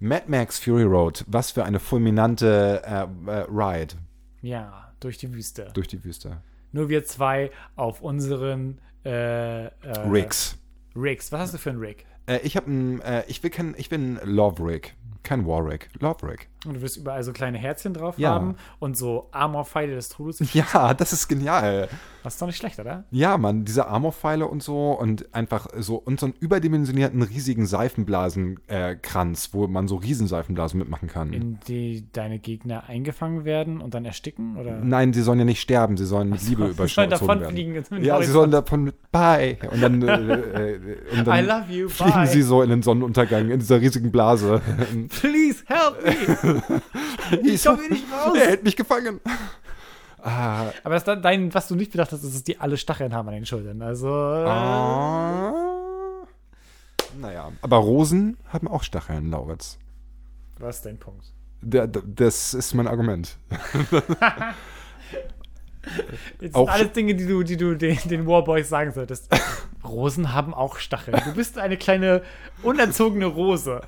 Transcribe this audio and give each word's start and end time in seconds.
Mad 0.00 0.24
Max 0.28 0.58
Fury 0.58 0.84
Road, 0.84 1.24
was 1.28 1.50
für 1.50 1.64
eine 1.64 1.78
fulminante 1.78 2.82
äh, 2.84 3.30
äh, 3.30 3.44
Ride 3.50 3.94
Ja, 4.40 4.92
durch 4.98 5.18
die 5.18 5.32
Wüste. 5.32 5.68
durch 5.74 5.88
die 5.88 6.02
Wüste. 6.02 6.42
Nur 6.72 6.88
wir 6.88 7.04
zwei 7.04 7.50
auf 7.76 8.00
unseren 8.00 8.80
äh, 9.04 9.66
äh, 9.66 9.70
Rigs. 10.08 10.56
Rigs. 10.96 11.30
Was 11.32 11.40
hast 11.40 11.54
du 11.54 11.58
für 11.58 11.70
einen 11.70 11.80
Rig? 11.80 12.06
Äh, 12.26 12.38
ich 12.44 12.56
habe 12.56 12.70
ein, 12.70 13.00
äh, 13.02 13.24
ich 13.28 13.42
will 13.42 13.50
kein, 13.50 13.74
ich 13.76 13.88
bin 13.90 14.18
Love 14.24 14.64
Rig, 14.66 14.94
kein 15.22 15.46
War 15.46 15.64
Rig, 15.66 15.88
Love 16.00 16.26
Rig. 16.28 16.48
Und 16.66 16.74
du 16.74 16.82
wirst 16.82 16.98
überall 16.98 17.22
so 17.22 17.32
kleine 17.32 17.56
Herzchen 17.56 17.94
drauf 17.94 18.18
Ja. 18.18 18.30
haben 18.34 18.56
und 18.80 18.94
so 18.96 19.28
Armor-Pfeile 19.32 19.94
des 19.94 20.10
Todes. 20.10 20.40
Ja, 20.54 20.92
das 20.92 21.12
ist 21.14 21.26
genial. 21.28 21.88
Das 22.22 22.34
ist 22.34 22.42
doch 22.42 22.46
nicht 22.46 22.58
schlecht, 22.58 22.78
oder? 22.78 23.04
Ja, 23.10 23.38
Mann, 23.38 23.64
diese 23.64 23.86
Armorpfeile 23.86 24.46
und 24.46 24.62
so 24.62 24.92
und 24.92 25.34
einfach 25.34 25.68
so 25.78 25.96
und 25.96 26.20
so 26.20 26.26
einen 26.26 26.34
überdimensionierten 26.38 27.22
riesigen 27.22 27.64
Seifenblasenkranz, 27.64 29.46
äh, 29.46 29.48
wo 29.52 29.66
man 29.68 29.88
so 29.88 29.96
Riesenseifenblasen 29.96 30.78
mitmachen 30.78 31.08
kann. 31.08 31.32
In 31.32 31.58
die 31.66 32.06
deine 32.12 32.38
Gegner 32.38 32.84
eingefangen 32.88 33.44
werden 33.46 33.80
und 33.80 33.94
dann 33.94 34.04
ersticken? 34.04 34.56
Oder? 34.58 34.80
Nein, 34.82 35.12
sie 35.12 35.22
sollen 35.22 35.38
ja 35.38 35.44
nicht 35.46 35.60
sterben, 35.60 35.96
sie 35.96 36.04
sollen 36.06 36.28
mit 36.30 36.42
Liebe 36.46 36.72
Sie 36.76 36.86
sollen 36.88 37.10
davon 37.10 37.40
werden. 37.40 37.52
fliegen. 37.52 37.84
Ja, 38.02 38.20
sie 38.22 38.30
sollen 38.30 38.50
davon 38.50 38.84
mit 38.84 39.10
Bye. 39.12 39.56
Und 39.72 39.80
dann, 39.82 40.02
äh, 40.02 40.74
äh, 40.74 40.96
und 41.18 41.26
dann 41.26 41.44
I 41.44 41.46
love 41.46 41.72
you, 41.72 41.88
fliegen 41.88 42.12
bye. 42.12 42.26
sie 42.26 42.42
so 42.42 42.62
in 42.62 42.70
den 42.70 42.82
Sonnenuntergang 42.82 43.50
in 43.50 43.58
dieser 43.58 43.80
riesigen 43.80 44.10
Blase. 44.12 44.60
Please 45.10 45.62
help 45.66 46.02
me! 46.04 46.12
ich 47.42 47.64
komm 47.64 47.80
hier 47.80 47.90
nicht 47.90 48.04
raus. 48.12 48.36
Er 48.36 48.46
hält 48.46 48.64
mich 48.64 48.76
gefangen. 48.76 49.20
Ah, 50.22 50.66
Aber 50.84 50.98
das, 50.98 51.04
dein, 51.22 51.52
was 51.54 51.68
du 51.68 51.74
nicht 51.74 51.92
bedacht 51.92 52.12
hast, 52.12 52.22
ist, 52.22 52.34
dass 52.34 52.44
die 52.44 52.58
alle 52.60 52.76
Stacheln 52.76 53.14
haben 53.14 53.28
an 53.28 53.34
den 53.34 53.46
Schultern. 53.46 53.80
Also. 53.82 54.08
äh, 54.08 54.46
ah. 54.46 55.52
Naja, 57.18 57.50
aber 57.62 57.76
Rosen 57.78 58.36
haben 58.48 58.68
auch 58.68 58.82
Stacheln, 58.82 59.30
Lauritz. 59.30 59.78
Was 60.58 60.76
ist 60.76 60.86
dein 60.86 60.98
Punkt? 60.98 61.32
Das 61.62 62.54
ist 62.54 62.74
mein 62.74 62.86
Argument. 62.86 63.36
Jetzt 66.40 66.54
Auch 66.54 66.66
sind 66.66 66.74
alles 66.74 66.92
Dinge, 66.92 67.14
die 67.14 67.26
du, 67.26 67.42
die 67.42 67.56
du 67.56 67.74
den, 67.76 67.98
den 68.04 68.26
Warboys 68.26 68.68
sagen 68.68 68.92
solltest. 68.92 69.28
Rosen 69.84 70.32
haben 70.32 70.54
auch 70.54 70.76
Stacheln. 70.76 71.20
Du 71.24 71.34
bist 71.34 71.58
eine 71.58 71.76
kleine, 71.76 72.22
unerzogene 72.62 73.26
Rose. 73.26 73.80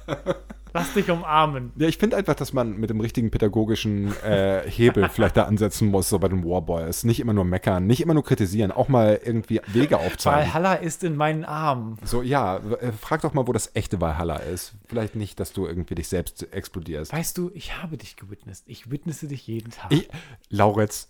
Lass 0.74 0.94
dich 0.94 1.10
umarmen. 1.10 1.70
Ja, 1.76 1.86
ich 1.86 1.98
finde 1.98 2.16
einfach, 2.16 2.34
dass 2.34 2.54
man 2.54 2.78
mit 2.78 2.88
dem 2.88 3.00
richtigen 3.00 3.30
pädagogischen 3.30 4.14
äh, 4.22 4.62
Hebel 4.66 5.08
vielleicht 5.10 5.36
da 5.36 5.44
ansetzen 5.44 5.88
muss, 5.88 6.08
so 6.08 6.18
bei 6.18 6.28
den 6.28 6.44
Warboys. 6.44 7.04
Nicht 7.04 7.20
immer 7.20 7.34
nur 7.34 7.44
meckern, 7.44 7.86
nicht 7.86 8.00
immer 8.00 8.14
nur 8.14 8.24
kritisieren, 8.24 8.72
auch 8.72 8.88
mal 8.88 9.20
irgendwie 9.22 9.60
Wege 9.66 9.98
aufzeigen. 9.98 10.40
Valhalla 10.40 10.74
ist 10.74 11.04
in 11.04 11.16
meinen 11.16 11.44
Armen. 11.44 11.98
So, 12.04 12.22
ja, 12.22 12.56
äh, 12.56 12.92
frag 12.92 13.20
doch 13.20 13.34
mal, 13.34 13.46
wo 13.46 13.52
das 13.52 13.70
echte 13.74 14.00
Valhalla 14.00 14.36
ist. 14.36 14.72
Vielleicht 14.86 15.14
nicht, 15.14 15.38
dass 15.40 15.52
du 15.52 15.66
irgendwie 15.66 15.94
dich 15.94 16.08
selbst 16.08 16.50
explodierst. 16.52 17.12
Weißt 17.12 17.36
du, 17.36 17.50
ich 17.52 17.82
habe 17.82 17.98
dich 17.98 18.16
gewitnessed. 18.16 18.64
Ich 18.66 18.90
witnesse 18.90 19.28
dich 19.28 19.46
jeden 19.46 19.72
Tag. 19.72 19.92
Ich, 19.92 20.08
Lauritz. 20.48 21.06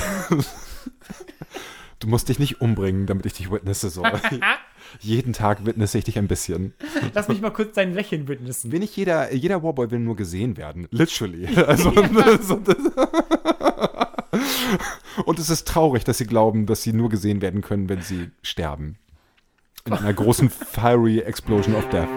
du 2.00 2.08
musst 2.08 2.28
dich 2.28 2.38
nicht 2.38 2.60
umbringen, 2.60 3.06
damit 3.06 3.26
ich 3.26 3.32
dich 3.34 3.50
witnesse. 3.50 3.90
So. 3.90 4.04
Jeden 5.00 5.32
Tag 5.32 5.64
witnesse 5.66 5.98
ich 5.98 6.04
dich 6.04 6.18
ein 6.18 6.28
bisschen. 6.28 6.74
Lass 7.14 7.28
mich 7.28 7.40
mal 7.40 7.50
kurz 7.50 7.74
dein 7.74 7.94
Lächeln 7.94 8.28
witnessen. 8.28 8.70
Will 8.72 8.80
nicht 8.80 8.96
jeder, 8.96 9.32
jeder 9.32 9.62
Warboy 9.62 9.90
will 9.90 9.98
nur 9.98 10.16
gesehen 10.16 10.56
werden. 10.56 10.86
Literally. 10.90 11.48
Also, 11.66 11.92
und 15.24 15.38
es 15.38 15.48
ist 15.48 15.66
traurig, 15.68 16.04
dass 16.04 16.18
sie 16.18 16.26
glauben, 16.26 16.66
dass 16.66 16.82
sie 16.82 16.92
nur 16.92 17.08
gesehen 17.08 17.40
werden 17.40 17.62
können, 17.62 17.88
wenn 17.88 18.02
sie 18.02 18.30
sterben. 18.42 18.96
In 19.86 19.92
einer 19.92 20.12
großen 20.12 20.50
fiery 20.50 21.20
explosion 21.20 21.74
of 21.74 21.88
death. 21.90 22.08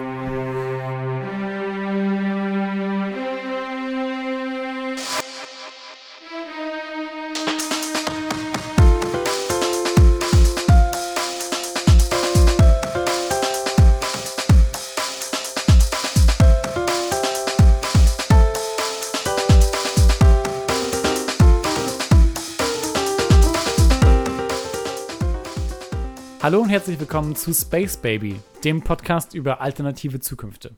Herzlich 26.78 27.00
willkommen 27.00 27.34
zu 27.34 27.52
Space 27.52 27.96
Baby, 27.96 28.38
dem 28.62 28.82
Podcast 28.82 29.34
über 29.34 29.60
alternative 29.60 30.20
Zukünfte. 30.20 30.76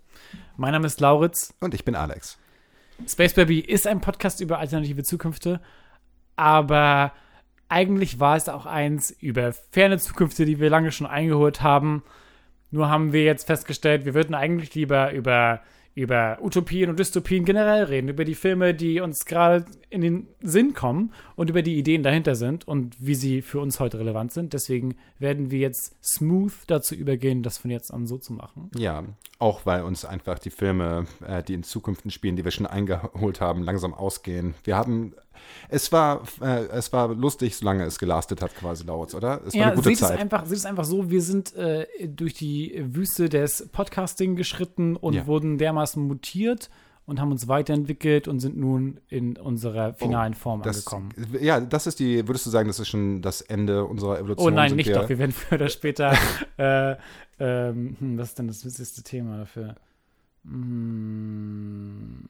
Mein 0.56 0.72
Name 0.72 0.86
ist 0.86 0.98
Lauritz. 0.98 1.52
Und 1.60 1.74
ich 1.74 1.84
bin 1.84 1.94
Alex. 1.94 2.38
Space 3.06 3.34
Baby 3.34 3.60
ist 3.60 3.86
ein 3.86 4.00
Podcast 4.00 4.40
über 4.40 4.60
alternative 4.60 5.02
Zukünfte, 5.02 5.60
aber 6.36 7.12
eigentlich 7.68 8.18
war 8.18 8.34
es 8.36 8.48
auch 8.48 8.64
eins 8.64 9.10
über 9.10 9.52
ferne 9.52 9.98
Zukünfte, 9.98 10.46
die 10.46 10.58
wir 10.58 10.70
lange 10.70 10.90
schon 10.90 11.06
eingeholt 11.06 11.60
haben. 11.60 12.02
Nur 12.70 12.88
haben 12.88 13.12
wir 13.12 13.24
jetzt 13.24 13.46
festgestellt, 13.46 14.06
wir 14.06 14.14
würden 14.14 14.34
eigentlich 14.34 14.74
lieber 14.74 15.12
über, 15.12 15.60
über 15.94 16.38
Utopien 16.40 16.88
und 16.88 16.98
Dystopien 16.98 17.44
generell 17.44 17.84
reden, 17.84 18.08
über 18.08 18.24
die 18.24 18.34
Filme, 18.34 18.74
die 18.74 19.00
uns 19.00 19.24
gerade 19.24 19.64
in 19.88 20.00
den 20.00 20.28
Sinn 20.40 20.72
kommen 20.72 21.12
und 21.34 21.50
über 21.50 21.62
die 21.62 21.76
Ideen 21.76 22.02
dahinter 22.02 22.36
sind 22.36 22.66
und 22.66 22.96
wie 23.00 23.14
sie 23.14 23.42
für 23.42 23.60
uns 23.60 23.80
heute 23.80 23.98
relevant 23.98 24.32
sind. 24.32 24.52
Deswegen 24.52 24.94
werden 25.18 25.50
wir 25.50 25.58
jetzt 25.58 25.96
smooth 26.04 26.52
dazu 26.68 26.94
übergehen, 26.94 27.42
das 27.42 27.58
von 27.58 27.70
jetzt 27.70 27.92
an 27.92 28.06
so 28.06 28.18
zu 28.18 28.32
machen. 28.32 28.70
Ja, 28.76 29.04
auch 29.38 29.66
weil 29.66 29.82
uns 29.82 30.04
einfach 30.04 30.38
die 30.38 30.50
Filme, 30.50 31.06
äh, 31.26 31.42
die 31.42 31.54
in 31.54 31.64
Zukunften 31.64 32.10
spielen, 32.10 32.36
die 32.36 32.44
wir 32.44 32.52
schon 32.52 32.66
eingeholt 32.66 33.40
haben, 33.40 33.62
langsam 33.62 33.92
ausgehen. 33.92 34.54
Wir 34.64 34.76
haben, 34.76 35.14
es 35.68 35.90
war, 35.92 36.22
äh, 36.40 36.66
es 36.68 36.92
war 36.92 37.14
lustig, 37.14 37.56
solange 37.56 37.84
es 37.84 37.98
gelastet 37.98 38.42
hat, 38.42 38.54
quasi 38.56 38.84
Lauritz, 38.84 39.14
oder? 39.14 39.40
Es 39.46 39.54
war 39.54 39.60
Ja, 39.60 39.66
eine 39.68 39.76
gute 39.76 39.88
seht 39.90 39.94
es, 40.00 40.08
Zeit. 40.08 40.18
einfach, 40.18 40.44
seht 40.46 40.58
es 40.58 40.66
einfach 40.66 40.84
so, 40.84 41.10
wir 41.10 41.22
sind 41.22 41.54
äh, 41.56 41.86
durch 42.08 42.34
die 42.34 42.82
Wüste 42.94 43.28
des 43.28 43.68
Podcasting 43.72 44.36
geschritten 44.36 44.96
und 44.96 45.14
Ja. 45.14 45.26
wurden 45.26 45.58
dermaßen 45.58 46.02
mutiert 46.02 46.70
und 47.06 47.20
haben 47.20 47.32
uns 47.32 47.48
weiterentwickelt 47.48 48.28
und 48.28 48.38
sind 48.40 48.56
nun 48.56 49.00
in 49.08 49.36
unserer 49.36 49.94
finalen 49.94 50.34
Form 50.34 50.60
Oh, 50.60 50.64
Das, 50.64 50.86
angekommen. 50.86 51.08
ja, 51.40 51.58
das 51.60 51.86
ist 51.88 51.98
die, 51.98 52.26
würdest 52.28 52.46
du 52.46 52.50
sagen, 52.50 52.68
das 52.68 52.78
ist 52.78 52.88
schon 52.88 53.20
das 53.22 53.40
Ende 53.40 53.84
unserer 53.84 54.18
Evolution? 54.18 54.52
Oh 54.52 54.54
nein, 54.54 54.76
nicht 54.76 54.86
wir, 54.88 54.94
doch. 54.96 55.08
Wir 55.08 55.18
werden 55.18 55.32
früher 55.32 55.58
oder 55.58 55.68
später. 55.68 56.12
äh, 56.56 56.96
ähm, 57.40 57.96
hm, 57.98 58.18
was 58.18 58.28
ist 58.28 58.38
denn 58.38 58.46
das 58.48 58.64
witzigste 58.64 59.02
Thema 59.02 59.38
dafür? 59.38 59.74
Hm, 60.44 62.24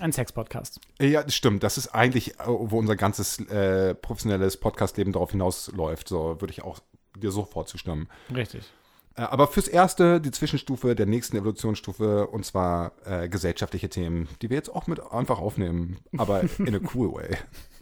ein 0.00 0.12
Sex-Podcast. 0.12 0.80
Ja, 1.00 1.22
das 1.22 1.34
stimmt. 1.34 1.62
Das 1.62 1.78
ist 1.78 1.88
eigentlich, 1.88 2.38
äh, 2.40 2.44
wo 2.46 2.78
unser 2.78 2.96
ganzes 2.96 3.38
äh, 3.48 3.94
professionelles 3.94 4.56
Podcastleben 4.58 5.12
darauf 5.12 5.30
hinausläuft. 5.30 6.08
So 6.08 6.40
würde 6.40 6.52
ich 6.52 6.62
auch 6.62 6.80
dir 7.16 7.30
sofort 7.30 7.68
zustimmen. 7.68 8.08
Richtig. 8.34 8.70
Äh, 9.16 9.22
aber 9.22 9.48
fürs 9.48 9.68
Erste 9.68 10.20
die 10.20 10.30
Zwischenstufe 10.30 10.94
der 10.94 11.06
nächsten 11.06 11.36
Evolutionsstufe 11.36 12.26
und 12.26 12.44
zwar 12.44 12.92
äh, 13.04 13.28
gesellschaftliche 13.28 13.88
Themen, 13.88 14.28
die 14.42 14.50
wir 14.50 14.56
jetzt 14.56 14.74
auch 14.74 14.86
mit 14.86 15.00
einfach 15.12 15.38
aufnehmen, 15.38 15.98
aber 16.16 16.42
in 16.58 16.74
a 16.74 16.80
cool 16.94 17.12
way. 17.14 17.36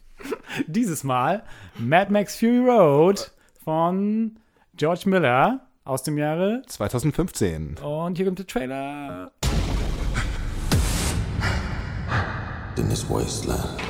Dieses 0.66 1.04
Mal 1.04 1.42
Mad 1.78 2.12
Max 2.12 2.36
Fury 2.36 2.70
Road 2.70 3.32
von 3.64 4.38
George 4.76 5.02
Miller 5.06 5.66
aus 5.84 6.02
dem 6.02 6.16
Jahre 6.16 6.62
2015. 6.66 7.78
Und 7.78 8.16
hier 8.16 8.26
kommt 8.26 8.38
der 8.38 8.46
Trailer. 8.46 9.32
In 12.77 12.89
this 12.89 13.09
wasteland, 13.09 13.81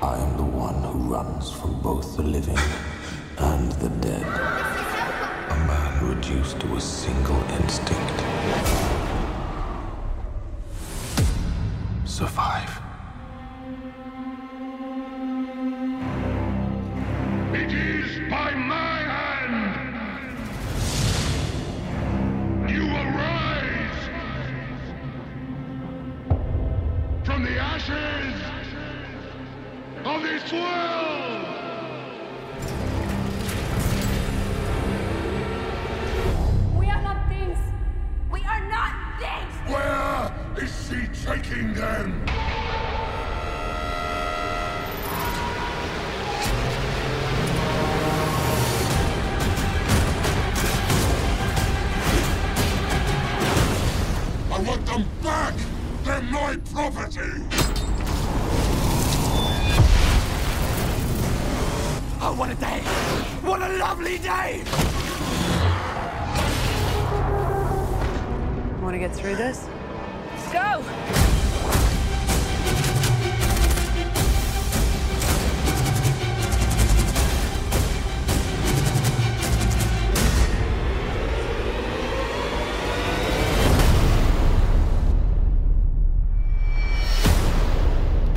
I 0.00 0.16
am 0.16 0.36
the 0.36 0.44
one 0.44 0.80
who 0.84 1.12
runs 1.12 1.50
from 1.50 1.80
both 1.82 2.16
the 2.16 2.22
living 2.22 2.56
and 3.36 3.72
the 3.72 3.88
dead. 3.88 4.22
A 4.22 5.56
man 5.66 6.14
reduced 6.14 6.60
to 6.60 6.76
a 6.76 6.80
single 6.80 7.42
instinct. 7.58 8.95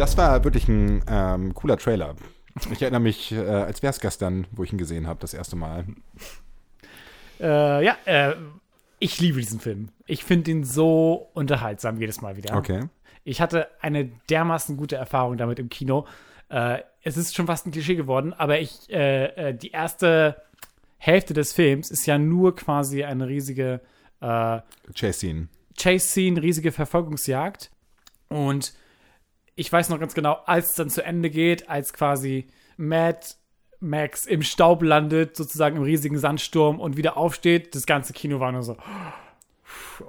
Das 0.10 0.18
war 0.18 0.44
wirklich 0.44 0.68
ein 0.68 1.04
ähm, 1.08 1.54
cooler 1.54 1.78
Trailer. 1.78 2.16
Ich 2.72 2.82
erinnere 2.82 3.00
mich, 3.00 3.32
äh, 3.32 3.46
als 3.46 3.84
wäre 3.84 3.92
es 3.92 4.00
gestern, 4.00 4.48
wo 4.50 4.64
ich 4.64 4.72
ihn 4.72 4.80
gesehen 4.80 5.06
habe, 5.06 5.20
das 5.20 5.36
erste 5.36 5.56
Mal. 5.56 5.86
Äh, 7.40 7.86
ja, 7.86 7.96
äh, 8.06 8.34
ich 8.98 9.20
liebe 9.20 9.38
diesen 9.38 9.60
Film. 9.60 9.90
Ich 10.08 10.24
finde 10.24 10.50
ihn 10.50 10.64
so 10.64 11.30
unterhaltsam 11.36 12.00
jedes 12.00 12.22
Mal 12.22 12.38
wieder. 12.38 12.58
Okay. 12.58 12.86
Ich 13.24 13.40
hatte 13.40 13.68
eine 13.82 14.06
dermaßen 14.32 14.78
gute 14.78 14.96
Erfahrung 14.96 15.38
damit 15.38 15.60
im 15.60 15.70
Kino. 15.70 16.08
Äh, 16.50 16.80
es 17.04 17.16
ist 17.16 17.36
schon 17.36 17.46
fast 17.46 17.68
ein 17.68 17.72
Klischee 17.72 17.96
geworden, 17.96 18.34
aber 18.34 18.60
ich, 18.60 18.90
äh, 18.90 19.26
äh, 19.26 19.54
die 19.54 19.70
erste 19.70 20.42
Hälfte 20.98 21.36
des 21.36 21.54
Films 21.54 21.92
ist 21.92 22.08
ja 22.08 22.18
nur 22.18 22.56
quasi 22.56 23.04
eine 23.04 23.28
riesige 23.28 23.80
Chase-Scene. 24.22 25.50
Chase-Scene, 25.78 26.42
riesige 26.42 26.72
Verfolgungsjagd. 26.72 27.70
Und 28.28 28.74
ich 29.60 29.72
weiß 29.72 29.90
noch 29.90 30.00
ganz 30.00 30.14
genau, 30.14 30.40
als 30.46 30.70
es 30.70 30.76
dann 30.76 30.90
zu 30.90 31.04
Ende 31.04 31.30
geht, 31.30 31.70
als 31.70 31.92
quasi 31.92 32.48
Mad 32.78 33.20
Max 33.82 34.26
im 34.26 34.42
Staub 34.42 34.82
landet, 34.82 35.36
sozusagen 35.36 35.78
im 35.78 35.84
riesigen 35.84 36.18
Sandsturm 36.18 36.80
und 36.80 36.98
wieder 36.98 37.18
aufsteht, 37.18 37.76
das 37.76 37.86
ganze 37.86 38.14
Kino 38.14 38.40
war 38.40 38.52
nur 38.52 38.64
so, 38.64 38.78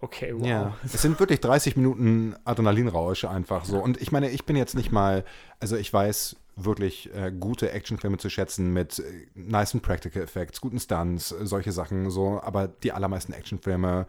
okay, 0.00 0.32
wow. 0.34 0.46
Ja, 0.46 0.76
es 0.84 1.02
sind 1.02 1.18
wirklich 1.18 1.40
30 1.40 1.76
Minuten 1.76 2.36
Adrenalinrausch 2.44 3.24
einfach 3.24 3.64
so. 3.64 3.78
Und 3.78 4.00
ich 4.00 4.12
meine, 4.12 4.30
ich 4.30 4.44
bin 4.44 4.54
jetzt 4.56 4.74
nicht 4.74 4.92
mal, 4.92 5.24
also 5.58 5.76
ich 5.76 5.92
weiß 5.92 6.36
wirklich 6.56 7.12
äh, 7.14 7.32
gute 7.32 7.72
Actionfilme 7.72 8.18
zu 8.18 8.28
schätzen 8.30 8.72
mit 8.72 8.98
äh, 9.00 9.26
nicen 9.34 9.80
Practical 9.80 10.22
Effects, 10.22 10.60
guten 10.60 10.78
Stunts, 10.78 11.32
äh, 11.32 11.46
solche 11.46 11.72
Sachen 11.72 12.10
so, 12.10 12.40
aber 12.42 12.68
die 12.68 12.92
allermeisten 12.92 13.32
Actionfilme 13.32 14.06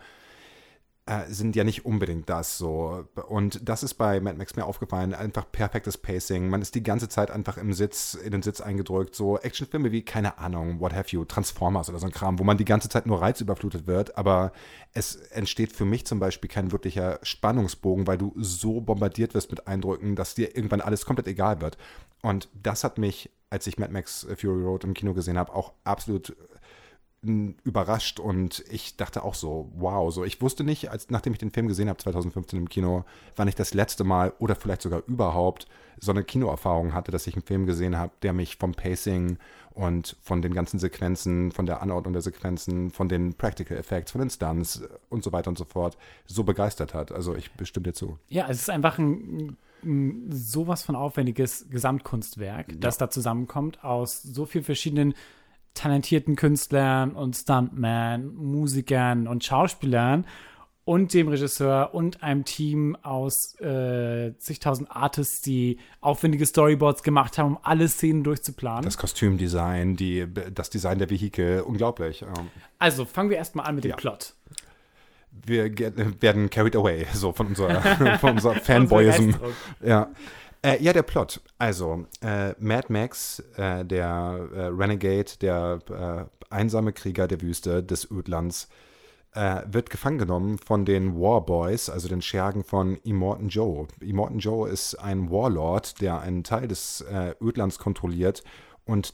äh, 1.07 1.25
sind 1.27 1.55
ja 1.55 1.63
nicht 1.63 1.83
unbedingt 1.83 2.29
das 2.29 2.57
so. 2.59 3.05
Und 3.27 3.67
das 3.67 3.81
ist 3.81 3.95
bei 3.95 4.19
Mad 4.19 4.37
Max 4.37 4.55
mir 4.55 4.65
aufgefallen. 4.65 5.13
Einfach 5.15 5.51
perfektes 5.51 5.97
Pacing. 5.97 6.47
Man 6.47 6.61
ist 6.61 6.75
die 6.75 6.83
ganze 6.83 7.09
Zeit 7.09 7.31
einfach 7.31 7.57
im 7.57 7.73
Sitz, 7.73 8.13
in 8.13 8.31
den 8.31 8.43
Sitz 8.43 8.61
eingedrückt. 8.61 9.15
So 9.15 9.39
Actionfilme 9.39 9.91
wie, 9.91 10.03
keine 10.03 10.37
Ahnung, 10.37 10.79
what 10.79 10.93
have 10.93 11.09
you, 11.09 11.25
Transformers 11.25 11.89
oder 11.89 11.97
so 11.97 12.05
ein 12.05 12.11
Kram, 12.11 12.37
wo 12.37 12.43
man 12.43 12.57
die 12.57 12.65
ganze 12.65 12.87
Zeit 12.87 13.07
nur 13.07 13.21
reizüberflutet 13.21 13.87
wird. 13.87 14.15
Aber 14.17 14.51
es 14.93 15.15
entsteht 15.15 15.71
für 15.73 15.85
mich 15.85 16.05
zum 16.05 16.19
Beispiel 16.19 16.49
kein 16.49 16.71
wirklicher 16.71 17.19
Spannungsbogen, 17.23 18.05
weil 18.05 18.19
du 18.19 18.33
so 18.37 18.79
bombardiert 18.79 19.33
wirst 19.33 19.49
mit 19.49 19.67
Eindrücken, 19.67 20.15
dass 20.15 20.35
dir 20.35 20.55
irgendwann 20.55 20.81
alles 20.81 21.05
komplett 21.05 21.27
egal 21.27 21.61
wird. 21.61 21.77
Und 22.21 22.47
das 22.61 22.83
hat 22.83 22.99
mich, 22.99 23.31
als 23.49 23.65
ich 23.65 23.79
Mad 23.79 23.91
Max 23.91 24.27
Fury 24.37 24.63
Road 24.63 24.83
im 24.83 24.93
Kino 24.93 25.15
gesehen 25.15 25.39
habe, 25.39 25.53
auch 25.55 25.73
absolut 25.83 26.35
überrascht 27.23 28.19
und 28.19 28.63
ich 28.71 28.97
dachte 28.97 29.23
auch 29.23 29.35
so, 29.35 29.71
wow, 29.75 30.11
so 30.11 30.23
ich 30.25 30.41
wusste 30.41 30.63
nicht, 30.63 30.89
als 30.89 31.11
nachdem 31.11 31.33
ich 31.33 31.39
den 31.39 31.51
Film 31.51 31.67
gesehen 31.67 31.87
habe 31.87 31.99
2015 31.99 32.57
im 32.57 32.67
Kino, 32.67 33.05
wann 33.35 33.47
ich 33.47 33.53
das 33.53 33.75
letzte 33.75 34.03
Mal 34.03 34.33
oder 34.39 34.55
vielleicht 34.55 34.81
sogar 34.81 35.03
überhaupt 35.05 35.67
so 35.99 36.11
eine 36.11 36.23
Kinoerfahrung 36.23 36.95
hatte, 36.95 37.11
dass 37.11 37.27
ich 37.27 37.35
einen 37.35 37.43
Film 37.43 37.67
gesehen 37.67 37.95
habe, 37.95 38.11
der 38.23 38.33
mich 38.33 38.57
vom 38.57 38.73
Pacing 38.73 39.37
und 39.69 40.17
von 40.23 40.41
den 40.41 40.55
ganzen 40.55 40.79
Sequenzen, 40.79 41.51
von 41.51 41.67
der 41.67 41.83
Anordnung 41.83 42.13
der 42.13 42.23
Sequenzen, 42.23 42.89
von 42.89 43.07
den 43.07 43.35
Practical 43.35 43.77
Effects, 43.77 44.11
von 44.11 44.21
den 44.21 44.31
Stunts 44.31 44.81
und 45.09 45.23
so 45.23 45.31
weiter 45.31 45.49
und 45.49 45.59
so 45.59 45.65
fort 45.65 45.97
so 46.25 46.43
begeistert 46.43 46.95
hat. 46.95 47.11
Also 47.11 47.35
ich 47.35 47.51
bestimme 47.51 47.83
dir 47.83 47.93
zu. 47.93 48.17
Ja, 48.29 48.47
es 48.49 48.61
ist 48.61 48.69
einfach 48.71 48.97
ein, 48.97 49.57
ein 49.83 50.25
sowas 50.31 50.81
von 50.81 50.95
aufwendiges 50.95 51.67
Gesamtkunstwerk, 51.69 52.79
das 52.79 52.97
da 52.97 53.11
zusammenkommt 53.11 53.83
aus 53.83 54.23
so 54.23 54.47
vielen 54.47 54.63
verschiedenen 54.63 55.13
talentierten 55.73 56.35
Künstlern 56.35 57.11
und 57.11 57.35
Stuntman, 57.35 58.33
Musikern 58.35 59.27
und 59.27 59.43
Schauspielern 59.43 60.25
und 60.83 61.13
dem 61.13 61.27
Regisseur 61.27 61.93
und 61.93 62.23
einem 62.23 62.43
Team 62.43 62.97
aus 63.03 63.59
äh, 63.61 64.33
zigtausend 64.37 64.89
Artists, 64.91 65.41
die 65.41 65.77
aufwendige 66.01 66.45
Storyboards 66.45 67.03
gemacht 67.03 67.37
haben, 67.37 67.55
um 67.55 67.59
alle 67.61 67.87
Szenen 67.87 68.23
durchzuplanen. 68.23 68.83
Das 68.83 68.97
Kostümdesign, 68.97 69.95
die, 69.95 70.25
das 70.53 70.69
Design 70.69 70.97
der 70.97 71.09
Vehikel, 71.09 71.61
unglaublich. 71.61 72.23
Ähm, 72.23 72.47
also 72.79 73.05
fangen 73.05 73.29
wir 73.29 73.37
erstmal 73.37 73.67
an 73.67 73.75
mit 73.75 73.83
dem 73.83 73.91
Ja. 73.91 73.95
Plot. 73.95 74.33
Wir 75.45 75.71
werden 76.21 76.49
carried 76.49 76.75
away, 76.75 77.05
so 77.13 77.31
von 77.31 77.47
unserer, 77.47 77.81
von 78.19 78.31
unserer 78.31 78.55
Fanboyism. 78.55 79.31
Ja. 79.81 80.09
Äh, 80.63 80.81
ja, 80.81 80.93
der 80.93 81.01
Plot. 81.03 81.41
Also, 81.57 82.05
äh, 82.21 82.53
Mad 82.59 82.87
Max, 82.89 83.39
äh, 83.57 83.83
der 83.83 84.47
äh, 84.53 84.65
Renegade, 84.67 85.31
der 85.41 85.79
äh, 85.89 86.53
einsame 86.53 86.93
Krieger 86.93 87.27
der 87.27 87.41
Wüste 87.41 87.81
des 87.81 88.09
Ödlands, 88.11 88.69
äh, 89.33 89.61
wird 89.65 89.89
gefangen 89.89 90.19
genommen 90.19 90.59
von 90.59 90.85
den 90.85 91.19
Warboys, 91.19 91.89
also 91.89 92.07
den 92.07 92.21
Schergen 92.21 92.63
von 92.63 92.97
Immortan 92.97 93.49
Joe. 93.49 93.87
Immortan 94.01 94.39
Joe 94.39 94.69
ist 94.69 94.95
ein 94.95 95.31
Warlord, 95.31 95.99
der 96.01 96.19
einen 96.19 96.43
Teil 96.43 96.67
des 96.67 97.03
Ödlands 97.41 97.79
kontrolliert 97.79 98.43
und 98.85 99.13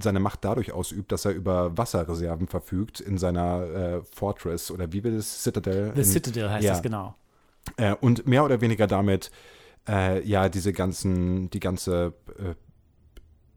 seine 0.00 0.20
Macht 0.20 0.44
dadurch 0.44 0.70
ausübt, 0.70 1.10
dass 1.10 1.24
er 1.24 1.32
über 1.32 1.76
Wasserreserven 1.76 2.46
verfügt 2.46 3.00
in 3.00 3.18
seiner 3.18 4.02
Fortress 4.14 4.70
oder 4.70 4.92
wie 4.92 5.02
will 5.02 5.16
es 5.16 5.42
Citadel? 5.42 5.90
The 5.96 6.02
in- 6.02 6.06
Citadel 6.06 6.48
heißt 6.48 6.64
ja. 6.64 6.72
das 6.74 6.82
genau. 6.82 7.16
und 8.00 8.28
mehr 8.28 8.44
oder 8.44 8.60
weniger 8.60 8.86
damit 8.86 9.32
äh, 9.88 10.22
ja 10.26 10.48
diese 10.48 10.72
ganzen, 10.72 11.50
die 11.50 11.60
ganze 11.60 12.14
äh, 12.38 12.54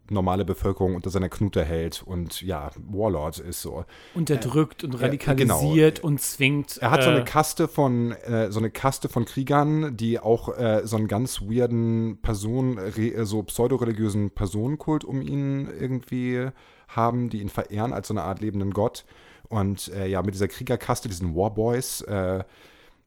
normale 0.09 0.45
Bevölkerung 0.45 0.95
unter 0.95 1.09
seiner 1.09 1.29
Knute 1.29 1.63
hält 1.63 2.03
und 2.03 2.41
ja, 2.41 2.71
Warlord 2.77 3.39
ist 3.39 3.61
so. 3.61 3.85
Unterdrückt 4.13 4.83
und 4.83 4.93
ja, 4.95 4.99
radikalisiert 5.01 5.97
genau. 5.97 6.07
und 6.07 6.21
zwingt. 6.21 6.77
Er 6.77 6.91
hat 6.91 7.03
so 7.03 7.09
äh, 7.09 7.13
eine 7.13 7.23
Kaste 7.23 7.67
von 7.67 8.11
äh, 8.11 8.51
so 8.51 8.59
eine 8.59 8.69
Kaste 8.69 9.09
von 9.09 9.25
Kriegern, 9.25 9.95
die 9.95 10.19
auch 10.19 10.57
äh, 10.57 10.81
so 10.85 10.97
einen 10.97 11.07
ganz 11.07 11.41
weirden 11.41 12.19
Person, 12.21 12.77
re, 12.77 13.25
so 13.25 13.43
pseudoreligiösen 13.43 14.31
Personenkult 14.31 15.03
um 15.03 15.21
ihn 15.21 15.67
irgendwie 15.67 16.49
haben, 16.89 17.29
die 17.29 17.41
ihn 17.41 17.49
verehren 17.49 17.93
als 17.93 18.09
so 18.09 18.13
eine 18.13 18.23
Art 18.23 18.41
lebenden 18.41 18.71
Gott. 18.71 19.05
Und 19.49 19.89
äh, 19.93 20.07
ja, 20.07 20.21
mit 20.21 20.33
dieser 20.33 20.47
Kriegerkaste, 20.47 21.07
diesen 21.07 21.35
Warboys, 21.35 22.01
äh, 22.01 22.43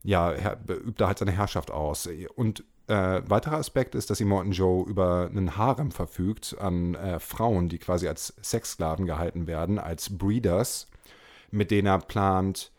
ja, 0.02 0.30
er, 0.30 0.58
übt 0.68 1.02
er 1.02 1.08
halt 1.08 1.18
seine 1.18 1.32
Herrschaft 1.32 1.70
aus. 1.70 2.08
Und 2.36 2.64
äh, 2.88 3.22
weiterer 3.26 3.56
Aspekt 3.56 3.94
ist, 3.94 4.10
dass 4.10 4.20
Immortan 4.20 4.52
Joe 4.52 4.88
über 4.88 5.28
einen 5.30 5.56
Harem 5.56 5.90
verfügt 5.90 6.56
an 6.58 6.94
äh, 6.94 7.18
Frauen, 7.18 7.68
die 7.68 7.78
quasi 7.78 8.08
als 8.08 8.34
Sexsklaven 8.42 9.06
gehalten 9.06 9.46
werden, 9.46 9.78
als 9.78 10.16
Breeders, 10.16 10.88
mit 11.50 11.70
denen 11.70 11.88
er 11.88 11.98
plant, 11.98 12.70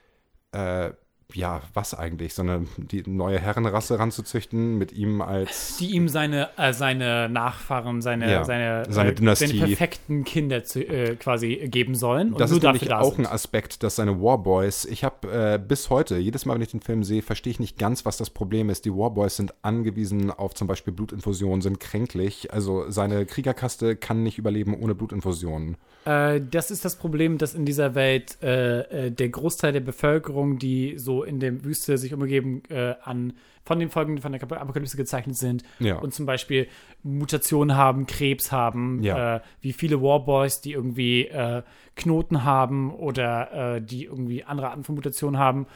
äh, 0.51 0.91
ja, 1.33 1.61
was 1.73 1.93
eigentlich, 1.93 2.33
so 2.33 2.41
eine 2.41 2.65
die 2.77 3.03
neue 3.05 3.37
Herrenrasse 3.37 3.99
ranzuzüchten, 3.99 4.77
mit 4.77 4.93
ihm 4.93 5.21
als 5.21 5.75
die 5.77 5.91
ihm 5.91 6.07
seine, 6.07 6.49
äh, 6.57 6.71
seine 6.71 7.27
Nachfahren, 7.27 8.01
seine, 8.01 8.31
Ja, 8.31 8.45
seine, 8.45 8.85
seine 8.89 9.13
Dynastie. 9.13 9.47
seine 9.47 9.59
perfekten 9.67 10.23
Kinder 10.23 10.63
zu, 10.63 10.79
äh, 10.87 11.15
quasi 11.17 11.67
geben 11.69 11.95
sollen. 11.95 12.31
Und 12.31 12.39
Das 12.39 12.51
ist 12.51 12.63
nämlich 12.63 12.85
da 12.85 12.99
auch 12.99 13.15
sind. 13.15 13.25
ein 13.25 13.31
Aspekt, 13.31 13.83
dass 13.83 13.97
seine 13.97 14.21
Warboys, 14.21 14.85
ich 14.85 15.03
habe 15.03 15.27
äh, 15.29 15.59
bis 15.59 15.89
heute, 15.89 16.17
jedes 16.17 16.45
Mal, 16.45 16.55
wenn 16.55 16.61
ich 16.61 16.71
den 16.71 16.81
Film 16.81 17.03
sehe, 17.03 17.21
verstehe 17.21 17.51
ich 17.51 17.59
nicht 17.59 17.77
ganz, 17.77 18.05
was 18.05 18.15
das 18.17 18.29
Problem 18.29 18.69
ist. 18.69 18.85
Die 18.85 18.93
Warboys 18.93 19.35
sind 19.35 19.53
angewiesen 19.63 20.31
auf 20.31 20.53
zum 20.55 20.67
Beispiel 20.67 20.93
Blutinfusionen, 20.93 21.61
sind 21.61 21.79
kränklich. 21.81 22.53
Also 22.53 22.89
seine 22.89 23.25
Kriegerkaste 23.25 23.97
kann 23.97 24.23
nicht 24.23 24.37
überleben 24.37 24.73
ohne 24.81 24.95
Blutinfusionen. 24.95 25.75
Äh, 26.05 26.39
das 26.49 26.71
ist 26.71 26.85
das 26.85 26.95
Problem, 26.95 27.37
dass 27.37 27.53
in 27.53 27.65
dieser 27.65 27.95
Welt 27.95 28.37
äh, 28.41 29.07
äh, 29.07 29.11
der 29.11 29.27
Großteil 29.29 29.73
der 29.73 29.81
Bevölkerung, 29.81 30.57
die 30.57 30.97
so 30.97 31.16
in 31.23 31.39
der 31.39 31.63
Wüste 31.63 31.97
sich 31.97 32.13
umgeben, 32.13 32.63
äh, 32.69 32.95
an 33.03 33.33
von 33.65 33.79
den 33.79 33.89
Folgen 33.89 34.17
von 34.19 34.31
der 34.31 34.41
Apokalypse 34.41 34.95
gezeichnet 34.95 35.35
sind 35.37 35.63
Ja. 35.79 35.97
und 35.97 36.13
zum 36.13 36.25
Beispiel 36.25 36.67
Mutationen 37.03 37.75
haben, 37.75 38.05
Krebs 38.05 38.51
haben, 38.51 39.03
Ja. 39.03 39.37
äh, 39.37 39.41
wie 39.61 39.73
viele 39.73 40.01
Warboys, 40.01 40.61
die 40.61 40.71
irgendwie 40.71 41.27
äh, 41.27 41.63
Knoten 41.95 42.43
haben 42.45 42.93
oder 42.93 43.75
äh, 43.75 43.81
die 43.81 44.05
irgendwie 44.05 44.43
andere 44.45 44.69
Arten 44.69 44.83
von 44.85 44.95
Mutationen 44.95 45.37
haben 45.39 45.67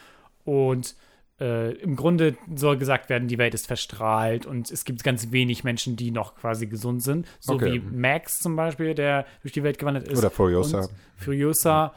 und 0.45 0.95
äh, 1.41 1.73
im 1.77 1.95
Grunde 1.95 2.37
soll 2.55 2.77
gesagt 2.77 3.09
werden, 3.09 3.27
die 3.27 3.37
Welt 3.39 3.53
ist 3.55 3.65
verstrahlt 3.67 4.45
und 4.45 4.69
es 4.71 4.85
gibt 4.85 5.03
ganz 5.03 5.31
wenig 5.31 5.63
Menschen, 5.63 5.95
die 5.95 6.11
noch 6.11 6.35
quasi 6.35 6.67
gesund 6.67 7.01
sind. 7.03 7.27
So 7.39 7.53
Okay. 7.55 7.73
wie 7.73 7.79
Max 7.79 8.39
zum 8.39 8.55
Beispiel, 8.55 8.93
der 8.93 9.25
durch 9.41 9.51
die 9.51 9.63
Welt 9.63 9.79
gewandert 9.79 10.07
ist. 10.07 10.19
Oder 10.19 10.29
Furiosa. 10.29 10.81
Und 10.81 10.89
Furiosa 11.17 11.93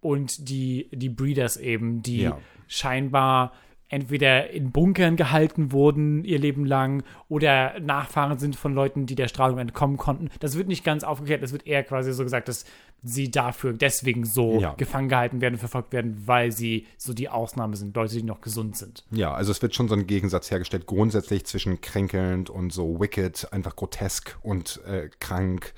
und 0.00 0.48
die, 0.48 0.88
die 0.92 1.08
Breeders 1.10 1.56
eben, 1.58 2.02
die 2.02 2.22
Ja. 2.22 2.38
Scheinbar 2.66 3.52
entweder 3.88 4.50
in 4.50 4.72
Bunkern 4.72 5.14
gehalten 5.14 5.70
wurden 5.70 6.24
ihr 6.24 6.40
Leben 6.40 6.64
lang 6.64 7.04
oder 7.28 7.78
Nachfahren 7.78 8.36
sind 8.36 8.56
von 8.56 8.74
Leuten, 8.74 9.06
die 9.06 9.14
der 9.14 9.28
Strahlung 9.28 9.58
entkommen 9.58 9.96
konnten. 9.96 10.28
Das 10.40 10.56
wird 10.56 10.66
nicht 10.66 10.82
ganz 10.82 11.04
aufgeklärt. 11.04 11.40
Es 11.44 11.52
wird 11.52 11.68
eher 11.68 11.84
quasi 11.84 12.12
so 12.12 12.24
gesagt, 12.24 12.48
dass 12.48 12.64
sie 13.04 13.30
dafür 13.30 13.74
deswegen 13.74 14.24
so 14.24 14.58
Ja. 14.60 14.74
gefangen 14.76 15.08
gehalten 15.08 15.40
werden, 15.40 15.56
verfolgt 15.56 15.92
werden, 15.92 16.20
weil 16.26 16.50
sie 16.50 16.86
so 16.96 17.14
die 17.14 17.28
Ausnahme 17.28 17.76
sind, 17.76 17.94
Leute, 17.94 18.14
die 18.16 18.24
noch 18.24 18.40
gesund 18.40 18.76
sind. 18.76 19.04
Ja, 19.12 19.32
also 19.32 19.52
es 19.52 19.62
wird 19.62 19.76
schon 19.76 19.86
so 19.86 19.94
ein 19.94 20.08
Gegensatz 20.08 20.50
hergestellt, 20.50 20.86
grundsätzlich 20.86 21.46
zwischen 21.46 21.80
kränkelnd 21.80 22.50
und 22.50 22.72
so 22.72 22.98
wicked, 22.98 23.52
einfach 23.52 23.76
grotesk 23.76 24.36
und 24.42 24.80
äh, 24.88 25.10
krank, 25.20 25.74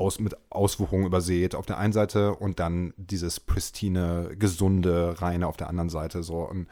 aus, 0.00 0.18
mit 0.18 0.34
Auswucherung 0.48 1.04
übersät 1.04 1.54
auf 1.54 1.66
der 1.66 1.78
einen 1.78 1.92
Seite 1.92 2.34
und 2.34 2.58
dann 2.58 2.94
dieses 2.96 3.38
pristine, 3.38 4.30
gesunde, 4.38 5.20
reine 5.20 5.46
auf 5.46 5.56
der 5.56 5.68
anderen 5.68 5.90
Seite. 5.90 6.22
So. 6.22 6.38
Und 6.38 6.66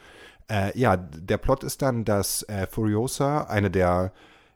äh, 0.50 0.76
ja, 0.78 0.96
der 0.96 1.36
Plot 1.36 1.62
ist 1.62 1.82
dann, 1.82 2.04
dass 2.04 2.42
äh, 2.44 2.66
Furiosa, 2.66 3.42
eine 3.42 3.70
der 3.70 4.12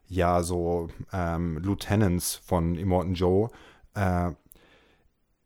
ja 0.07 0.43
so 0.43 0.89
ähm, 1.13 1.59
Lieutenants 1.59 2.35
von 2.35 2.75
Immortan 2.75 3.13
Joe, 3.13 3.49
äh, 3.95 4.31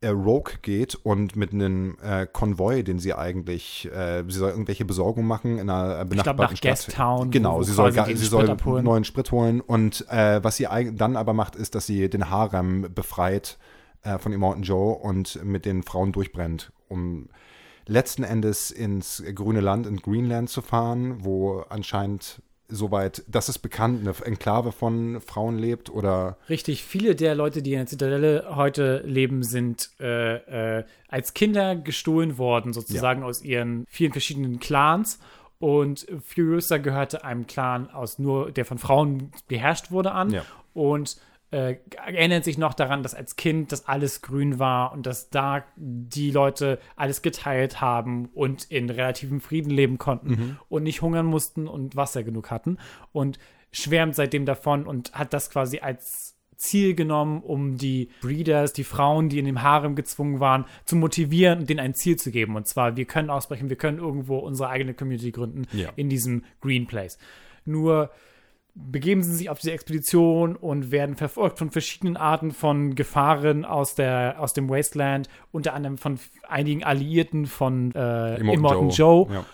Rogue 0.06 0.54
geht 0.62 0.94
und 0.96 1.36
mit 1.36 1.54
einem 1.54 1.98
äh, 2.04 2.28
Konvoi, 2.32 2.84
den 2.84 3.00
sie 3.00 3.14
eigentlich, 3.14 3.90
äh, 3.92 4.24
sie 4.28 4.38
soll 4.38 4.52
irgendwelche 4.52 4.86
Besorgungen 4.86 5.28
machen 5.28 5.58
in 5.58 5.70
einer 5.70 6.02
äh, 6.02 6.06
benachbarten 6.06 6.54
nach 6.54 6.58
Stadt. 6.58 6.86
Gastown, 6.86 7.32
Genau, 7.32 7.64
sie 7.64 7.74
soll, 7.74 7.92
sie 7.92 8.00
Sprit 8.00 8.18
soll 8.18 8.50
abholen. 8.50 8.86
neuen 8.86 9.04
Sprit 9.04 9.32
holen 9.32 9.60
und 9.60 10.06
äh, 10.10 10.44
was 10.44 10.58
sie 10.58 10.68
dann 10.94 11.16
aber 11.18 11.34
macht, 11.34 11.56
ist, 11.56 11.74
dass 11.74 11.88
sie 11.88 12.10
den 12.10 12.30
Harem 12.30 12.94
befreit 12.94 13.58
äh, 14.04 14.20
von 14.20 14.34
Immortan 14.34 14.62
Joe 14.64 14.94
und 14.96 15.44
mit 15.44 15.66
den 15.66 15.82
Frauen 15.82 16.12
durchbrennt, 16.12 16.72
um 16.90 17.30
letzten 17.88 18.24
Endes 18.24 18.70
ins 18.70 19.24
grüne 19.34 19.62
Land, 19.62 19.88
in 19.88 19.98
Greenland 19.98 20.50
zu 20.50 20.62
fahren, 20.62 21.24
wo 21.24 21.64
anscheinend 21.70 22.42
soweit, 22.70 23.24
das 23.28 23.50
ist 23.50 23.60
bekannt, 23.60 24.02
eine 24.02 24.14
Enklave 24.26 24.72
von 24.72 25.22
Frauen 25.22 25.58
lebt 25.58 25.90
oder 25.90 26.38
Richtig, 26.50 26.84
viele 26.84 27.16
der 27.16 27.36
Leute, 27.36 27.62
die 27.62 27.74
in 27.74 27.80
der 27.80 27.88
Zitadelle 27.88 28.46
heute 28.56 29.02
leben, 29.06 29.44
sind 29.44 29.90
äh, 30.00 30.80
äh, 30.80 30.84
als 31.08 31.34
Kinder 31.34 31.76
gestohlen 31.76 32.38
worden, 32.38 32.74
sozusagen 32.74 33.24
aus 33.24 33.42
ihren 33.42 33.86
vielen 33.90 34.12
verschiedenen 34.12 34.60
Clans. 34.60 35.20
Und 35.60 36.06
Furiosa 36.24 36.78
gehörte 36.78 37.24
einem 37.24 37.48
Clan 37.48 37.90
aus 37.90 38.20
nur, 38.20 38.52
der 38.52 38.66
von 38.66 38.78
Frauen 38.78 39.32
beherrscht 39.48 39.90
wurde, 39.92 40.12
an. 40.12 40.30
Ja. 40.30 40.44
Und 40.74 41.18
äh, 41.52 41.76
erinnert 42.06 42.44
sich 42.44 42.58
noch 42.58 42.74
daran, 42.74 43.04
dass 43.04 43.16
als 43.16 43.36
Kind 43.38 43.72
das 43.72 43.88
alles 43.88 44.22
grün 44.22 44.60
war 44.60 44.92
und 44.92 45.06
dass 45.06 45.30
da 45.30 45.64
die 45.78 46.32
Leute 46.32 46.80
alles 46.96 47.22
geteilt 47.22 47.80
haben 47.80 48.26
und 48.34 48.66
in 48.66 48.90
relativem 48.90 49.40
Frieden 49.40 49.70
leben 49.70 49.98
konnten 49.98 50.58
und 50.70 50.84
nicht 50.84 51.02
hungern 51.02 51.26
mussten 51.26 51.68
und 51.68 51.96
Wasser 51.96 52.24
genug 52.24 52.52
hatten 52.52 52.78
und 53.14 53.40
schwärmt 53.72 54.16
seitdem 54.16 54.46
davon 54.46 54.86
und 54.86 55.14
hat 55.14 55.34
das 55.34 55.50
quasi 55.50 55.80
als 55.80 56.36
Ziel 56.58 56.96
genommen, 56.96 57.42
um 57.44 57.78
die 57.78 58.10
Breeders, 58.22 58.74
die 58.74 58.84
Frauen, 58.84 59.30
die 59.30 59.38
in 59.38 59.46
dem 59.46 59.62
Harem 59.62 59.96
gezwungen 59.96 60.40
waren, 60.40 60.66
zu 60.86 60.96
motivieren 60.96 61.60
und 61.60 61.70
denen 61.70 61.80
ein 61.80 61.94
Ziel 61.94 62.16
zu 62.18 62.32
geben. 62.32 62.56
Und 62.56 62.66
zwar, 62.68 62.98
wir 62.98 63.06
können 63.06 63.30
ausbrechen, 63.30 63.70
wir 63.70 63.76
können 63.78 64.00
irgendwo 64.00 64.38
unsere 64.40 64.70
eigene 64.70 64.96
Community 64.96 65.32
gründen 65.32 65.68
Ja. 65.72 65.90
in 65.96 66.10
diesem 66.10 66.44
Green 66.60 66.88
Place. 66.88 67.20
Nur 67.64 68.10
begeben 68.80 69.24
sie 69.24 69.34
sich 69.34 69.50
auf 69.50 69.60
diese 69.60 69.72
Expedition 69.72 70.56
und 70.56 70.92
werden 70.92 71.16
verfolgt 71.16 71.58
von 71.58 71.72
verschiedenen 71.72 72.16
Arten 72.16 72.52
von 72.52 72.94
Gefahren 72.96 73.66
aus, 73.66 73.96
der, 73.96 74.36
aus 74.40 74.54
dem 74.54 74.70
Wasteland, 74.70 75.28
unter 75.52 75.74
anderem 75.74 75.98
von 75.98 76.20
einigen 76.48 76.84
Alliierten 76.84 77.48
von 77.48 77.92
äh, 77.96 78.36
Immortan 78.40 78.54
Immortan 78.60 78.90
Joe. 78.90 79.26
Joe. 79.26 79.34
Ja. 79.34 79.46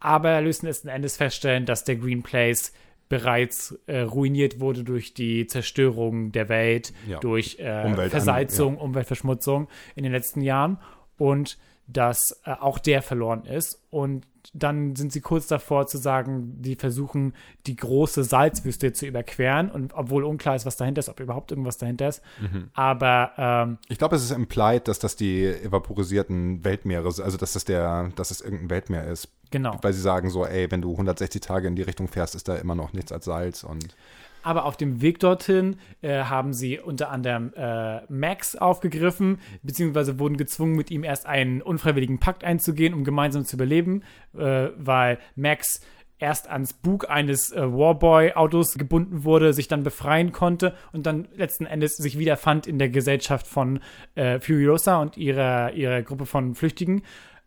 Aber 0.00 0.40
lösen 0.40 0.66
letzten 0.66 0.88
Endes 0.88 1.16
feststellen, 1.16 1.64
dass 1.64 1.84
der 1.84 1.94
Green 1.96 2.22
Place 2.22 2.72
bereits 3.08 3.78
äh, 3.86 4.00
ruiniert 4.00 4.58
wurde 4.58 4.82
durch 4.84 5.14
die 5.14 5.46
Zerstörung 5.46 6.32
der 6.32 6.48
Welt, 6.48 6.92
Ja. 7.06 7.20
durch 7.20 7.58
äh, 7.60 7.84
Umwelt- 7.86 8.10
Versalzung, 8.10 8.78
Umweltverschmutzung 8.78 9.68
in 9.94 10.02
den 10.02 10.12
letzten 10.12 10.40
Jahren 10.40 10.78
und 11.18 11.56
dass 11.86 12.40
äh, 12.44 12.52
auch 12.52 12.78
der 12.78 13.02
verloren 13.02 13.44
ist. 13.44 13.80
Und 13.90 14.26
dann 14.54 14.96
sind 14.96 15.12
sie 15.12 15.20
kurz 15.20 15.46
davor 15.46 15.86
zu 15.86 15.98
sagen, 15.98 16.60
die 16.60 16.74
versuchen, 16.74 17.34
die 17.66 17.76
große 17.76 18.24
Salzwüste 18.24 18.92
zu 18.92 19.06
überqueren. 19.06 19.70
Und 19.70 19.94
obwohl 19.94 20.24
unklar 20.24 20.56
ist, 20.56 20.66
was 20.66 20.76
dahinter 20.76 21.00
ist, 21.00 21.08
ob 21.08 21.20
überhaupt 21.20 21.52
irgendwas 21.52 21.78
dahinter 21.78 22.08
ist. 22.08 22.22
Mhm. 22.40 22.70
Aber 22.74 23.32
ähm, 23.36 23.78
Ich 23.88 23.98
glaube, 23.98 24.16
es 24.16 24.22
ist 24.24 24.30
implied, 24.30 24.88
dass 24.88 24.98
das 24.98 25.16
die 25.16 25.44
evaporisierten 25.44 26.64
Weltmeere, 26.64 27.10
sind, 27.12 27.24
also 27.24 27.36
dass 27.36 27.52
das 27.52 27.64
der, 27.64 28.10
dass 28.16 28.30
es 28.30 28.40
irgendein 28.40 28.70
Weltmeer 28.70 29.06
ist. 29.06 29.28
genau. 29.50 29.78
Weil 29.82 29.92
sie 29.92 30.00
sagen 30.00 30.30
so, 30.30 30.44
ey, 30.44 30.70
wenn 30.70 30.82
du 30.82 30.90
160 30.92 31.40
Tage 31.40 31.68
in 31.68 31.76
die 31.76 31.82
Richtung 31.82 32.08
fährst, 32.08 32.34
ist 32.34 32.48
da 32.48 32.56
immer 32.56 32.74
noch 32.74 32.92
nichts 32.92 33.12
als 33.12 33.26
Salz 33.26 33.64
und 33.64 33.94
Aber 34.42 34.64
auf 34.64 34.76
dem 34.76 35.00
Weg 35.02 35.20
dorthin 35.20 35.76
äh, 36.00 36.24
haben 36.24 36.52
sie 36.52 36.78
unter 36.78 37.10
anderem 37.10 37.52
äh, 37.54 38.00
Max 38.08 38.56
aufgegriffen, 38.56 39.38
beziehungsweise 39.62 40.18
wurden 40.18 40.36
gezwungen, 40.36 40.74
mit 40.74 40.90
ihm 40.90 41.04
erst 41.04 41.26
einen 41.26 41.62
unfreiwilligen 41.62 42.18
Pakt 42.18 42.44
einzugehen, 42.44 42.94
um 42.94 43.04
gemeinsam 43.04 43.44
zu 43.44 43.56
überleben, 43.56 44.02
äh, 44.36 44.68
weil 44.76 45.18
Max 45.36 45.80
erst 46.22 46.48
ans 46.48 46.72
Bug 46.72 47.10
eines 47.10 47.50
äh, 47.50 47.60
Warboy-Autos 47.60 48.74
gebunden 48.74 49.24
wurde, 49.24 49.52
sich 49.52 49.66
dann 49.66 49.82
befreien 49.82 50.30
konnte 50.30 50.74
und 50.92 51.04
dann 51.04 51.26
letzten 51.36 51.66
Endes 51.66 51.96
sich 51.96 52.16
wiederfand 52.16 52.68
in 52.68 52.78
der 52.78 52.88
Gesellschaft 52.88 53.46
von 53.46 53.80
äh, 54.14 54.38
Furiosa 54.38 55.02
und 55.02 55.16
ihrer, 55.16 55.72
ihrer 55.72 56.02
Gruppe 56.02 56.24
von 56.24 56.54
Flüchtigen, 56.54 57.02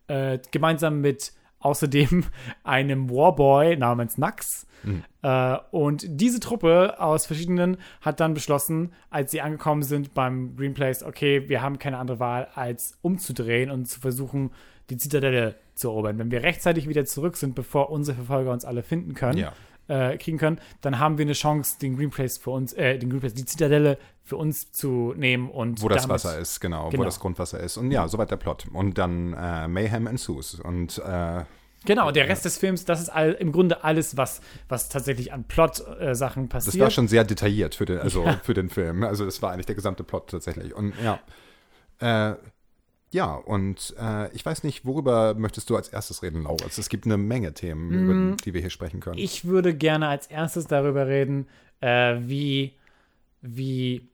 äh, 0.07 0.39
gemeinsam 0.51 0.99
mit 0.99 1.31
außerdem 1.65 2.23
einem 2.63 3.09
Warboy 3.09 3.75
namens 3.75 4.17
Nax. 4.17 4.65
Äh, 5.23 5.57
und 5.71 6.05
diese 6.07 6.39
Truppe 6.39 6.99
aus 6.99 7.25
verschiedenen 7.25 7.77
hat 8.01 8.19
dann 8.19 8.35
beschlossen, 8.35 8.93
als 9.09 9.31
sie 9.31 9.41
angekommen 9.41 9.81
sind 9.81 10.13
beim 10.13 10.55
Green 10.55 10.75
Place, 10.75 11.01
okay, 11.03 11.49
wir 11.49 11.63
haben 11.63 11.79
keine 11.79 11.97
andere 11.97 12.19
Wahl, 12.19 12.49
als 12.53 12.95
umzudrehen 13.01 13.71
und 13.71 13.85
zu 13.85 13.99
versuchen, 13.99 14.51
die 14.91 14.97
Zitadelle 14.97 15.55
zu 15.73 15.89
erobern. 15.89 16.19
Wenn 16.19 16.29
wir 16.29 16.43
rechtzeitig 16.43 16.87
wieder 16.87 17.05
zurück 17.05 17.35
sind, 17.35 17.55
bevor 17.55 17.89
unsere 17.89 18.15
Verfolger 18.17 18.51
uns 18.51 18.63
alle 18.63 18.83
finden 18.83 19.15
können, 19.15 19.39
Ja. 19.39 19.53
Äh, 19.87 20.17
kriegen 20.17 20.37
können, 20.37 20.59
dann 20.81 20.99
haben 20.99 21.17
wir 21.17 21.25
eine 21.25 21.33
Chance, 21.33 21.77
den 21.79 21.95
Green 21.97 22.09
Place 22.09 22.37
für 22.37 22.51
uns, 22.51 22.73
äh, 22.73 22.97
den 22.97 23.09
Green 23.09 23.19
Place, 23.19 23.33
die 23.33 23.45
Zitadelle 23.45 23.97
für 24.23 24.37
uns 24.37 24.71
zu 24.71 25.13
nehmen 25.15 25.49
und 25.49 25.81
wo 25.81 25.87
das 25.89 26.09
Wasser 26.09 26.39
ist, 26.39 26.59
genau, 26.59 26.89
Genau. 26.89 27.01
wo 27.01 27.05
das 27.05 27.19
Grundwasser 27.19 27.59
ist. 27.59 27.77
Und 27.77 27.91
ja, 27.91 28.07
soweit 28.07 28.31
der 28.31 28.37
Plot. 28.37 28.65
Und 28.73 28.97
dann 28.97 29.33
äh, 29.33 29.67
Mayhem 29.67 30.07
ensues. 30.07 30.55
Und 30.59 30.97
äh, 30.99 31.43
Genau, 31.85 32.09
der 32.09 32.27
Rest 32.27 32.45
des 32.45 32.57
Films, 32.57 32.83
das 32.85 32.99
ist 32.99 33.09
all, 33.09 33.33
im 33.33 33.51
Grunde 33.51 33.83
alles, 33.83 34.17
was, 34.17 34.41
was 34.67 34.89
tatsächlich 34.89 35.31
an 35.31 35.43
Plot-Sachen 35.43 36.49
das 36.49 36.65
passiert. 36.65 36.83
war 36.83 36.89
schon 36.89 37.07
sehr 37.07 37.23
detailliert 37.23 37.75
für 37.75 37.85
den, 37.85 37.99
also 37.99 38.25
für 38.43 38.55
den 38.55 38.69
Film. 38.69 39.03
Also 39.03 39.23
das 39.23 39.43
war 39.43 39.51
eigentlich 39.51 39.67
der 39.67 39.75
gesamte 39.75 40.03
Plot 40.03 40.31
tatsächlich. 40.31 40.73
Und 40.73 40.93
ja. 41.03 41.19
Äh, 42.31 42.35
ja, 43.15 43.33
und 43.33 43.95
äh, 43.99 44.29
ich 44.35 44.45
weiß 44.45 44.63
nicht, 44.63 44.85
worüber 44.85 45.33
möchtest 45.35 45.69
du 45.69 45.75
als 45.77 45.87
erstes 45.87 46.21
reden, 46.21 46.43
Laura? 46.43 46.65
Es 46.65 46.89
gibt 46.89 47.05
eine 47.05 47.17
Menge 47.17 47.53
Themen, 47.53 47.91
über 47.91 48.35
die 48.43 48.53
wir 48.53 48.59
hier 48.61 48.69
sprechen 48.69 48.99
können. 48.99 49.15
Mm, 49.15 49.23
Ich 49.23 49.45
würde 49.45 49.73
gerne 49.73 50.07
als 50.09 50.27
erstes 50.27 50.67
darüber 50.67 51.07
reden, 51.07 51.47
äh, 51.79 52.17
wie, 52.19 52.73
wie, 53.41 54.09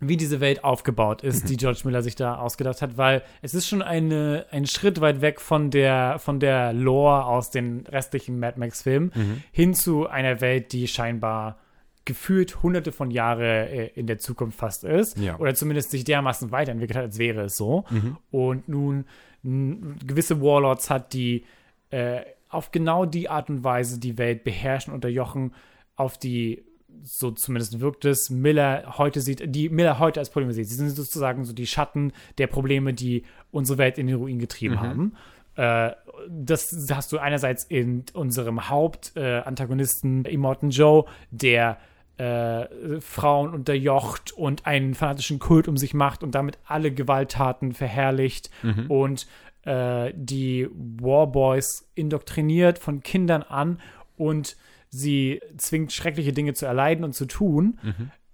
wie 0.00 0.16
diese 0.16 0.40
Welt 0.40 0.64
aufgebaut 0.64 1.22
ist, 1.22 1.50
die 1.50 1.58
George 1.58 1.82
Miller 1.84 2.02
sich 2.02 2.14
da 2.16 2.36
ausgedacht 2.36 2.80
hat, 2.80 2.96
weil 2.96 3.22
es 3.42 3.52
ist 3.52 3.68
schon 3.68 3.82
eine, 3.82 4.46
ein 4.50 4.66
Schritt 4.66 5.02
weit 5.02 5.20
weg 5.20 5.38
von 5.40 5.70
der, 5.70 6.18
von 6.18 6.40
der 6.40 6.72
Lore 6.72 7.26
aus 7.26 7.50
den 7.50 7.86
restlichen 7.86 8.38
Mad 8.40 8.58
Max-Filmen 8.58 9.42
hin 9.52 9.74
zu 9.74 10.08
einer 10.08 10.40
Welt, 10.40 10.72
die 10.72 10.88
scheinbar 10.88 11.58
gefühlt 12.04 12.62
hunderte 12.62 12.92
von 12.92 13.10
Jahre 13.10 13.68
äh, 13.68 13.90
in 13.94 14.06
der 14.06 14.18
Zukunft 14.18 14.58
fast 14.58 14.84
ist. 14.84 15.18
Ja. 15.18 15.38
Oder 15.38 15.54
zumindest 15.54 15.90
sich 15.90 16.04
dermaßen 16.04 16.50
weiterentwickelt 16.50 16.96
hat, 16.96 17.04
als 17.04 17.18
wäre 17.18 17.42
es 17.42 17.56
so. 17.56 17.84
Und 18.30 18.68
nun 18.68 19.04
gewisse 19.42 20.40
Warlords 20.42 20.90
hat, 20.90 21.12
die 21.12 21.44
äh, 21.90 22.20
auf 22.48 22.72
genau 22.72 23.06
die 23.06 23.28
Art 23.28 23.48
und 23.48 23.64
Weise 23.64 23.98
die 23.98 24.18
Welt 24.18 24.44
beherrschen, 24.44 24.92
unterjochen, 24.92 25.54
auf 25.96 26.18
die, 26.18 26.64
so 27.02 27.30
zumindest 27.30 27.80
wirkt 27.80 28.04
es, 28.04 28.28
Miller 28.28 28.98
heute 28.98 29.20
sieht, 29.20 29.42
die 29.54 29.68
Miller 29.68 29.98
heute 29.98 30.20
als 30.20 30.30
Probleme 30.30 30.52
sieht. 30.52 30.68
Sie 30.68 30.74
sind 30.74 30.90
sozusagen 30.90 31.44
so 31.44 31.52
die 31.52 31.66
Schatten 31.66 32.12
der 32.38 32.48
Probleme, 32.48 32.92
die 32.92 33.24
unsere 33.50 33.78
Welt 33.78 33.98
in 33.98 34.08
den 34.08 34.16
Ruin 34.16 34.38
getrieben 34.38 34.80
haben. 34.80 35.14
Äh, 35.56 35.92
das 36.28 36.88
hast 36.92 37.12
du 37.12 37.18
einerseits 37.18 37.64
in 37.64 38.04
unserem 38.12 38.68
Hauptantagonisten 38.68 40.24
äh, 40.24 40.30
Immortan 40.30 40.70
Joe, 40.70 41.04
der 41.30 41.78
äh, 42.20 43.00
Frauen 43.00 43.54
unterjocht 43.54 44.32
und 44.32 44.66
einen 44.66 44.94
fanatischen 44.94 45.38
Kult 45.38 45.68
um 45.68 45.76
sich 45.78 45.94
macht 45.94 46.22
und 46.22 46.34
damit 46.34 46.58
alle 46.66 46.92
Gewalttaten 46.92 47.72
verherrlicht 47.72 48.50
und 48.88 49.26
äh, 49.64 50.12
die 50.14 50.68
Warboys 50.74 51.88
indoktriniert 51.94 52.78
von 52.78 53.02
Kindern 53.02 53.42
an 53.42 53.80
und 54.18 54.56
sie 54.90 55.40
zwingt, 55.56 55.92
schreckliche 55.92 56.32
Dinge 56.34 56.52
zu 56.52 56.66
erleiden 56.66 57.04
und 57.04 57.14
zu 57.14 57.24
tun. 57.26 57.78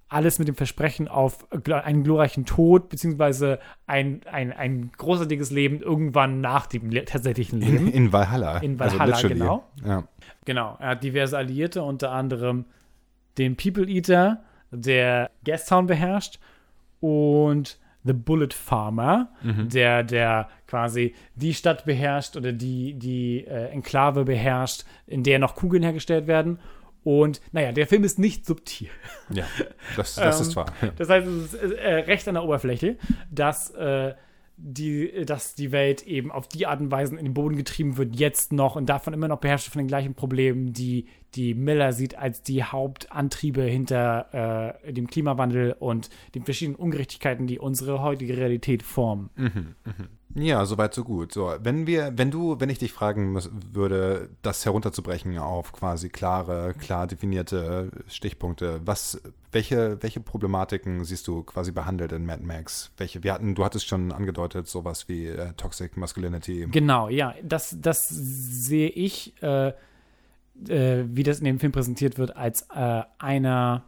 alles 0.09 0.39
mit 0.39 0.47
dem 0.47 0.55
Versprechen 0.55 1.09
auf 1.09 1.47
einen 1.53 2.05
glorreichen 2.05 2.45
Tod, 2.45 2.89
beziehungsweise 2.89 3.59
ein, 3.87 4.21
ein, 4.31 4.53
ein 4.53 4.93
großartiges 4.97 5.51
Leben 5.51 5.81
irgendwann 5.81 6.41
nach 6.41 6.67
dem 6.67 6.91
tatsächlichen 7.07 7.61
Leben. 7.61 7.89
In, 7.89 7.93
in 7.93 8.13
Valhalla. 8.13 8.59
In 8.59 8.81
Also 8.81 8.99
Valhalla, 8.99 9.17
literally. 9.17 9.35
genau. 9.35 9.65
Ja. 9.85 10.05
Genau, 10.45 10.77
er 10.79 10.89
hat 10.91 11.03
diverse 11.03 11.37
Alliierte, 11.37 11.83
unter 11.83 12.13
anderem 12.13 12.67
den 13.39 13.57
People 13.57 13.87
Eater, 13.87 14.43
der 14.71 15.31
Gastown 15.45 15.87
beherrscht, 15.87 16.39
und 17.01 17.79
The 18.05 18.13
Bullet 18.13 18.49
Farmer, 18.53 19.31
der, 19.43 20.03
der 20.05 20.49
quasi 20.67 21.15
die 21.35 21.55
Stadt 21.55 21.85
beherrscht 21.85 22.37
oder 22.37 22.53
die, 22.53 22.95
die 22.95 23.45
äh, 23.45 23.69
Enklave 23.71 24.25
beherrscht, 24.25 24.85
in 25.07 25.23
der 25.25 25.39
noch 25.41 25.57
Kugeln 25.57 25.83
hergestellt 25.83 26.27
werden. 26.27 26.59
Und 27.03 27.41
naja, 27.53 27.73
der 27.73 27.87
Film 27.87 28.05
ist 28.05 28.19
nicht 28.19 28.47
subtil. 28.47 28.89
ja, 29.31 29.45
das, 29.97 30.15
das 30.15 30.41
Ähm, 30.41 30.47
ist 30.47 30.57
wahr. 30.57 30.73
Ja. 30.83 30.89
Das 30.97 31.09
heißt, 31.09 31.27
es 31.27 31.55
ist 31.55 31.73
äh, 31.73 31.95
recht 31.95 32.27
an 32.29 32.35
der 32.35 32.45
Oberfläche, 32.45 32.97
dass, 33.31 33.71
äh, 33.71 34.15
die, 34.57 35.25
dass 35.25 35.55
die 35.55 35.71
Welt 35.71 36.03
eben 36.07 36.31
auf 36.33 36.49
die 36.49 36.67
Art 36.67 36.81
und 36.81 36.91
Weise 36.91 37.17
in 37.17 37.25
den 37.25 37.35
Boden 37.35 37.57
getrieben 37.57 37.97
wird, 37.97 38.17
jetzt 38.17 38.53
noch 38.53 38.77
und 38.77 38.87
davon 38.87 39.15
immer 39.15 39.29
noch 39.29 39.39
beherrscht 39.41 39.69
von 39.69 39.81
den 39.81 39.89
gleichen 39.89 40.15
Problemen, 40.15 40.73
die, 40.73 41.07
die 41.37 41.55
Miller 41.55 41.93
sieht 41.93 42.17
als 42.17 42.43
die 42.43 42.65
Hauptantriebe 42.65 43.63
hinter 43.63 44.75
äh, 44.85 44.93
dem 44.93 45.07
Klimawandel 45.07 45.77
und 45.79 46.11
den 46.35 46.45
verschiedenen 46.45 46.77
Ungerechtigkeiten, 46.77 47.47
die 47.47 47.59
unsere 47.59 48.03
heutige 48.03 48.37
Realität 48.37 48.83
formen. 48.83 49.31
Ja, 50.39 50.67
soweit 50.67 50.93
so 50.93 51.03
gut. 51.03 51.33
So, 51.33 51.55
wenn 51.63 51.87
wir, 51.87 52.13
wenn 52.17 52.31
du, 52.31 52.61
wenn 52.61 52.69
ich 52.69 52.79
dich 52.79 52.93
fragen 52.93 53.33
muss, 53.33 53.51
würde, 53.73 54.29
das 54.43 54.67
herunterzubrechen 54.67 55.39
auf 55.39 55.73
quasi 55.73 56.11
klare, 56.11 56.75
klar 56.75 57.07
definierte 57.07 57.91
Stichpunkte, 58.07 58.81
was, 58.85 59.23
welche, 59.51 59.97
welche 60.03 60.21
Problematiken 60.21 61.05
siehst 61.05 61.27
du 61.27 61.43
quasi 61.43 61.73
behandelt 61.73 62.13
in 62.13 62.27
Mad 62.27 62.43
Max? 62.45 62.93
Welche, 62.99 63.25
wir 63.25 63.33
hatten, 63.33 63.55
du 63.55 63.65
hattest 63.65 63.87
schon 63.87 64.13
angedeutet, 64.13 64.69
sowas 64.69 65.09
wie 65.09 65.27
äh, 65.27 65.55
Toxic 65.57 65.97
Masculinity. 65.97 66.69
Genau, 66.71 67.09
ja, 67.09 67.35
das, 67.43 67.75
das 67.81 68.07
sehe 68.09 68.91
ich, 68.91 69.43
äh, 69.43 69.73
äh, 70.69 71.05
wie 71.09 71.23
das 71.23 71.39
in 71.39 71.45
dem 71.45 71.59
Film 71.61 71.73
präsentiert 71.73 72.19
wird, 72.19 72.37
als 72.37 72.63
äh, 72.75 73.03
einer. 73.19 73.85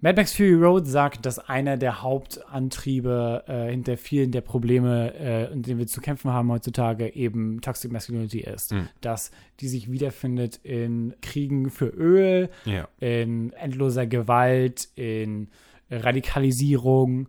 Mad 0.00 0.14
Max 0.16 0.32
Fury 0.32 0.54
Road 0.54 0.86
sagt, 0.86 1.26
dass 1.26 1.40
einer 1.40 1.76
der 1.76 2.02
Hauptantriebe 2.02 3.42
äh, 3.48 3.70
hinter 3.70 3.96
vielen 3.96 4.30
der 4.30 4.42
Probleme, 4.42 5.12
äh, 5.14 5.52
in 5.52 5.62
denen 5.62 5.80
wir 5.80 5.88
zu 5.88 6.00
kämpfen 6.00 6.30
haben 6.32 6.52
heutzutage, 6.52 7.16
eben 7.16 7.60
Toxic 7.60 7.90
Masculinity 7.90 8.38
ist. 8.40 8.72
Dass 9.00 9.32
die 9.58 9.66
sich 9.66 9.90
wiederfindet 9.90 10.60
in 10.62 11.14
Kriegen 11.20 11.68
für 11.70 11.86
Öl, 11.88 12.48
Ja. 12.64 12.86
in 13.00 13.52
endloser 13.54 14.06
Gewalt, 14.06 14.88
in 14.94 15.48
Radikalisierung 15.90 17.28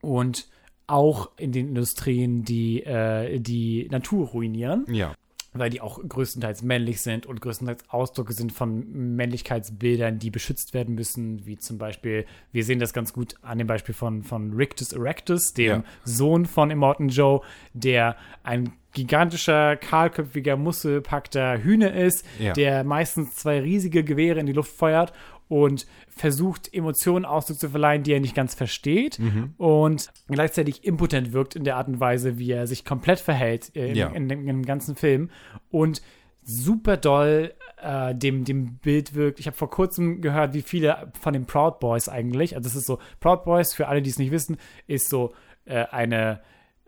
und 0.00 0.48
auch 0.86 1.30
in 1.36 1.52
den 1.52 1.68
Industrien, 1.68 2.42
die 2.44 2.82
äh, 2.82 3.38
die 3.40 3.86
Natur 3.90 4.28
ruinieren, 4.28 4.86
Ja. 4.88 5.14
Weil 5.58 5.70
die 5.70 5.80
auch 5.80 6.00
größtenteils 6.06 6.62
männlich 6.62 7.00
sind 7.00 7.26
und 7.26 7.40
größtenteils 7.40 7.84
Ausdrücke 7.88 8.32
sind 8.32 8.52
von 8.52 9.16
Männlichkeitsbildern, 9.16 10.18
die 10.18 10.30
beschützt 10.30 10.74
werden 10.74 10.94
müssen, 10.94 11.44
wie 11.46 11.56
zum 11.58 11.78
Beispiel, 11.78 12.24
wir 12.52 12.64
sehen 12.64 12.78
das 12.78 12.92
ganz 12.92 13.12
gut 13.12 13.34
an 13.42 13.58
dem 13.58 13.66
Beispiel 13.66 13.94
von, 13.94 14.22
von 14.22 14.52
Rictus 14.54 14.92
Erectus, 14.92 15.54
dem 15.54 15.66
Ja. 15.66 15.84
Sohn 16.04 16.46
von 16.46 16.70
Immortan 16.70 17.08
Joe, 17.08 17.40
der 17.72 18.16
ein 18.42 18.72
gigantischer, 18.92 19.76
kahlköpfiger, 19.76 20.56
muskelpackter 20.56 21.58
Hühner 21.62 21.94
ist, 21.94 22.24
Ja. 22.38 22.52
der 22.52 22.84
meistens 22.84 23.36
zwei 23.36 23.60
riesige 23.60 24.02
Gewehre 24.04 24.40
in 24.40 24.46
die 24.46 24.52
Luft 24.52 24.72
feuert 24.72 25.12
und 25.48 25.86
versucht, 26.08 26.72
Emotionen 26.74 27.24
Ausdruck 27.24 27.58
zu 27.58 27.70
verleihen, 27.70 28.02
die 28.02 28.12
er 28.12 28.20
nicht 28.20 28.34
ganz 28.34 28.54
versteht 28.54 29.18
Mhm. 29.18 29.54
und 29.56 30.10
gleichzeitig 30.28 30.84
impotent 30.84 31.32
wirkt 31.32 31.56
in 31.56 31.64
der 31.64 31.76
Art 31.76 31.88
und 31.88 32.00
Weise, 32.00 32.38
wie 32.38 32.52
er 32.52 32.66
sich 32.66 32.84
komplett 32.84 33.20
verhält 33.20 33.74
äh, 33.76 33.88
in, 33.90 33.96
Ja. 33.96 34.08
in, 34.08 34.28
dem, 34.28 34.40
in 34.40 34.46
dem 34.46 34.64
ganzen 34.66 34.94
Film 34.96 35.30
und 35.70 36.02
super 36.42 36.96
doll 36.96 37.52
äh, 37.82 38.14
dem, 38.14 38.44
dem 38.44 38.76
Bild 38.78 39.14
wirkt. 39.14 39.38
Ich 39.38 39.46
habe 39.46 39.56
vor 39.56 39.70
kurzem 39.70 40.20
gehört, 40.22 40.54
wie 40.54 40.62
viele 40.62 41.12
von 41.20 41.32
den 41.32 41.44
Proud 41.46 41.78
Boys 41.80 42.08
eigentlich, 42.08 42.56
also 42.56 42.66
das 42.68 42.74
ist 42.76 42.86
so, 42.86 42.98
Proud 43.20 43.44
Boys, 43.44 43.74
für 43.74 43.88
alle, 43.88 44.00
die 44.02 44.10
es 44.10 44.18
nicht 44.18 44.30
wissen, 44.30 44.56
ist 44.86 45.08
so 45.10 45.34
äh, 45.66 45.84
eine 45.90 46.40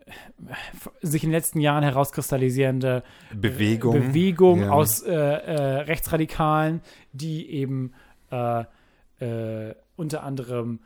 äh, 0.07 0.13
sich 1.07 1.23
in 1.25 1.29
den 1.31 1.35
letzten 1.37 1.61
Jahren 1.61 1.85
herauskristallisierende 1.85 3.03
Bewegung. 3.35 3.93
Bewegung 3.93 4.63
Ja. 4.63 4.71
aus 4.71 5.03
äh, 5.03 5.13
äh, 5.13 5.53
Rechtsradikalen, 5.83 6.81
die 7.13 7.51
eben 7.51 7.93
äh, 8.31 8.65
äh, 9.25 9.75
unter 9.97 10.23
anderem 10.23 10.81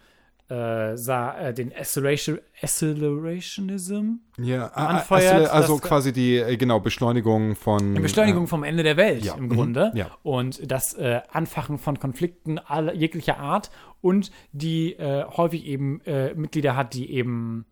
äh, 0.49 0.97
sah, 0.97 1.39
äh, 1.39 1.55
den 1.55 1.73
Acceleration, 1.75 2.39
Accelerationism, 2.61 4.17
Ja, 4.39 4.67
a- 4.67 4.69
a- 4.75 4.87
anfeuert, 4.99 5.51
also, 5.51 5.75
dass- 5.79 5.83
quasi 5.89 6.13
die, 6.13 6.37
äh, 6.37 6.57
genau, 6.57 6.81
Beschleunigung 6.81 7.55
von. 7.57 7.95
die 7.95 8.01
Beschleunigung 8.01 8.47
vom 8.47 8.63
Ende 8.63 8.83
der 8.83 8.97
Welt 8.97 9.25
ja, 9.25 9.35
im 9.37 9.45
mhm, 9.45 9.49
Grunde 9.49 9.93
ja. 9.95 10.11
und 10.23 10.71
das 10.71 10.95
äh, 10.95 11.21
Anfachen 11.33 11.79
von 11.79 11.99
Konflikten 11.99 12.59
aller, 12.59 12.95
jeglicher 12.95 13.39
Art 13.39 13.71
und 14.03 14.31
die 14.53 14.93
äh, 14.95 15.25
häufig 15.25 15.65
eben 15.65 16.01
äh, 16.03 16.35
Mitglieder 16.35 16.77
hat, 16.77 16.93
die 16.95 17.11
eben 17.11 17.65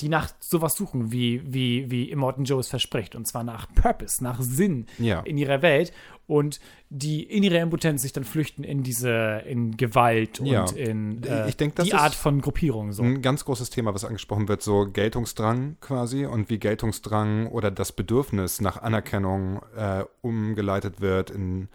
die 0.00 0.08
nach 0.08 0.28
sowas 0.40 0.74
suchen, 0.74 1.12
wie, 1.12 1.42
wie, 1.46 1.90
wie 1.90 2.10
Immortan 2.10 2.44
Joe 2.44 2.60
es 2.60 2.68
verspricht, 2.68 3.14
und 3.14 3.26
zwar 3.26 3.44
nach 3.44 3.66
Purpose, 3.74 4.22
nach 4.24 4.40
Sinn 4.40 4.86
Ja. 4.98 5.20
in 5.20 5.38
ihrer 5.38 5.62
Welt 5.62 5.92
und 6.26 6.60
die 6.88 7.22
in 7.22 7.42
ihrer 7.42 7.60
Impotenz 7.60 8.02
sich 8.02 8.12
dann 8.12 8.24
flüchten 8.24 8.64
in 8.64 8.82
diese, 8.82 9.42
in 9.46 9.76
Gewalt 9.76 10.40
Ja. 10.42 10.62
und 10.62 10.76
in 10.76 11.22
äh, 11.24 11.48
Ich 11.48 11.56
denk, 11.56 11.74
das 11.76 11.86
die 11.86 11.94
Art 11.94 12.14
von 12.14 12.40
Gruppierung 12.40 12.92
so. 12.92 13.02
Ein 13.02 13.22
ganz 13.22 13.44
großes 13.44 13.70
Thema, 13.70 13.94
was 13.94 14.04
angesprochen 14.04 14.48
wird, 14.48 14.62
so 14.62 14.86
Geltungsdrang 14.90 15.76
quasi 15.80 16.24
und 16.26 16.50
wie 16.50 16.58
Geltungsdrang 16.58 17.46
oder 17.48 17.70
das 17.70 17.92
Bedürfnis 17.92 18.60
nach 18.60 18.80
Anerkennung 18.82 19.60
äh, 19.76 20.04
umgeleitet 20.22 21.00
wird 21.00 21.30
in 21.30 21.68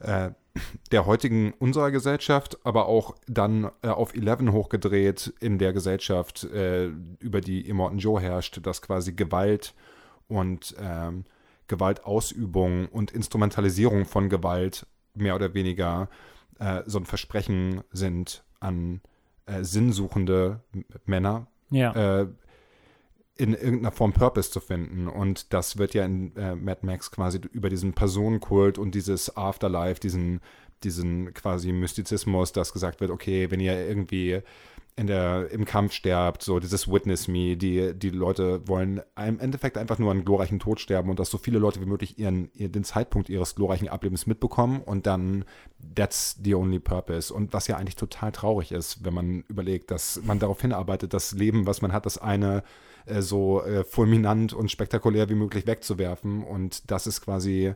äh, 0.00 0.30
der 0.92 1.06
heutigen 1.06 1.52
unserer 1.58 1.90
Gesellschaft, 1.90 2.58
aber 2.64 2.86
auch 2.86 3.14
dann 3.26 3.70
äh, 3.82 3.88
auf 3.88 4.14
11 4.14 4.52
hochgedreht 4.52 5.32
in 5.40 5.58
der 5.58 5.72
Gesellschaft, 5.72 6.44
äh, 6.44 6.86
über 7.20 7.40
die 7.40 7.68
Immortan 7.68 7.98
Joe 7.98 8.20
herrscht, 8.20 8.60
dass 8.62 8.82
quasi 8.82 9.12
Gewalt 9.12 9.74
und 10.28 10.74
ähm, 10.80 11.24
Gewaltausübung 11.66 12.88
und 12.88 13.10
Instrumentalisierung 13.10 14.04
von 14.04 14.28
Gewalt 14.28 14.86
mehr 15.14 15.34
oder 15.34 15.54
weniger 15.54 16.08
äh, 16.58 16.82
so 16.86 16.98
ein 16.98 17.06
Versprechen 17.06 17.82
sind 17.92 18.44
an 18.60 19.00
äh, 19.46 19.62
sinnsuchende 19.62 20.60
Männer, 21.04 21.46
Ja. 21.70 22.26
In 23.38 23.54
irgendeiner 23.54 23.92
Form 23.92 24.12
Purpose 24.12 24.50
zu 24.50 24.60
finden. 24.60 25.06
Und 25.06 25.52
das 25.52 25.78
wird 25.78 25.94
ja 25.94 26.04
in 26.04 26.36
äh, 26.36 26.56
Mad 26.56 26.84
Max 26.84 27.10
quasi 27.10 27.40
über 27.52 27.70
diesen 27.70 27.92
Personenkult 27.92 28.78
und 28.78 28.94
dieses 28.94 29.36
Afterlife, 29.36 30.00
diesen, 30.00 30.40
diesen 30.82 31.32
quasi 31.34 31.72
Mystizismus, 31.72 32.52
dass 32.52 32.72
gesagt 32.72 33.00
wird, 33.00 33.10
okay, 33.12 33.50
wenn 33.50 33.60
ihr 33.60 33.88
irgendwie 33.88 34.42
in 34.98 35.06
der, 35.06 35.50
im 35.52 35.64
Kampf 35.64 35.92
sterbt, 35.92 36.42
so 36.42 36.58
dieses 36.58 36.90
Witness 36.90 37.28
Me, 37.28 37.56
die, 37.56 37.94
die 37.94 38.10
Leute 38.10 38.66
wollen 38.66 39.00
im 39.16 39.38
Endeffekt 39.38 39.78
einfach 39.78 39.98
nur 40.00 40.10
einen 40.10 40.24
glorreichen 40.24 40.58
Tod 40.58 40.80
sterben 40.80 41.08
und 41.08 41.20
dass 41.20 41.30
so 41.30 41.38
viele 41.38 41.60
Leute 41.60 41.80
wie 41.80 41.86
möglich 41.86 42.18
ihren, 42.18 42.50
ihren, 42.52 42.72
den 42.72 42.82
Zeitpunkt 42.82 43.28
ihres 43.28 43.54
glorreichen 43.54 43.88
Ablebens 43.88 44.26
mitbekommen 44.26 44.82
und 44.82 45.06
dann 45.06 45.44
that's 45.94 46.36
the 46.42 46.56
only 46.56 46.80
purpose. 46.80 47.32
Und 47.32 47.52
was 47.52 47.68
ja 47.68 47.76
eigentlich 47.76 47.94
total 47.94 48.32
traurig 48.32 48.72
ist, 48.72 49.04
wenn 49.04 49.14
man 49.14 49.44
überlegt, 49.48 49.92
dass 49.92 50.20
man 50.24 50.40
darauf 50.40 50.60
hinarbeitet, 50.60 51.14
das 51.14 51.30
Leben, 51.30 51.66
was 51.66 51.80
man 51.80 51.92
hat, 51.92 52.04
das 52.04 52.18
eine 52.18 52.64
äh, 53.06 53.22
so 53.22 53.62
äh, 53.62 53.84
fulminant 53.84 54.52
und 54.52 54.70
spektakulär 54.70 55.28
wie 55.28 55.36
möglich 55.36 55.68
wegzuwerfen. 55.68 56.42
Und 56.42 56.90
das 56.90 57.06
ist 57.06 57.20
quasi 57.20 57.74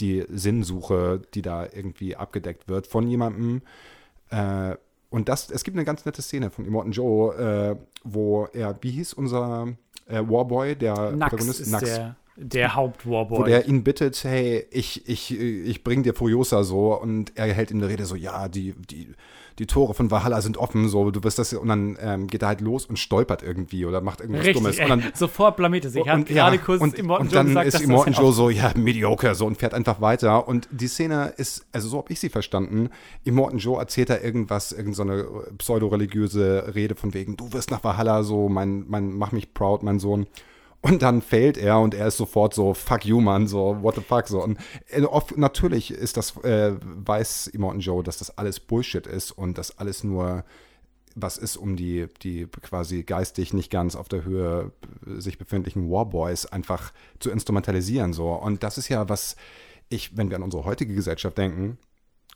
die 0.00 0.24
Sinnsuche, 0.28 1.22
die 1.34 1.42
da 1.42 1.68
irgendwie 1.72 2.16
abgedeckt 2.16 2.66
wird 2.66 2.88
von 2.88 3.06
jemandem. 3.06 3.62
Äh, 4.30 4.74
und 5.14 5.28
das, 5.28 5.48
es 5.48 5.62
gibt 5.62 5.76
eine 5.76 5.84
ganz 5.84 6.04
nette 6.04 6.22
Szene 6.22 6.50
von 6.50 6.64
Immortan 6.64 6.90
Joe, 6.90 7.36
äh, 7.36 7.76
wo 8.02 8.46
er, 8.52 8.76
wie 8.80 8.90
hieß 8.90 9.14
unser 9.14 9.68
äh, 10.08 10.20
Warboy, 10.20 10.74
der 10.74 11.12
Nax 11.12 11.60
ist 11.60 11.72
der, 11.80 12.16
der 12.36 12.74
Hauptwarboy. 12.74 13.38
wo 13.38 13.42
der 13.44 13.68
ihn 13.68 13.84
bittet, 13.84 14.22
hey, 14.24 14.66
ich, 14.70 15.08
ich, 15.08 15.38
ich 15.38 15.84
bring 15.84 16.02
dir 16.02 16.14
Furiosa 16.14 16.64
so 16.64 16.94
und 16.94 17.32
er 17.36 17.52
hält 17.52 17.70
ihm 17.70 17.78
eine 17.78 17.88
Rede 17.88 18.06
so, 18.06 18.16
ja, 18.16 18.48
die, 18.48 18.74
die, 18.90 19.14
die 19.60 19.66
Tore 19.66 19.94
von 19.94 20.10
Valhalla 20.10 20.40
sind 20.40 20.56
offen, 20.56 20.88
so, 20.88 21.12
du 21.12 21.22
wirst 21.22 21.38
das, 21.38 21.52
und 21.52 21.68
dann 21.68 21.96
ähm, 22.00 22.26
geht 22.26 22.42
er 22.42 22.48
halt 22.48 22.60
los 22.60 22.86
und 22.86 22.98
stolpert 22.98 23.44
irgendwie 23.44 23.86
oder 23.86 24.00
macht 24.00 24.20
irgendwas 24.20 24.52
Dummes. 24.52 24.70
Richtig, 24.70 24.84
Und 24.84 25.00
ey, 25.00 25.00
dann, 25.02 25.12
sofort 25.14 25.56
blamiert 25.56 25.84
er 25.84 25.90
sich. 25.90 26.08
Hat 26.08 26.16
und, 26.16 26.26
gerade 26.26 26.56
ja, 26.56 26.62
kurz 26.62 26.82
und, 26.82 26.98
Immortan 26.98 27.26
und 27.26 27.32
Joe 27.32 27.38
dann 27.38 27.46
gesagt, 27.48 27.66
ist 27.68 27.80
Immortan 27.80 28.14
Joe 28.14 28.32
so, 28.32 28.50
ja, 28.50 28.72
mediocre, 28.74 29.34
so 29.36 29.46
und 29.46 29.56
fährt 29.56 29.74
einfach 29.74 30.00
weiter. 30.00 30.48
Und 30.48 30.68
die 30.72 30.88
Szene 30.88 31.34
ist, 31.36 31.66
also 31.70 31.88
so 31.88 31.98
habe 31.98 32.12
ich 32.12 32.18
sie 32.18 32.30
verstanden, 32.30 32.90
Immortan 33.22 33.58
Joe 33.58 33.78
erzählt 33.78 34.10
da 34.10 34.18
irgendwas, 34.18 34.72
irgendeine 34.72 35.22
so 35.22 35.44
pseudo-religiöse 35.56 36.74
Rede 36.74 36.96
von 36.96 37.14
wegen, 37.14 37.36
du 37.36 37.52
wirst 37.52 37.70
nach 37.70 37.84
Valhalla 37.84 38.24
so, 38.24 38.48
mein, 38.48 38.86
mein, 38.88 39.12
mach 39.12 39.30
mich 39.30 39.54
proud, 39.54 39.84
mein 39.84 40.00
Sohn. 40.00 40.26
Und 40.84 41.00
dann 41.00 41.22
fällt 41.22 41.56
er 41.56 41.80
und 41.80 41.94
er 41.94 42.08
ist 42.08 42.18
sofort 42.18 42.52
so, 42.52 42.74
fuck 42.74 43.06
you, 43.06 43.18
Mann, 43.18 43.46
so, 43.46 43.78
what 43.80 43.94
the 43.94 44.02
fuck, 44.02 44.28
so. 44.28 44.42
Und 44.42 44.58
äh, 44.88 45.00
oft, 45.00 45.34
natürlich 45.38 45.90
ist 45.90 46.18
das, 46.18 46.36
äh, 46.44 46.74
weiß 46.82 47.46
Immortan 47.46 47.80
Joe, 47.80 48.02
dass 48.02 48.18
das 48.18 48.36
alles 48.36 48.60
Bullshit 48.60 49.06
ist 49.06 49.30
und 49.30 49.56
dass 49.56 49.78
alles 49.78 50.04
nur 50.04 50.44
was 51.14 51.38
ist, 51.38 51.56
um 51.56 51.76
die, 51.76 52.08
die 52.22 52.46
quasi 52.60 53.02
geistig 53.02 53.54
nicht 53.54 53.70
ganz 53.70 53.96
auf 53.96 54.10
der 54.10 54.24
Höhe 54.24 54.72
sich 55.06 55.38
befindlichen 55.38 55.90
Warboys 55.90 56.44
einfach 56.44 56.92
zu 57.18 57.30
instrumentalisieren. 57.30 58.12
So. 58.12 58.34
Und 58.34 58.62
das 58.62 58.76
ist 58.76 58.90
ja 58.90 59.08
was, 59.08 59.36
ich, 59.88 60.18
wenn 60.18 60.28
wir 60.28 60.36
an 60.36 60.42
unsere 60.42 60.66
heutige 60.66 60.94
Gesellschaft 60.94 61.38
denken, 61.38 61.78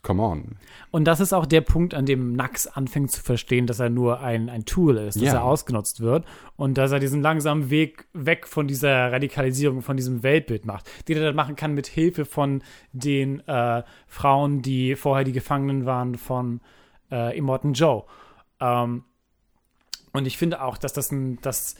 come 0.02 0.22
on. 0.22 0.56
Und 0.90 1.04
das 1.04 1.20
ist 1.20 1.32
auch 1.32 1.44
der 1.46 1.60
Punkt, 1.60 1.92
an 1.94 2.06
dem 2.06 2.32
Nax 2.32 2.66
anfängt 2.66 3.10
zu 3.10 3.22
verstehen, 3.22 3.66
dass 3.66 3.80
er 3.80 3.90
nur 3.90 4.20
ein, 4.20 4.48
ein 4.48 4.64
Tool 4.64 4.96
ist, 4.96 5.16
dass 5.16 5.22
Ja. 5.24 5.34
er 5.34 5.44
ausgenutzt 5.44 6.00
wird 6.00 6.24
und 6.56 6.78
dass 6.78 6.92
er 6.92 6.98
diesen 7.00 7.20
langsamen 7.20 7.68
Weg 7.70 8.06
weg 8.12 8.46
von 8.46 8.68
dieser 8.68 9.12
Radikalisierung, 9.12 9.82
von 9.82 9.96
diesem 9.96 10.22
Weltbild 10.22 10.64
macht, 10.66 10.88
den 11.08 11.18
er 11.18 11.24
dann 11.24 11.36
machen 11.36 11.56
kann 11.56 11.74
mit 11.74 11.86
Hilfe 11.86 12.24
von 12.24 12.62
den 12.92 13.46
äh, 13.48 13.82
Frauen, 14.06 14.62
die 14.62 14.94
vorher 14.94 15.24
die 15.24 15.32
Gefangenen 15.32 15.84
waren 15.84 16.14
von 16.16 16.60
äh, 17.10 17.36
Immortan 17.36 17.72
Joe. 17.74 18.04
Ähm, 18.60 19.04
und 20.12 20.26
ich 20.26 20.38
finde 20.38 20.62
auch, 20.62 20.78
dass 20.78 20.92
das 20.92 21.10
ein, 21.12 21.40
dass 21.42 21.76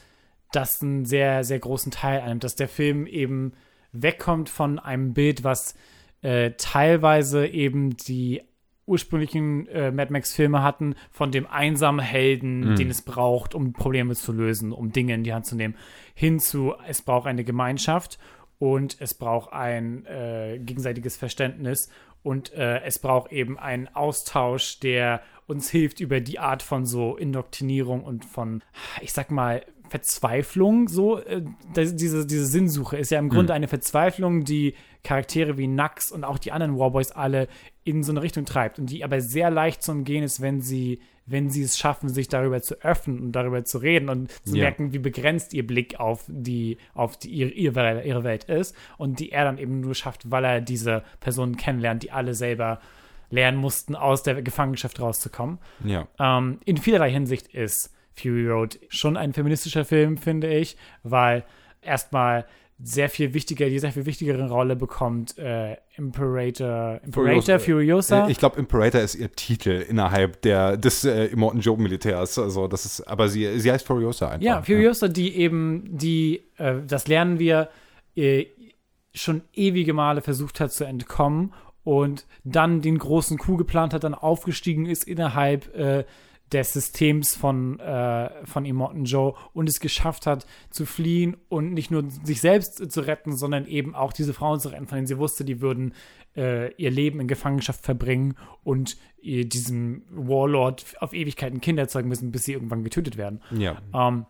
das 0.51 0.81
einen 0.81 1.05
sehr, 1.05 1.43
sehr 1.43 1.59
großen 1.59 1.91
Teil 1.91 2.21
einnimmt, 2.21 2.43
dass 2.43 2.55
der 2.55 2.67
Film 2.69 3.05
eben 3.07 3.53
wegkommt 3.91 4.49
von 4.49 4.77
einem 4.79 5.13
Bild, 5.13 5.43
was 5.43 5.73
äh, 6.21 6.51
teilweise 6.57 7.47
eben 7.47 7.95
die 7.97 8.41
ursprünglichen 8.85 9.67
äh, 9.67 9.91
Mad 9.91 10.11
Max-Filme 10.11 10.63
hatten, 10.63 10.95
von 11.11 11.31
dem 11.31 11.45
einsamen 11.45 12.03
Helden, 12.03 12.75
den 12.75 12.89
es 12.89 13.03
braucht, 13.03 13.53
um 13.53 13.71
Probleme 13.71 14.15
zu 14.15 14.33
lösen, 14.33 14.71
um 14.71 14.91
Dinge 14.91 15.13
in 15.13 15.23
die 15.23 15.33
Hand 15.33 15.45
zu 15.45 15.55
nehmen, 15.55 15.75
hin 16.15 16.39
zu, 16.39 16.73
es 16.87 17.03
braucht 17.03 17.27
eine 17.27 17.43
Gemeinschaft 17.43 18.17
und 18.57 18.97
es 18.99 19.13
braucht 19.13 19.53
ein 19.53 20.05
äh, 20.07 20.59
gegenseitiges 20.59 21.17
Verständnis 21.17 21.89
und 22.23 22.51
äh, 22.53 22.81
es 22.81 22.99
braucht 22.99 23.31
eben 23.31 23.59
einen 23.59 23.87
Austausch, 23.87 24.79
der 24.79 25.21
uns 25.45 25.69
hilft 25.69 25.99
über 25.99 26.19
die 26.19 26.39
Art 26.39 26.63
von 26.63 26.85
so 26.85 27.15
Indoktrinierung 27.15 28.03
und 28.03 28.25
von, 28.25 28.63
ich 29.01 29.13
sag 29.13 29.31
mal, 29.31 29.63
Verzweiflung, 29.89 30.87
so, 30.87 31.19
äh, 31.19 31.43
das, 31.73 31.95
diese, 31.95 32.25
diese 32.25 32.45
Sinnsuche 32.45 32.97
ist 32.97 33.11
ja 33.11 33.19
im 33.19 33.29
Grunde 33.29 33.53
eine 33.53 33.67
Verzweiflung, 33.67 34.43
die 34.43 34.75
Charaktere 35.03 35.57
wie 35.57 35.67
Nax 35.67 36.11
und 36.11 36.23
auch 36.23 36.37
die 36.39 36.51
anderen 36.51 36.77
Warboys 36.77 37.11
alle 37.11 37.47
in 37.83 38.03
so 38.03 38.11
eine 38.11 38.21
Richtung 38.21 38.45
treibt 38.45 38.79
und 38.79 38.87
die 38.89 39.03
aber 39.03 39.21
sehr 39.21 39.49
leicht 39.49 39.81
zu 39.81 39.91
umgehen 39.91 40.23
ist, 40.23 40.41
wenn 40.41 40.61
sie, 40.61 40.99
wenn 41.25 41.49
sie 41.49 41.63
es 41.63 41.77
schaffen, 41.77 42.09
sich 42.09 42.27
darüber 42.27 42.61
zu 42.61 42.75
öffnen 42.81 43.19
und 43.19 43.31
darüber 43.31 43.63
zu 43.63 43.77
reden 43.77 44.09
und 44.09 44.31
zu 44.45 44.55
Ja. 44.57 44.63
merken, 44.65 44.91
wie 44.91 44.99
begrenzt 44.99 45.53
ihr 45.53 45.65
Blick 45.65 45.99
auf 45.99 46.25
die, 46.27 46.77
auf 46.93 47.17
die, 47.17 47.29
ihre, 47.29 47.51
ihre, 47.51 48.03
ihre 48.03 48.23
Welt 48.23 48.43
ist 48.45 48.75
und 48.97 49.19
die 49.19 49.31
er 49.31 49.45
dann 49.45 49.57
eben 49.57 49.79
nur 49.79 49.95
schafft, 49.95 50.29
weil 50.29 50.43
er 50.43 50.59
diese 50.61 51.03
Personen 51.21 51.55
kennenlernt, 51.55 52.03
die 52.03 52.11
alle 52.11 52.33
selber 52.33 52.81
lernen 53.29 53.57
mussten, 53.59 53.95
aus 53.95 54.23
der 54.23 54.41
Gefangenschaft 54.41 54.99
rauszukommen. 54.99 55.59
Ja. 55.85 56.07
Ähm, 56.19 56.59
in 56.65 56.77
vielerlei 56.77 57.11
Hinsicht 57.11 57.47
ist 57.47 57.93
Fury 58.15 58.47
Road 58.47 58.79
schon 58.89 59.15
ein 59.15 59.31
feministischer 59.33 59.85
Film, 59.85 60.17
finde 60.17 60.53
ich, 60.53 60.75
weil 61.03 61.45
erstmal 61.81 62.45
sehr 62.81 63.09
viel 63.09 63.33
wichtiger, 63.33 63.69
die 63.69 63.77
sehr 63.77 63.91
viel 63.91 64.05
wichtigere 64.05 64.47
Rolle 64.49 64.75
bekommt 64.75 65.37
äh, 65.37 65.75
Imperator, 65.97 67.01
Imperator 67.03 67.59
Furiosa. 67.59 68.27
Äh, 68.27 68.31
Ich 68.31 68.37
glaube, 68.37 68.57
Imperator 68.57 69.01
ist 69.01 69.15
ihr 69.15 69.31
Titel 69.31 69.83
innerhalb 69.87 70.41
der, 70.43 70.77
des 70.77 71.03
äh, 71.03 71.25
Immortan 71.25 71.59
Joe 71.59 71.77
Militärs. 71.77 72.39
Also 72.39 72.67
das 72.67 72.85
ist, 72.85 73.01
aber 73.01 73.27
sie, 73.27 73.59
sie 73.59 73.71
heißt 73.71 73.85
Furiosa 73.85 74.29
einfach. 74.29 74.41
Ja, 74.41 74.61
Furiosa, 74.61 75.09
die 75.09 75.35
eben, 75.35 75.97
die, 75.97 76.43
äh, 76.57 76.75
das 76.87 77.07
lernen 77.07 77.37
wir, 77.37 77.69
äh, 78.15 78.45
schon 79.13 79.41
ewige 79.53 79.93
Male 79.93 80.21
versucht 80.21 80.59
hat 80.59 80.71
zu 80.71 80.85
entkommen 80.85 81.53
und 81.83 82.25
dann 82.43 82.81
den 82.81 82.97
großen 82.97 83.37
Coup 83.37 83.57
geplant 83.57 83.93
hat, 83.93 84.03
dann 84.03 84.13
aufgestiegen 84.13 84.85
ist 84.85 85.03
innerhalb 85.03 85.73
äh, 85.75 86.05
des 86.51 86.73
Systems 86.73 87.35
von, 87.35 87.79
äh, 87.79 88.45
von 88.45 88.65
Immortan 88.65 89.05
Joe 89.05 89.35
und 89.53 89.69
es 89.69 89.79
geschafft 89.79 90.25
hat 90.25 90.45
zu 90.69 90.85
fliehen 90.85 91.37
und 91.47 91.73
nicht 91.73 91.91
nur 91.91 92.09
sich 92.09 92.41
selbst 92.41 92.91
zu 92.91 93.01
retten, 93.01 93.35
sondern 93.35 93.65
eben 93.67 93.95
auch 93.95 94.13
diese 94.13 94.33
Frauen 94.33 94.59
zu 94.59 94.69
retten, 94.69 94.87
von 94.87 94.97
denen 94.97 95.07
sie 95.07 95.17
wusste, 95.17 95.45
die 95.45 95.61
würden 95.61 95.93
äh, 96.35 96.73
ihr 96.73 96.91
Leben 96.91 97.19
in 97.19 97.27
Gefangenschaft 97.27 97.83
verbringen 97.83 98.35
und 98.63 98.97
diesem 99.21 100.03
Warlord 100.09 100.85
auf 101.01 101.13
Ewigkeiten 101.13 101.59
Kinder 101.59 101.87
zeugen 101.89 102.07
müssen, 102.07 102.31
bis 102.31 102.45
sie 102.45 102.53
irgendwann 102.53 102.83
getötet 102.83 103.17
werden. 103.17 103.41
Ja. 103.51 103.81
Ähm, 103.93 104.25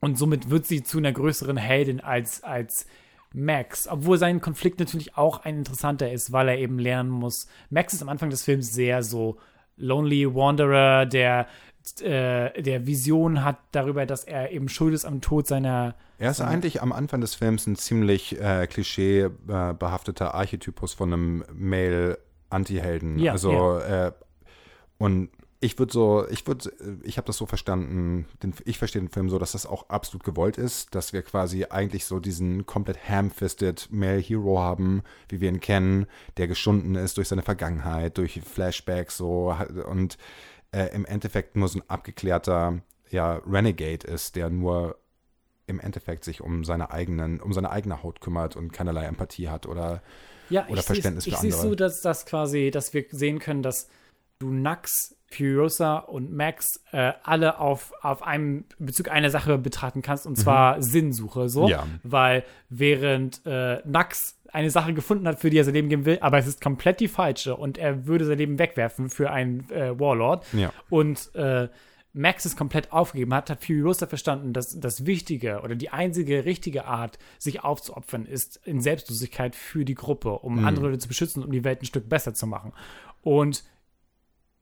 und 0.00 0.18
somit 0.18 0.50
wird 0.50 0.66
sie 0.66 0.82
zu 0.82 0.98
einer 0.98 1.12
größeren 1.12 1.56
Heldin 1.56 2.00
als, 2.00 2.42
als 2.42 2.86
Max. 3.32 3.88
Obwohl 3.88 4.18
sein 4.18 4.40
Konflikt 4.40 4.78
natürlich 4.78 5.16
auch 5.16 5.44
ein 5.44 5.58
interessanter 5.58 6.12
ist, 6.12 6.32
weil 6.32 6.48
er 6.48 6.58
eben 6.58 6.78
lernen 6.78 7.10
muss. 7.10 7.48
Max 7.70 7.94
ist 7.94 8.02
am 8.02 8.08
Anfang 8.08 8.30
des 8.30 8.44
Films 8.44 8.72
sehr 8.72 9.02
so 9.02 9.38
Lonely 9.76 10.34
Wanderer, 10.34 11.06
der, 11.06 11.46
äh, 12.00 12.62
der 12.62 12.86
Vision 12.86 13.44
hat 13.44 13.58
darüber, 13.72 14.06
dass 14.06 14.24
er 14.24 14.50
eben 14.52 14.68
schuld 14.68 14.94
ist 14.94 15.04
am 15.04 15.20
Tod 15.20 15.46
seiner. 15.46 15.94
Er 16.18 16.30
ist 16.30 16.40
eigentlich 16.40 16.82
am 16.82 16.92
Anfang 16.92 17.20
des 17.20 17.34
Films 17.34 17.66
ein 17.66 17.76
ziemlich 17.76 18.40
äh, 18.40 18.66
klischeebehafteter 18.66 20.34
Archetypus 20.34 20.94
von 20.94 21.12
einem 21.12 21.44
Male-Anti-Helden. 21.52 23.18
Ja, 23.18 23.32
also, 23.32 23.78
Äh, 23.78 24.12
und 24.98 25.28
ich 25.60 25.78
würde 25.78 25.92
so, 25.92 26.28
ich 26.28 26.46
würde, 26.46 26.70
ich 27.02 27.16
habe 27.16 27.26
das 27.26 27.38
so 27.38 27.46
verstanden, 27.46 28.26
den, 28.42 28.54
ich 28.64 28.78
verstehe 28.78 29.00
den 29.00 29.08
Film 29.08 29.30
so, 29.30 29.38
dass 29.38 29.52
das 29.52 29.66
auch 29.66 29.88
absolut 29.88 30.22
gewollt 30.22 30.58
ist, 30.58 30.94
dass 30.94 31.12
wir 31.12 31.22
quasi 31.22 31.64
eigentlich 31.64 32.04
so 32.04 32.20
diesen 32.20 32.66
komplett 32.66 33.08
ham-fisted 33.08 33.88
Male 33.90 34.20
Hero 34.20 34.60
haben, 34.60 35.02
wie 35.28 35.40
wir 35.40 35.48
ihn 35.48 35.60
kennen, 35.60 36.06
der 36.36 36.46
geschunden 36.46 36.94
ist 36.94 37.16
durch 37.16 37.28
seine 37.28 37.42
Vergangenheit, 37.42 38.18
durch 38.18 38.40
Flashbacks 38.42 39.16
so 39.16 39.54
und 39.88 40.18
äh, 40.72 40.94
im 40.94 41.06
Endeffekt 41.06 41.56
nur 41.56 41.68
so 41.68 41.78
ein 41.78 41.88
abgeklärter 41.88 42.82
ja, 43.10 43.40
Renegade 43.46 44.06
ist, 44.06 44.36
der 44.36 44.50
nur 44.50 44.98
im 45.66 45.80
Endeffekt 45.80 46.24
sich 46.24 46.40
um 46.40 46.64
seine 46.64 46.90
eigenen, 46.90 47.40
um 47.40 47.52
seine 47.52 47.70
eigene 47.70 48.02
Haut 48.02 48.20
kümmert 48.20 48.56
und 48.56 48.72
keinerlei 48.72 49.04
Empathie 49.04 49.48
hat 49.48 49.66
oder 49.66 50.02
Ja, 50.48 50.66
Oder 50.68 50.80
ich 50.80 50.86
Verständnis 50.86 51.24
für 51.24 51.30
ich 51.30 51.36
sehe 51.36 51.52
andere. 51.52 51.68
so, 51.68 51.74
dass 51.74 52.02
das 52.02 52.26
quasi, 52.26 52.70
dass 52.70 52.92
wir 52.94 53.04
sehen 53.10 53.38
können, 53.38 53.62
dass 53.62 53.88
du 54.38 54.50
Nax, 54.50 55.15
Furiosa 55.28 55.98
und 55.98 56.32
Max 56.32 56.82
äh, 56.92 57.12
alle 57.22 57.58
auf, 57.58 57.92
auf 58.02 58.22
einem 58.22 58.64
Bezug 58.78 59.10
einer 59.10 59.30
Sache 59.30 59.58
betrachten 59.58 60.02
kannst, 60.02 60.26
und 60.26 60.36
zwar 60.36 60.80
Sinnsuche, 60.82 61.48
so. 61.48 61.64
Mhm. 61.64 61.68
Ja. 61.68 61.86
Weil 62.02 62.44
während 62.68 63.42
äh, 63.44 63.80
Nax 63.84 64.38
eine 64.52 64.70
Sache 64.70 64.94
gefunden 64.94 65.26
hat, 65.26 65.40
für 65.40 65.50
die 65.50 65.58
er 65.58 65.64
sein 65.64 65.74
Leben 65.74 65.88
geben 65.88 66.04
will, 66.06 66.18
aber 66.20 66.38
es 66.38 66.46
ist 66.46 66.60
komplett 66.60 67.00
die 67.00 67.08
falsche 67.08 67.56
und 67.56 67.76
er 67.76 68.06
würde 68.06 68.24
sein 68.24 68.38
Leben 68.38 68.58
wegwerfen 68.58 69.10
für 69.10 69.30
einen 69.30 69.68
äh, 69.70 69.98
Warlord. 69.98 70.46
Ja. 70.52 70.72
Und 70.88 71.34
äh, 71.34 71.68
Max 72.12 72.46
es 72.46 72.56
komplett 72.56 72.92
aufgegeben 72.92 73.34
hat, 73.34 73.50
hat 73.50 73.62
Furiosa 73.62 74.06
verstanden, 74.06 74.54
dass 74.54 74.80
das 74.80 75.04
Wichtige 75.04 75.60
oder 75.60 75.74
die 75.74 75.90
einzige 75.90 76.46
richtige 76.46 76.86
Art, 76.86 77.18
sich 77.38 77.62
aufzuopfern, 77.62 78.24
ist 78.24 78.58
in 78.64 78.80
Selbstlosigkeit 78.80 79.54
für 79.54 79.84
die 79.84 79.94
Gruppe, 79.94 80.30
um 80.38 80.60
Mhm. 80.60 80.66
andere 80.66 80.86
Leute 80.86 80.98
zu 81.00 81.08
beschützen, 81.08 81.44
um 81.44 81.52
die 81.52 81.64
Welt 81.64 81.82
ein 81.82 81.86
Stück 81.86 82.08
besser 82.08 82.32
zu 82.32 82.46
machen. 82.46 82.72
Und 83.22 83.64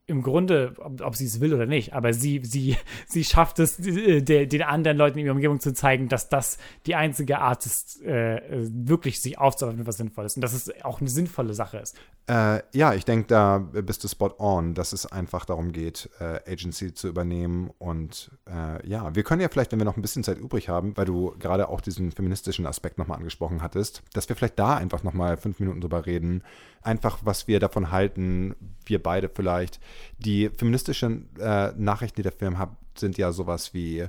im 0.06 0.22
Grunde, 0.22 0.74
ob, 0.78 1.00
ob 1.00 1.16
sie 1.16 1.24
es 1.24 1.40
will 1.40 1.54
oder 1.54 1.66
nicht, 1.66 1.94
aber 1.94 2.12
sie, 2.12 2.40
sie, 2.44 2.76
sie 3.06 3.24
schafft 3.24 3.58
es, 3.58 3.78
äh, 3.78 4.22
der, 4.22 4.46
den 4.46 4.62
anderen 4.62 4.96
Leuten 4.96 5.18
in 5.18 5.26
ihrer 5.26 5.34
Umgebung 5.34 5.60
zu 5.60 5.72
zeigen, 5.72 6.08
dass 6.08 6.28
das 6.28 6.58
die 6.86 6.94
einzige 6.94 7.38
Art 7.38 7.64
ist, 7.64 8.02
äh, 8.02 8.40
wirklich 8.50 9.20
sich 9.20 9.38
aufzuopfern, 9.38 9.86
was 9.86 9.96
sinnvoll 9.96 10.26
ist. 10.26 10.36
Und 10.36 10.42
dass 10.42 10.52
es 10.52 10.70
auch 10.84 11.00
eine 11.00 11.08
sinnvolle 11.08 11.54
Sache 11.54 11.78
ist. 11.78 11.96
Äh, 12.26 12.60
ja, 12.72 12.94
ich 12.94 13.04
denke, 13.04 13.26
da 13.28 13.58
bist 13.58 14.04
du 14.04 14.08
spot 14.08 14.34
on, 14.38 14.74
dass 14.74 14.92
es 14.92 15.06
einfach 15.06 15.44
darum 15.44 15.72
geht, 15.72 16.10
äh, 16.20 16.40
Agency 16.50 16.92
zu 16.92 17.08
übernehmen. 17.08 17.70
Und 17.78 18.30
äh, 18.46 18.86
ja, 18.86 19.14
wir 19.14 19.22
können 19.24 19.40
ja 19.40 19.48
vielleicht, 19.48 19.72
wenn 19.72 19.78
wir 19.78 19.84
noch 19.84 19.96
ein 19.96 20.02
bisschen 20.02 20.24
Zeit 20.24 20.38
übrig 20.38 20.68
haben, 20.68 20.96
weil 20.96 21.06
du 21.06 21.34
gerade 21.38 21.68
auch 21.68 21.80
diesen 21.80 22.12
feministischen 22.12 22.66
Aspekt 22.66 22.98
nochmal 22.98 23.18
angesprochen 23.18 23.62
hattest, 23.62 24.02
dass 24.12 24.28
wir 24.28 24.36
vielleicht 24.36 24.58
da 24.58 24.76
einfach 24.76 25.02
nochmal 25.02 25.36
fünf 25.36 25.60
Minuten 25.60 25.80
drüber 25.80 26.06
reden. 26.06 26.42
Einfach, 26.82 27.18
was 27.24 27.46
wir 27.48 27.60
davon 27.60 27.90
halten, 27.90 28.54
wir 28.86 29.02
beide 29.02 29.28
vielleicht. 29.28 29.80
Die 30.18 30.50
feministischen 30.50 31.28
äh, 31.38 31.72
Nachrichten, 31.76 32.16
die 32.16 32.22
der 32.22 32.32
Film 32.32 32.58
hat, 32.58 32.70
sind 32.96 33.18
ja 33.18 33.32
sowas 33.32 33.74
wie 33.74 34.06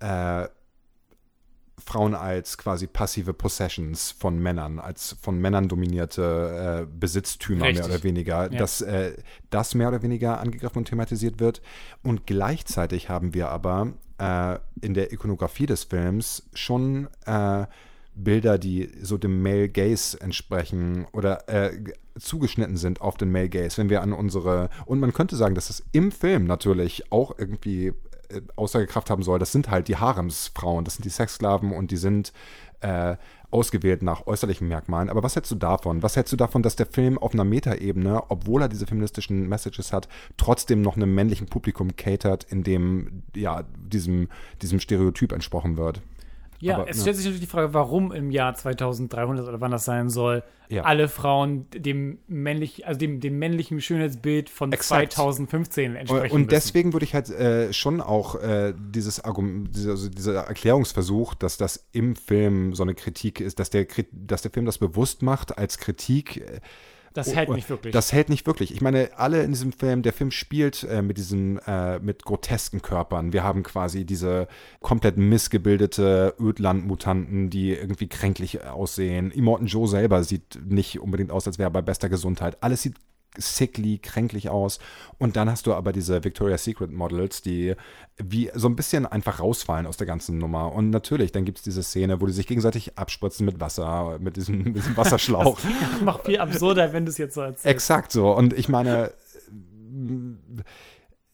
äh, 0.00 0.48
Frauen 1.84 2.14
als 2.14 2.56
quasi 2.56 2.86
passive 2.86 3.34
Possessions 3.34 4.12
von 4.12 4.38
Männern, 4.38 4.78
als 4.78 5.16
von 5.20 5.38
Männern 5.40 5.68
dominierte 5.68 6.82
äh, 6.82 6.96
Besitztümer 6.98 7.66
Richtig. 7.66 7.84
mehr 7.86 7.94
oder 7.94 8.04
weniger, 8.04 8.52
Ja. 8.52 8.58
dass 8.58 8.80
äh, 8.80 9.16
das 9.50 9.74
mehr 9.74 9.88
oder 9.88 10.02
weniger 10.02 10.38
angegriffen 10.40 10.78
und 10.78 10.88
thematisiert 10.88 11.40
wird. 11.40 11.62
Und 12.02 12.26
gleichzeitig 12.26 13.08
haben 13.08 13.34
wir 13.34 13.48
aber 13.48 13.92
äh, 14.18 14.58
in 14.80 14.94
der 14.94 15.12
Ikonografie 15.12 15.66
des 15.66 15.84
Films 15.84 16.48
schon 16.54 17.08
äh, 17.26 17.66
Bilder, 18.14 18.58
die 18.58 18.90
so 19.02 19.18
dem 19.18 19.42
Male 19.42 19.68
Gaze 19.68 20.20
entsprechen 20.20 21.06
oder 21.12 21.48
äh, 21.48 21.72
zugeschnitten 22.18 22.76
sind 22.76 23.00
auf 23.00 23.16
den 23.16 23.32
Male 23.32 23.48
Gaze, 23.48 23.78
wenn 23.78 23.90
wir 23.90 24.02
an 24.02 24.12
unsere, 24.12 24.70
und 24.86 25.00
man 25.00 25.12
könnte 25.12 25.36
sagen, 25.36 25.54
dass 25.54 25.70
es 25.70 25.84
im 25.92 26.12
Film 26.12 26.46
natürlich 26.46 27.10
auch 27.10 27.36
irgendwie 27.36 27.88
äh, 28.28 28.40
Aussagekraft 28.56 29.10
haben 29.10 29.22
soll, 29.22 29.38
das 29.38 29.52
sind 29.52 29.70
halt 29.70 29.88
die 29.88 29.96
Haremsfrauen, 29.96 30.84
das 30.84 30.94
sind 30.94 31.04
die 31.04 31.10
Sexsklaven 31.10 31.72
und 31.72 31.90
die 31.90 31.96
sind 31.96 32.32
äh, 32.80 33.16
ausgewählt 33.50 34.02
nach 34.02 34.26
äußerlichen 34.26 34.66
Merkmalen. 34.68 35.08
Aber 35.08 35.22
was 35.22 35.36
hältst 35.36 35.50
du 35.52 35.54
davon? 35.54 36.02
Was 36.02 36.16
hältst 36.16 36.32
du 36.32 36.36
davon, 36.36 36.62
dass 36.62 36.76
der 36.76 36.86
Film 36.86 37.18
auf 37.18 37.32
einer 37.32 37.44
Metaebene, 37.44 38.22
obwohl 38.28 38.62
er 38.62 38.68
diese 38.68 38.86
feministischen 38.86 39.48
Messages 39.48 39.92
hat, 39.92 40.08
trotzdem 40.36 40.82
noch 40.82 40.96
einem 40.96 41.14
männlichen 41.14 41.46
Publikum 41.46 41.96
catert, 41.96 42.44
in 42.44 42.64
dem 42.64 43.22
ja 43.34 43.62
diesem, 43.76 44.28
diesem 44.60 44.80
Stereotyp 44.80 45.32
entsprochen 45.32 45.76
wird? 45.76 46.02
Ja, 46.64 46.76
Aber, 46.76 46.88
es 46.88 46.96
ja. 46.96 47.02
stellt 47.02 47.16
sich 47.16 47.26
natürlich 47.26 47.42
die 47.46 47.50
Frage, 47.50 47.74
warum 47.74 48.10
im 48.10 48.30
Jahr 48.30 48.54
2300 48.54 49.46
oder 49.46 49.60
wann 49.60 49.70
das 49.70 49.84
sein 49.84 50.08
soll, 50.08 50.42
Ja. 50.70 50.84
alle 50.84 51.08
Frauen 51.08 51.66
dem 51.74 52.18
männlich, 52.26 52.86
also 52.86 52.98
dem, 52.98 53.20
dem 53.20 53.38
männlichen 53.38 53.82
Schönheitsbild 53.82 54.48
von 54.48 54.72
Exakt. 54.72 55.12
2015 55.12 55.94
entsprechen 55.96 56.32
Und 56.34 56.40
müssen. 56.42 56.48
deswegen 56.48 56.92
würde 56.94 57.04
ich 57.04 57.12
halt 57.14 57.28
äh, 57.28 57.72
schon 57.74 58.00
auch 58.00 58.36
äh, 58.36 58.72
dieses 58.78 59.22
Argument, 59.22 59.76
dieser, 59.76 59.90
also 59.90 60.08
dieser 60.08 60.34
Erklärungsversuch, 60.44 61.34
dass 61.34 61.58
das 61.58 61.86
im 61.92 62.16
Film 62.16 62.74
so 62.74 62.82
eine 62.82 62.94
Kritik 62.94 63.40
ist, 63.40 63.58
dass 63.58 63.68
der, 63.68 63.86
dass 64.12 64.40
der 64.40 64.50
Film 64.50 64.64
das 64.64 64.78
bewusst 64.78 65.22
macht 65.22 65.58
als 65.58 65.76
Kritik. 65.78 66.38
äh, 66.38 66.60
das 67.14 67.34
hält 67.34 67.48
oh, 67.48 67.54
nicht 67.54 67.70
wirklich. 67.70 67.92
Das 67.92 68.12
hält 68.12 68.28
nicht 68.28 68.44
wirklich. 68.46 68.74
Ich 68.74 68.80
meine, 68.80 69.10
alle 69.16 69.42
in 69.44 69.52
diesem 69.52 69.72
Film, 69.72 70.02
der 70.02 70.12
Film 70.12 70.32
spielt 70.32 70.82
äh, 70.82 71.00
mit 71.00 71.16
diesen, 71.16 71.58
äh, 71.58 72.00
mit 72.00 72.24
grotesken 72.24 72.82
Körpern. 72.82 73.32
Wir 73.32 73.44
haben 73.44 73.62
quasi 73.62 74.04
diese 74.04 74.48
komplett 74.80 75.16
missgebildete 75.16 76.34
Ödland-Mutanten, 76.40 77.50
die 77.50 77.70
irgendwie 77.70 78.08
kränklich 78.08 78.64
aussehen. 78.64 79.30
Immortan 79.30 79.68
Joe 79.68 79.86
selber 79.86 80.24
sieht 80.24 80.60
nicht 80.66 81.00
unbedingt 81.00 81.30
aus, 81.30 81.46
als 81.46 81.58
wäre 81.58 81.68
er 81.68 81.72
bei 81.72 81.82
bester 81.82 82.08
Gesundheit. 82.08 82.60
Alles 82.62 82.82
sieht 82.82 82.96
sickly, 83.38 83.98
kränklich 83.98 84.48
aus. 84.48 84.78
Und 85.18 85.36
dann 85.36 85.50
hast 85.50 85.66
du 85.66 85.74
aber 85.74 85.92
diese 85.92 86.24
Victoria's 86.24 86.64
Secret 86.64 86.92
Models, 86.92 87.42
die 87.42 87.74
wie 88.16 88.50
so 88.54 88.68
ein 88.68 88.76
bisschen 88.76 89.06
einfach 89.06 89.40
rausfallen 89.40 89.86
aus 89.86 89.96
der 89.96 90.06
ganzen 90.06 90.38
Nummer. 90.38 90.72
Und 90.72 90.90
natürlich, 90.90 91.32
dann 91.32 91.44
gibt 91.44 91.58
es 91.58 91.64
diese 91.64 91.82
Szene, 91.82 92.20
wo 92.20 92.26
die 92.26 92.32
sich 92.32 92.46
gegenseitig 92.46 92.96
abspritzen 92.98 93.44
mit 93.44 93.60
Wasser, 93.60 94.18
mit 94.20 94.36
diesem, 94.36 94.62
mit 94.62 94.76
diesem 94.76 94.96
Wasserschlauch. 94.96 95.58
noch 96.04 96.24
viel 96.24 96.38
absurder, 96.38 96.92
wenn 96.92 97.04
du 97.04 97.10
es 97.10 97.18
jetzt 97.18 97.34
so 97.34 97.40
erzählst. 97.40 97.66
Exakt 97.66 98.12
so. 98.12 98.32
Und 98.32 98.52
ich 98.52 98.68
meine, 98.68 99.12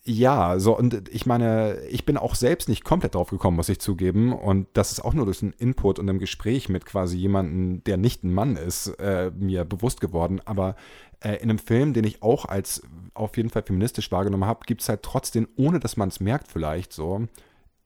ja, 0.03 0.59
so, 0.59 0.77
und 0.77 1.09
ich 1.11 1.27
meine, 1.27 1.79
ich 1.91 2.07
bin 2.07 2.17
auch 2.17 2.35
selbst 2.35 2.69
nicht 2.71 2.85
komplett 2.85 3.15
drauf 3.15 3.31
gekommen, 3.31 3.57
muss 3.57 3.69
ich 3.69 3.81
zugeben. 3.81 4.33
Und 4.33 4.67
das 4.73 4.93
ist 4.93 5.01
auch 5.01 5.13
nur 5.13 5.27
durch 5.27 5.43
einen 5.43 5.53
Input 5.53 5.99
und 5.99 6.09
einem 6.09 6.19
Gespräch 6.19 6.71
mit 6.71 6.87
quasi 6.87 7.19
jemandem, 7.19 7.85
der 7.85 7.99
nicht 7.99 8.25
ein 8.25 8.33
Mann 8.33 8.57
ist, 8.57 8.89
äh, 8.99 9.31
mir 9.39 9.65
bewusst 9.65 10.01
geworden. 10.01 10.41
Aber 10.47 10.75
äh, 11.21 11.35
in 11.37 11.51
einem 11.51 11.59
Film, 11.59 11.93
den 11.93 12.05
ich 12.05 12.23
auch 12.23 12.47
als 12.47 12.83
auf 13.13 13.37
jeden 13.37 13.51
Fall 13.51 13.63
feministisch 13.63 14.11
wahrgenommen 14.11 14.47
habe, 14.47 14.61
gibt 14.67 14.81
es 14.81 14.89
halt 14.89 15.03
trotzdem, 15.03 15.49
ohne 15.57 15.81
dass 15.81 15.99
man 15.99 16.09
es 16.09 16.19
merkt, 16.19 16.49
vielleicht 16.49 16.95
so, 16.95 17.27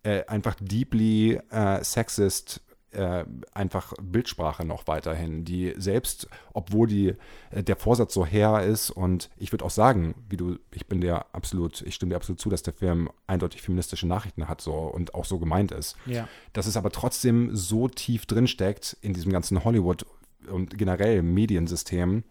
äh, 0.04 0.24
einfach 0.26 0.54
deeply 0.60 1.40
äh, 1.50 1.82
sexist 1.82 2.60
äh, 2.94 3.24
einfach 3.52 3.92
Bildsprache 4.00 4.64
noch 4.64 4.86
weiterhin, 4.86 5.44
die 5.44 5.74
selbst, 5.76 6.28
obwohl 6.52 6.86
die, 6.86 7.14
äh, 7.50 7.62
der 7.62 7.76
Vorsatz 7.76 8.14
so 8.14 8.24
her 8.24 8.62
ist 8.62 8.90
und 8.90 9.30
ich 9.36 9.52
würde 9.52 9.64
auch 9.64 9.70
sagen, 9.70 10.14
wie 10.28 10.36
du, 10.36 10.58
ich 10.70 10.86
bin 10.86 11.00
dir 11.00 11.26
absolut, 11.32 11.82
ich 11.82 11.94
stimme 11.94 12.10
dir 12.10 12.16
absolut 12.16 12.40
zu, 12.40 12.48
dass 12.48 12.62
der 12.62 12.74
Film 12.74 13.10
eindeutig 13.26 13.62
feministische 13.62 14.06
Nachrichten 14.06 14.48
hat 14.48 14.60
so 14.60 14.74
und 14.74 15.14
auch 15.14 15.24
so 15.24 15.38
gemeint 15.38 15.72
ist. 15.72 15.96
Ja. 16.06 16.28
Dass 16.52 16.66
es 16.66 16.76
aber 16.76 16.90
trotzdem 16.90 17.54
so 17.54 17.88
tief 17.88 18.26
drin 18.26 18.46
steckt 18.46 18.96
in 19.00 19.12
diesem 19.12 19.32
ganzen 19.32 19.64
Hollywood 19.64 20.06
und 20.48 20.76
generell 20.78 21.22
Mediensystem, 21.22 22.24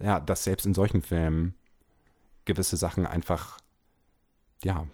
ja, 0.00 0.20
dass 0.20 0.44
selbst 0.44 0.66
in 0.66 0.74
solchen 0.74 1.02
Filmen 1.02 1.54
gewisse 2.44 2.76
Sachen 2.76 3.06
einfach, 3.06 3.58
ja, 4.64 4.86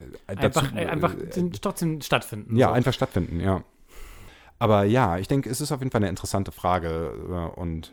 äh, 0.00 0.04
Einfach, 0.26 0.62
dazu, 0.62 0.76
äh, 0.76 0.86
einfach 0.86 1.14
äh, 1.14 1.50
trotzdem 1.60 2.00
stattfinden. 2.00 2.56
ja, 2.56 2.68
so. 2.68 2.72
einfach 2.72 2.92
stattfinden, 2.92 3.40
ja. 3.40 3.64
Aber 4.62 4.84
ja, 4.84 5.18
ich 5.18 5.26
denke, 5.26 5.50
es 5.50 5.60
ist 5.60 5.72
auf 5.72 5.80
jeden 5.80 5.90
Fall 5.90 6.02
eine 6.02 6.08
interessante 6.08 6.52
Frage 6.52 7.50
äh, 7.56 7.58
und 7.58 7.92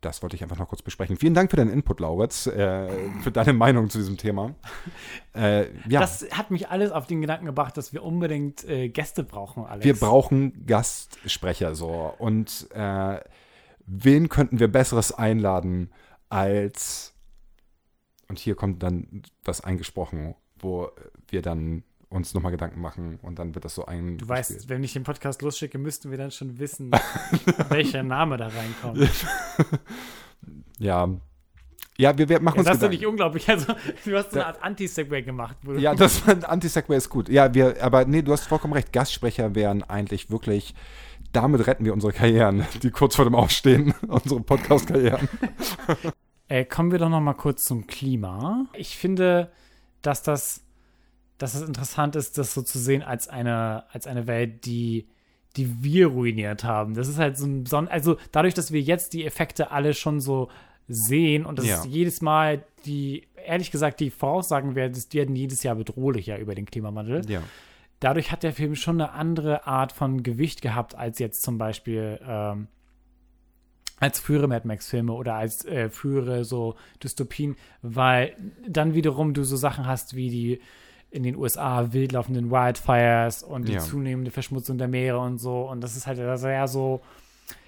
das 0.00 0.22
wollte 0.22 0.36
ich 0.36 0.44
einfach 0.44 0.60
noch 0.60 0.68
kurz 0.68 0.80
besprechen. 0.80 1.16
Vielen 1.16 1.34
Dank 1.34 1.50
für 1.50 1.56
deinen 1.56 1.72
Input, 1.72 1.98
Lauritz, 1.98 2.46
äh, 2.46 2.88
für 3.22 3.32
deine 3.32 3.52
Meinung 3.52 3.90
zu 3.90 3.98
diesem 3.98 4.16
Thema. 4.16 4.54
Äh, 5.34 5.66
ja, 5.88 5.98
Das 5.98 6.24
hat 6.30 6.52
mich 6.52 6.68
alles 6.68 6.92
auf 6.92 7.08
den 7.08 7.20
Gedanken 7.20 7.46
gebracht, 7.46 7.76
dass 7.76 7.92
wir 7.92 8.04
unbedingt 8.04 8.62
äh, 8.68 8.88
Gäste 8.88 9.24
brauchen, 9.24 9.64
Alex. 9.64 9.84
wir 9.84 9.98
brauchen 9.98 10.64
Gastsprecher 10.64 11.74
so. 11.74 12.14
Und 12.18 12.68
äh, 12.72 13.18
wen 13.84 14.28
könnten 14.28 14.60
wir 14.60 14.68
Besseres 14.70 15.10
einladen 15.10 15.90
als, 16.28 17.14
und 18.28 18.38
hier 18.38 18.54
kommt 18.54 18.84
dann 18.84 19.22
was 19.44 19.60
eingesprochen, 19.60 20.36
wo 20.60 20.92
wir 21.26 21.42
dann 21.42 21.82
uns 22.14 22.32
nochmal 22.32 22.52
Gedanken 22.52 22.80
machen 22.80 23.18
und 23.22 23.38
dann 23.38 23.54
wird 23.54 23.64
das 23.64 23.74
so 23.74 23.86
ein. 23.86 24.18
Du 24.18 24.28
weißt, 24.28 24.68
wenn 24.68 24.82
ich 24.84 24.92
den 24.92 25.02
Podcast 25.02 25.42
losschicke, 25.42 25.78
müssten 25.78 26.10
wir 26.10 26.18
dann 26.18 26.30
schon 26.30 26.58
wissen, 26.58 26.90
welcher 27.68 28.02
Name 28.02 28.36
da 28.36 28.48
reinkommt. 28.48 29.10
Ja. 30.78 31.08
Ja, 31.96 32.18
wir, 32.18 32.28
wir 32.28 32.40
machen 32.40 32.58
uns 32.58 32.66
Das 32.66 32.78
Gedanken. 32.78 32.96
nicht 32.96 33.06
unglaublich. 33.06 33.48
Also, 33.48 33.72
du 34.04 34.16
hast 34.16 34.32
so 34.32 34.40
eine 34.40 34.46
Art 34.46 34.62
Anti-Segway 34.62 35.22
gemacht. 35.22 35.56
Ja, 35.78 35.94
das 35.94 36.26
Anti-Segway 36.28 36.96
ist 36.96 37.08
gut. 37.08 37.28
Ja, 37.28 37.54
wir, 37.54 37.80
aber 37.80 38.04
nee, 38.04 38.20
du 38.22 38.32
hast 38.32 38.46
vollkommen 38.48 38.74
recht. 38.74 38.92
Gastsprecher 38.92 39.54
wären 39.54 39.84
eigentlich 39.84 40.28
wirklich, 40.28 40.74
damit 41.32 41.66
retten 41.68 41.84
wir 41.84 41.92
unsere 41.92 42.12
Karrieren, 42.12 42.66
die 42.82 42.90
kurz 42.90 43.14
vor 43.14 43.24
dem 43.24 43.36
Aufstehen, 43.36 43.94
unsere 44.08 44.40
Podcast-Karrieren. 44.40 45.28
Äh, 46.48 46.64
kommen 46.64 46.90
wir 46.90 46.98
doch 46.98 47.08
noch 47.08 47.20
mal 47.20 47.34
kurz 47.34 47.64
zum 47.64 47.86
Klima. 47.86 48.66
Ich 48.74 48.96
finde, 48.96 49.52
dass 50.02 50.24
das, 50.24 50.63
dass 51.38 51.54
es 51.54 51.62
interessant 51.62 52.16
ist, 52.16 52.38
das 52.38 52.54
so 52.54 52.62
zu 52.62 52.78
sehen 52.78 53.02
als 53.02 53.28
eine, 53.28 53.84
als 53.92 54.06
eine 54.06 54.26
Welt, 54.26 54.64
die, 54.66 55.06
die 55.56 55.82
wir 55.82 56.08
ruiniert 56.08 56.64
haben. 56.64 56.94
Das 56.94 57.08
ist 57.08 57.18
halt 57.18 57.36
so 57.36 57.46
ein 57.46 57.66
Son 57.66 57.88
also 57.88 58.16
dadurch, 58.32 58.54
dass 58.54 58.72
wir 58.72 58.80
jetzt 58.80 59.12
die 59.12 59.24
Effekte 59.24 59.70
alle 59.70 59.94
schon 59.94 60.20
so 60.20 60.48
sehen 60.88 61.46
und 61.46 61.58
das 61.58 61.66
Ja. 61.66 61.76
ist 61.78 61.86
jedes 61.86 62.20
Mal 62.20 62.64
die, 62.86 63.26
ehrlich 63.46 63.70
gesagt, 63.70 64.00
die 64.00 64.10
Voraussagen 64.10 64.74
werden, 64.74 64.92
die 64.94 65.16
werden 65.18 65.34
jedes 65.34 65.62
Jahr 65.62 65.74
bedrohlicher 65.76 66.38
über 66.38 66.54
den 66.54 66.66
Klimawandel. 66.66 67.22
Ja. 67.28 67.42
dadurch 68.00 68.30
hat 68.32 68.42
der 68.42 68.52
Film 68.52 68.74
schon 68.74 69.00
eine 69.00 69.12
andere 69.12 69.66
Art 69.66 69.92
von 69.92 70.22
Gewicht 70.22 70.60
gehabt 70.60 70.94
als 70.94 71.18
jetzt 71.18 71.42
zum 71.42 71.56
Beispiel 71.56 72.20
ähm, 72.26 72.66
als 74.00 74.20
frühere 74.20 74.48
Mad 74.48 74.66
Max-Filme 74.68 75.12
oder 75.12 75.34
als 75.36 75.64
äh, 75.64 75.88
frühere 75.88 76.44
so 76.44 76.74
Dystopien, 77.02 77.56
weil 77.80 78.36
dann 78.68 78.92
wiederum 78.94 79.32
du 79.32 79.44
so 79.44 79.56
Sachen 79.56 79.86
hast 79.86 80.14
wie 80.16 80.28
die 80.28 80.60
in 81.14 81.22
den 81.22 81.36
USA 81.36 81.92
wild 81.92 82.12
laufenden 82.12 82.50
Wildfires 82.50 83.42
und 83.42 83.68
die 83.68 83.74
Ja. 83.74 83.78
zunehmende 83.80 84.30
Verschmutzung 84.30 84.78
der 84.78 84.88
Meere 84.88 85.18
und 85.20 85.38
so. 85.38 85.68
Und 85.70 85.80
das 85.80 85.96
ist 85.96 86.06
halt 86.06 86.18
sehr 86.38 86.66
so, 86.68 87.00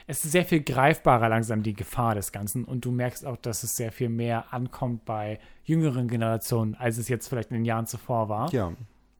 es 0.08 0.24
ist 0.24 0.32
sehr 0.32 0.44
viel 0.44 0.62
greifbarer 0.62 1.28
langsam 1.28 1.62
die 1.62 1.74
Gefahr 1.74 2.14
des 2.16 2.32
Ganzen. 2.32 2.64
Und 2.64 2.84
du 2.84 2.90
merkst 2.90 3.24
auch, 3.24 3.36
dass 3.36 3.62
es 3.62 3.76
sehr 3.76 3.92
viel 3.92 4.08
mehr 4.08 4.52
ankommt 4.52 5.04
bei 5.04 5.38
jüngeren 5.64 6.08
Generationen, 6.08 6.74
als 6.74 6.98
es 6.98 7.08
jetzt 7.08 7.28
vielleicht 7.28 7.50
in 7.50 7.56
den 7.56 7.64
Jahren 7.64 7.86
zuvor 7.86 8.28
war. 8.28 8.52
Ja, 8.52 8.72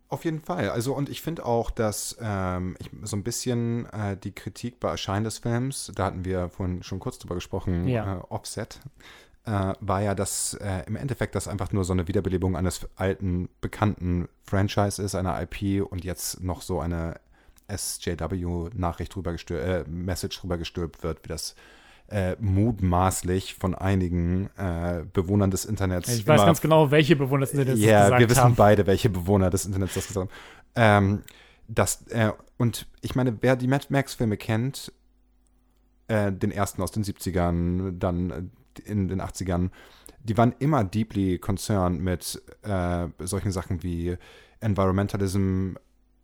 auf 0.09 0.25
jeden 0.25 0.41
Fall. 0.41 0.71
Also, 0.71 0.95
und 0.95 1.09
ich 1.09 1.23
finde 1.23 1.45
auch, 1.45 1.71
dass 1.71 2.17
ähm, 2.21 2.77
ich, 2.81 2.91
so 3.03 3.17
ein 3.17 3.23
bisschen 3.25 3.87
äh, 3.93 4.17
die 4.17 4.33
Kritik 4.33 4.79
bei 4.81 4.91
Erscheinen 4.91 5.25
des 5.25 5.39
Films, 5.39 5.91
da 5.95 6.05
hatten 6.07 6.25
wir 6.25 6.49
vorhin 6.49 6.83
schon 6.83 6.99
kurz 7.01 7.19
drüber 7.19 7.35
gesprochen, 7.37 7.87
Ja. 7.89 8.17
äh, 8.19 8.21
Offset, 8.29 8.81
äh, 9.47 9.75
war 9.81 10.03
ja, 10.03 10.15
dass 10.15 10.55
äh, 10.55 10.83
im 10.87 10.97
Endeffekt 10.97 11.35
das 11.35 11.49
einfach 11.49 11.73
nur 11.73 11.85
so 11.85 11.93
eine 11.93 12.09
Wiederbelebung 12.09 12.57
eines 12.57 12.89
alten, 12.97 13.49
bekannten 13.61 14.29
Franchise 14.45 15.03
ist, 15.03 15.15
einer 15.15 15.41
IP 15.41 15.85
und 15.91 16.05
jetzt 16.05 16.43
noch 16.43 16.63
so 16.63 16.81
eine 16.81 17.21
SJW-Nachricht 17.69 19.15
drüber 19.15 19.33
gestülpt, 19.33 19.65
äh, 19.65 19.85
Message 19.89 20.41
drüber 20.41 20.59
gestülpt 20.59 21.03
wird, 21.03 21.25
wie 21.25 21.29
das 21.29 21.55
äh, 22.09 22.37
mutmaßlich 22.39 23.55
von 23.55 23.75
einigen 23.75 24.49
äh, 24.57 25.05
Bewohnern 25.13 25.51
des 25.51 25.65
Internets 25.65 26.09
Ich 26.09 26.27
weiß 26.27 26.37
immer 26.37 26.47
ganz 26.47 26.61
genau, 26.61 26.91
welche 26.91 27.17
Bewohner 27.17 27.41
das 27.41 27.53
das 27.53 27.79
ja, 27.79 28.05
gesagt 28.05 28.21
wir 28.21 28.31
wissen 28.31 28.43
haben. 28.43 28.55
beide, 28.55 28.87
welche 28.87 29.11
Bewohner 29.11 29.51
des 29.51 29.67
Internets 29.67 29.95
das 29.95 30.07
gesagt 30.07 30.29
haben. 30.29 31.07
Ähm, 31.07 31.23
das, 31.69 32.07
äh, 32.09 32.31
und 32.59 32.87
ich 33.01 33.17
meine, 33.17 33.37
wer 33.41 33.57
die 33.57 33.67
Mad 33.67 33.87
Max-Filme 33.89 34.37
kennt, 34.37 34.93
äh, 36.09 36.31
den 36.31 36.53
ersten 36.53 36.83
aus 36.83 36.93
den 36.93 37.03
70ern, 37.03 37.99
dann 37.99 38.31
äh, 38.31 38.43
in 38.79 39.09
den 39.09 39.21
80ern, 39.21 39.71
die 40.23 40.37
waren 40.37 40.55
immer 40.59 40.85
deeply 40.85 41.39
concerned 41.39 42.01
mit 42.01 42.43
äh, 42.63 43.07
solchen 43.21 43.53
Sachen 43.53 43.83
wie 43.83 44.17
Environmentalism, 44.61 45.75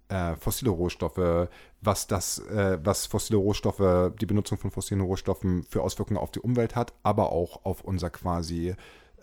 äh, 0.08 0.36
fossile 0.36 0.70
Rohstoffe, 0.70 1.48
was 1.80 2.06
das, 2.06 2.38
äh, 2.38 2.78
was 2.82 3.06
fossile 3.06 3.38
Rohstoffe, 3.38 4.12
die 4.20 4.26
Benutzung 4.26 4.58
von 4.58 4.70
fossilen 4.70 5.02
Rohstoffen 5.02 5.64
für 5.64 5.82
Auswirkungen 5.82 6.18
auf 6.18 6.30
die 6.30 6.40
Umwelt 6.40 6.76
hat, 6.76 6.92
aber 7.02 7.32
auch 7.32 7.64
auf 7.64 7.82
unser 7.82 8.10
quasi 8.10 8.74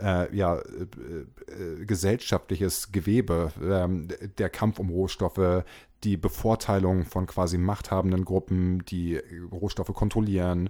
äh, 0.01 0.35
ja, 0.35 0.55
äh, 0.55 0.61
äh, 1.51 1.85
gesellschaftliches 1.85 2.91
Gewebe, 2.91 3.51
ähm, 3.61 4.07
der 4.37 4.49
Kampf 4.49 4.79
um 4.79 4.89
Rohstoffe, 4.89 5.63
die 6.03 6.17
Bevorteilung 6.17 7.05
von 7.05 7.27
quasi 7.27 7.57
machthabenden 7.57 8.23
Gruppen, 8.23 8.85
die 8.85 9.17
Rohstoffe 9.51 9.93
kontrollieren. 9.93 10.69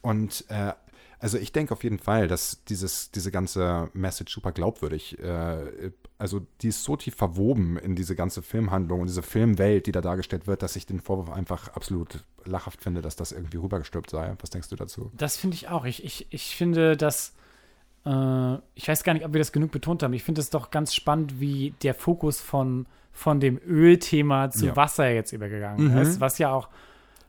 Und 0.00 0.46
äh, 0.48 0.72
also 1.20 1.38
ich 1.38 1.52
denke 1.52 1.72
auf 1.72 1.84
jeden 1.84 1.98
Fall, 1.98 2.26
dass 2.28 2.64
dieses, 2.64 3.10
diese 3.12 3.30
ganze 3.30 3.88
Message 3.92 4.32
super 4.34 4.52
glaubwürdig 4.52 5.18
äh, 5.20 5.92
also 6.18 6.42
die 6.60 6.68
ist 6.68 6.84
so 6.84 6.96
tief 6.96 7.14
verwoben 7.14 7.78
in 7.78 7.96
diese 7.96 8.14
ganze 8.14 8.42
Filmhandlung 8.42 9.00
und 9.00 9.06
diese 9.06 9.22
Filmwelt, 9.22 9.86
die 9.86 9.92
da 9.92 10.02
dargestellt 10.02 10.46
wird, 10.46 10.62
dass 10.62 10.76
ich 10.76 10.84
den 10.84 11.00
Vorwurf 11.00 11.30
einfach 11.30 11.68
absolut 11.68 12.24
lachhaft 12.44 12.82
finde, 12.82 13.00
dass 13.00 13.16
das 13.16 13.32
irgendwie 13.32 13.56
rübergestülpt 13.56 14.10
sei. 14.10 14.34
Was 14.40 14.50
denkst 14.50 14.68
du 14.68 14.76
dazu? 14.76 15.10
Das 15.16 15.38
finde 15.38 15.54
ich 15.54 15.68
auch. 15.68 15.86
Ich, 15.86 16.04
ich, 16.04 16.26
ich 16.30 16.56
finde, 16.56 16.96
dass 16.98 17.34
äh, 18.04 18.54
ich 18.74 18.86
weiß 18.88 19.02
gar 19.02 19.14
nicht, 19.14 19.24
ob 19.24 19.32
wir 19.32 19.38
das 19.40 19.52
genug 19.52 19.70
betont 19.72 20.02
haben. 20.02 20.12
Ich 20.12 20.22
finde 20.24 20.42
es 20.42 20.50
doch 20.50 20.70
ganz 20.70 20.94
spannend, 20.94 21.40
wie 21.40 21.72
der 21.82 21.94
Fokus 21.94 22.40
von, 22.40 22.86
von 23.12 23.40
dem 23.40 23.58
Ölthema 23.66 24.50
zu 24.50 24.66
Ja. 24.66 24.76
Wasser 24.76 25.08
jetzt 25.10 25.32
übergegangen 25.32 25.92
Mhm. 25.92 25.98
ist, 25.98 26.20
was 26.20 26.36
ja 26.38 26.52
auch 26.52 26.68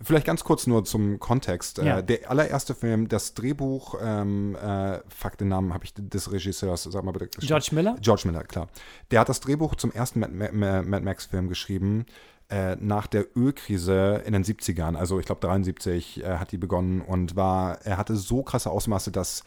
Vielleicht 0.03 0.25
ganz 0.25 0.43
kurz 0.43 0.67
nur 0.67 0.83
zum 0.85 1.19
Kontext. 1.19 1.77
Ja. 1.79 1.99
Äh, 1.99 2.03
der 2.03 2.29
allererste 2.29 2.73
Film, 2.75 3.07
das 3.07 3.33
Drehbuch, 3.33 3.95
ähm, 4.01 4.55
äh, 4.55 4.99
fuck, 5.09 5.37
den 5.37 5.49
Namen 5.49 5.73
habe 5.73 5.85
ich 5.85 5.93
des 5.93 6.31
Regisseurs, 6.31 6.83
sag 6.83 7.03
mal 7.03 7.11
bitte. 7.11 7.27
George 7.39 7.69
Miller? 7.71 7.95
George 8.01 8.23
Miller, 8.25 8.43
klar. 8.43 8.67
Der 9.11 9.19
hat 9.19 9.29
das 9.29 9.39
Drehbuch 9.39 9.75
zum 9.75 9.91
ersten 9.91 10.19
Mad, 10.19 10.33
Ma- 10.33 10.51
Ma- 10.51 10.81
Mad 10.81 11.03
Max-Film 11.05 11.47
geschrieben. 11.49 12.05
Äh, 12.49 12.75
nach 12.81 13.07
der 13.07 13.25
Ölkrise 13.37 14.21
in 14.25 14.33
den 14.33 14.43
70ern, 14.43 14.95
also 14.97 15.19
ich 15.19 15.25
glaube 15.25 15.39
73 15.39 16.21
äh, 16.23 16.37
hat 16.37 16.51
die 16.51 16.57
begonnen 16.57 16.99
und 16.99 17.37
war, 17.37 17.79
er 17.85 17.95
hatte 17.97 18.17
so 18.17 18.43
krasse 18.43 18.69
Ausmaße, 18.69 19.09
dass 19.09 19.45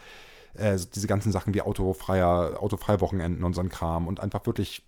äh, 0.55 0.79
diese 0.95 1.07
ganzen 1.07 1.31
Sachen 1.31 1.53
wie 1.53 1.61
autofreier, 1.61 2.63
autofreie 2.63 3.03
Wochenenden 3.03 3.45
und 3.45 3.53
so 3.55 3.61
ein 3.61 3.69
Kram 3.69 4.07
und 4.09 4.21
einfach 4.21 4.47
wirklich, 4.47 4.87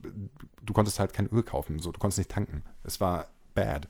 du 0.62 0.72
konntest 0.72 0.98
halt 0.98 1.12
kein 1.12 1.26
Öl 1.28 1.42
kaufen, 1.42 1.78
so, 1.78 1.92
du 1.92 1.98
konntest 1.98 2.16
nicht 2.18 2.30
tanken. 2.30 2.62
Es 2.84 3.00
war 3.02 3.26
bad. 3.54 3.86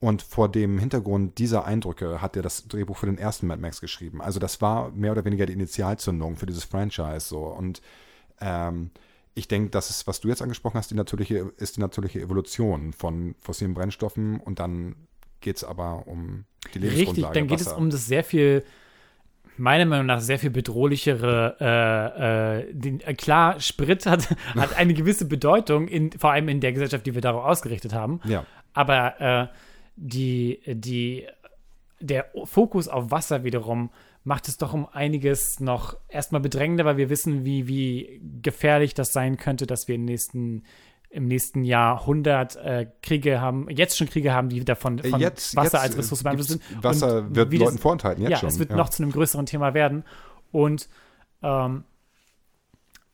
Und 0.00 0.22
vor 0.22 0.50
dem 0.50 0.78
Hintergrund 0.78 1.38
dieser 1.38 1.66
Eindrücke 1.66 2.22
hat 2.22 2.34
er 2.34 2.42
das 2.42 2.66
Drehbuch 2.66 2.96
für 2.96 3.06
den 3.06 3.18
ersten 3.18 3.46
Mad 3.46 3.60
Max 3.60 3.82
geschrieben. 3.82 4.22
Also 4.22 4.40
das 4.40 4.62
war 4.62 4.90
mehr 4.92 5.12
oder 5.12 5.26
weniger 5.26 5.44
die 5.44 5.52
Initialzündung 5.52 6.36
für 6.36 6.46
dieses 6.46 6.64
Franchise 6.64 7.20
so. 7.20 7.40
Und 7.40 7.82
ähm, 8.40 8.90
ich 9.34 9.46
denke, 9.46 9.68
das 9.68 9.90
ist, 9.90 10.06
was 10.06 10.20
du 10.20 10.28
jetzt 10.28 10.40
angesprochen 10.40 10.78
hast, 10.78 10.90
die 10.90 10.94
natürliche, 10.94 11.52
ist 11.58 11.76
die 11.76 11.80
natürliche 11.80 12.18
Evolution 12.18 12.94
von 12.94 13.34
fossilen 13.40 13.74
Brennstoffen 13.74 14.40
und 14.40 14.58
dann 14.58 14.96
geht 15.40 15.58
es 15.58 15.64
aber 15.64 16.04
um 16.06 16.44
die 16.74 16.78
Lebensgrundlage. 16.78 17.16
Richtig, 17.16 17.34
dann 17.34 17.46
geht 17.46 17.60
es 17.60 17.66
Wasser. 17.66 17.78
um 17.78 17.90
das 17.90 18.06
sehr 18.06 18.24
viel, 18.24 18.64
meiner 19.58 19.84
Meinung 19.84 20.06
nach, 20.06 20.20
sehr 20.20 20.38
viel 20.38 20.50
bedrohlichere, 20.50 21.56
äh, 21.60 22.68
äh, 22.68 22.72
den, 22.72 23.00
äh, 23.00 23.12
klar, 23.12 23.60
Sprit 23.60 24.06
hat, 24.06 24.34
hat 24.54 24.76
eine 24.78 24.94
gewisse 24.94 25.26
Bedeutung, 25.26 25.88
in, 25.88 26.10
vor 26.12 26.32
allem 26.32 26.48
in 26.48 26.60
der 26.60 26.72
Gesellschaft, 26.72 27.04
die 27.04 27.14
wir 27.14 27.20
darauf 27.20 27.44
ausgerichtet 27.44 27.92
haben. 27.92 28.20
Ja. 28.24 28.46
Aber 28.72 29.20
äh, 29.20 29.48
die, 30.00 30.60
die, 30.66 31.26
der 32.00 32.26
Fokus 32.44 32.88
auf 32.88 33.10
Wasser 33.10 33.44
wiederum 33.44 33.90
macht 34.24 34.48
es 34.48 34.56
doch 34.56 34.72
um 34.72 34.86
einiges 34.92 35.60
noch 35.60 35.96
erstmal 36.08 36.40
bedrängender, 36.40 36.84
weil 36.84 36.96
wir 36.96 37.10
wissen, 37.10 37.44
wie, 37.44 37.68
wie 37.68 38.20
gefährlich 38.42 38.94
das 38.94 39.12
sein 39.12 39.36
könnte, 39.36 39.66
dass 39.66 39.88
wir 39.88 39.94
im 39.94 40.04
nächsten, 40.04 40.64
im 41.10 41.26
nächsten 41.26 41.64
Jahrhundert 41.64 42.56
äh, 42.56 42.86
Kriege 43.02 43.40
haben, 43.40 43.68
jetzt 43.70 43.96
schon 43.96 44.08
Kriege 44.08 44.32
haben, 44.32 44.48
die 44.48 44.64
davon 44.64 44.98
Äh, 44.98 45.08
von 45.08 45.20
jetzt, 45.20 45.54
Wasser 45.56 45.78
jetzt 45.78 45.84
als 45.84 45.98
Ressource 45.98 46.22
beeinflusst 46.22 46.50
sind. 46.50 46.62
Wasser 46.82 47.18
Und 47.18 47.36
wird 47.36 47.52
Leuten 47.52 47.72
das, 47.72 47.80
vorenthalten, 47.80 48.22
jetzt 48.22 48.30
ja, 48.30 48.38
schon. 48.38 48.48
es 48.48 48.58
wird 48.58 48.70
noch 48.70 48.88
zu 48.88 49.02
einem 49.02 49.12
größeren 49.12 49.46
Thema 49.46 49.74
werden. 49.74 50.04
Und 50.52 50.88
ähm, 51.42 51.84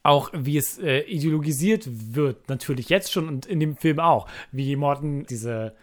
auch 0.02 0.30
wie 0.32 0.56
es 0.56 0.78
äh, 0.78 1.00
ideologisiert 1.00 1.88
wird, 2.14 2.48
natürlich 2.48 2.88
jetzt 2.88 3.12
schon 3.12 3.28
und 3.28 3.46
in 3.46 3.58
dem 3.58 3.76
Film 3.76 3.98
auch, 3.98 4.28
wie 4.52 4.76
Morton 4.76 5.26
diese 5.26 5.74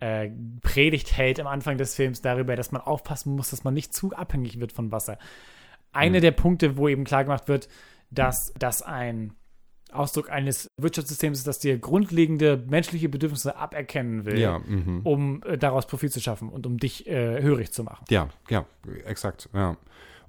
äh, 0.00 0.30
Predigt 0.62 1.16
hält 1.16 1.40
am 1.40 1.46
Anfang 1.46 1.78
des 1.78 1.94
Films 1.94 2.22
darüber, 2.22 2.56
dass 2.56 2.72
man 2.72 2.82
aufpassen 2.82 3.34
muss, 3.34 3.50
dass 3.50 3.64
man 3.64 3.74
nicht 3.74 3.92
zu 3.94 4.12
abhängig 4.12 4.60
wird 4.60 4.72
von 4.72 4.92
Wasser. 4.92 5.18
Einer 5.92 6.20
der 6.20 6.32
Punkte, 6.32 6.76
wo 6.76 6.88
eben 6.88 7.04
klar 7.04 7.24
gemacht 7.24 7.48
wird, 7.48 7.68
dass 8.10 8.52
das 8.58 8.82
ein 8.82 9.32
Ausdruck 9.90 10.30
eines 10.30 10.68
Wirtschaftssystems 10.78 11.38
ist, 11.38 11.46
das 11.46 11.58
dir 11.60 11.78
grundlegende 11.78 12.62
menschliche 12.68 13.08
Bedürfnisse 13.08 13.56
aberkennen 13.56 14.26
will, 14.26 14.38
Ja, 14.38 14.58
mhm. 14.58 15.00
um 15.04 15.42
äh, 15.44 15.56
daraus 15.56 15.86
Profit 15.86 16.12
zu 16.12 16.20
schaffen 16.20 16.50
und 16.50 16.66
um 16.66 16.78
dich 16.78 17.06
äh, 17.06 17.40
hörig 17.42 17.72
zu 17.72 17.84
machen. 17.84 18.04
Ja, 18.10 18.28
ja, 18.50 18.66
exakt, 19.06 19.48
ja. 19.54 19.76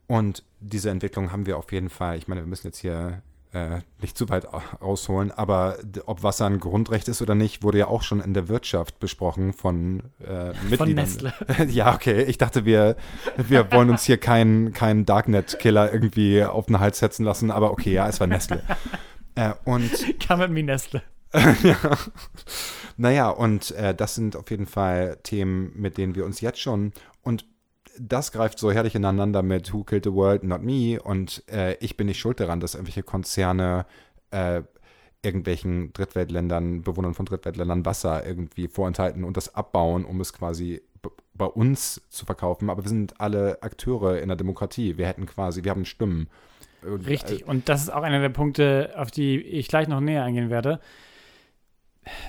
Und 0.08 0.44
diese 0.60 0.90
Entwicklung 0.90 1.32
haben 1.32 1.46
wir 1.46 1.58
auf 1.58 1.72
jeden 1.72 1.90
Fall, 1.90 2.18
ich 2.18 2.28
meine, 2.28 2.42
wir 2.42 2.48
müssen 2.48 2.68
jetzt 2.68 2.80
hier 2.80 3.22
äh, 3.52 3.80
nicht 4.02 4.18
zu 4.18 4.30
weit 4.30 4.48
au- 4.54 4.62
ausholen, 4.80 5.32
aber 5.32 5.78
ob 6.06 6.22
Wasser 6.24 6.46
ein 6.46 6.60
Grundrecht 6.60 7.08
ist 7.08 7.22
oder 7.22 7.34
nicht, 7.36 7.64
wurde 7.64 7.80
ja 7.80 7.88
auch 7.88 8.04
schon 8.04 8.22
in 8.22 8.34
der 8.34 8.48
Wirtschaft 8.48 9.00
besprochen 9.00 9.54
von 9.54 10.04
äh, 10.24 10.54
Mitgliedern. 10.70 10.96
Nestle. 11.06 11.34
ja, 11.70 11.94
okay, 11.96 12.24
ich 12.24 12.38
dachte, 12.38 12.66
wir, 12.66 12.96
wir 13.38 13.72
wollen 13.72 13.90
uns 13.90 14.04
hier 14.04 14.18
keinen 14.18 14.72
keinen 14.74 15.06
Darknet-Killer 15.06 15.92
irgendwie 15.92 16.44
auf 16.44 16.68
den 16.68 16.80
Hals 16.80 17.00
setzen 17.00 17.26
lassen, 17.26 17.50
aber 17.52 17.72
okay, 17.72 17.94
ja, 17.94 18.08
es 18.08 18.20
war 18.20 18.28
Nestle. 18.28 18.62
äh, 19.36 19.54
und 19.66 19.92
Kann 20.20 20.40
man 20.40 20.54
wie 20.56 20.64
Nestle. 20.64 21.02
naja, 22.98 23.30
und 23.30 23.72
äh, 23.72 23.94
das 23.96 24.16
sind 24.16 24.36
auf 24.36 24.50
jeden 24.52 24.66
Fall 24.66 25.18
Themen, 25.24 25.72
mit 25.76 25.98
denen 25.98 26.16
wir 26.16 26.26
uns 26.26 26.42
jetzt 26.42 26.60
schon 26.60 26.92
und 27.24 27.46
das 27.98 28.32
greift 28.32 28.60
so 28.60 28.72
herrlich 28.72 28.96
ineinander 28.96 29.42
mit 29.42 29.74
Who 29.74 29.84
Killed 29.84 30.06
the 30.06 30.14
World, 30.14 30.44
Not 30.44 30.62
Me 30.62 31.02
und 31.02 31.44
äh, 31.52 31.76
ich 31.80 31.98
bin 31.98 32.08
nicht 32.08 32.20
schuld 32.20 32.40
daran, 32.40 32.60
dass 32.60 32.76
irgendwelche 32.76 33.04
Konzerne 33.04 33.86
äh, 34.32 34.62
irgendwelchen 35.22 35.92
Drittweltländern, 35.94 36.82
Bewohnern 36.82 37.14
von 37.14 37.26
Drittweltländern 37.26 37.86
Wasser 37.86 38.26
irgendwie 38.26 38.68
vorenthalten 38.68 39.24
und 39.24 39.38
das 39.38 39.54
abbauen, 39.56 40.06
um 40.06 40.22
es 40.22 40.34
quasi 40.34 40.82
bei 41.34 41.46
uns 41.46 42.02
zu 42.10 42.26
verkaufen. 42.26 42.70
Aber 42.70 42.84
wir 42.84 42.90
sind 42.90 43.20
alle 43.20 43.62
Akteure 43.62 44.20
in 44.20 44.28
der 44.28 44.38
Demokratie. 44.38 44.98
Wir 44.98 45.08
hätten 45.08 45.26
quasi, 45.26 45.64
wir 45.64 45.72
haben 45.72 45.86
Stimmen. 45.86 46.28
Richtig. 46.84 47.46
Und 47.48 47.68
das 47.68 47.82
ist 47.82 47.90
auch 47.90 48.04
einer 48.04 48.22
der 48.22 48.30
Punkte, 48.30 48.94
auf 48.96 49.12
die 49.12 49.42
ich 49.42 49.68
gleich 49.68 49.88
noch 49.88 50.00
näher 50.00 50.24
eingehen 50.24 50.50
werde. 50.50 50.80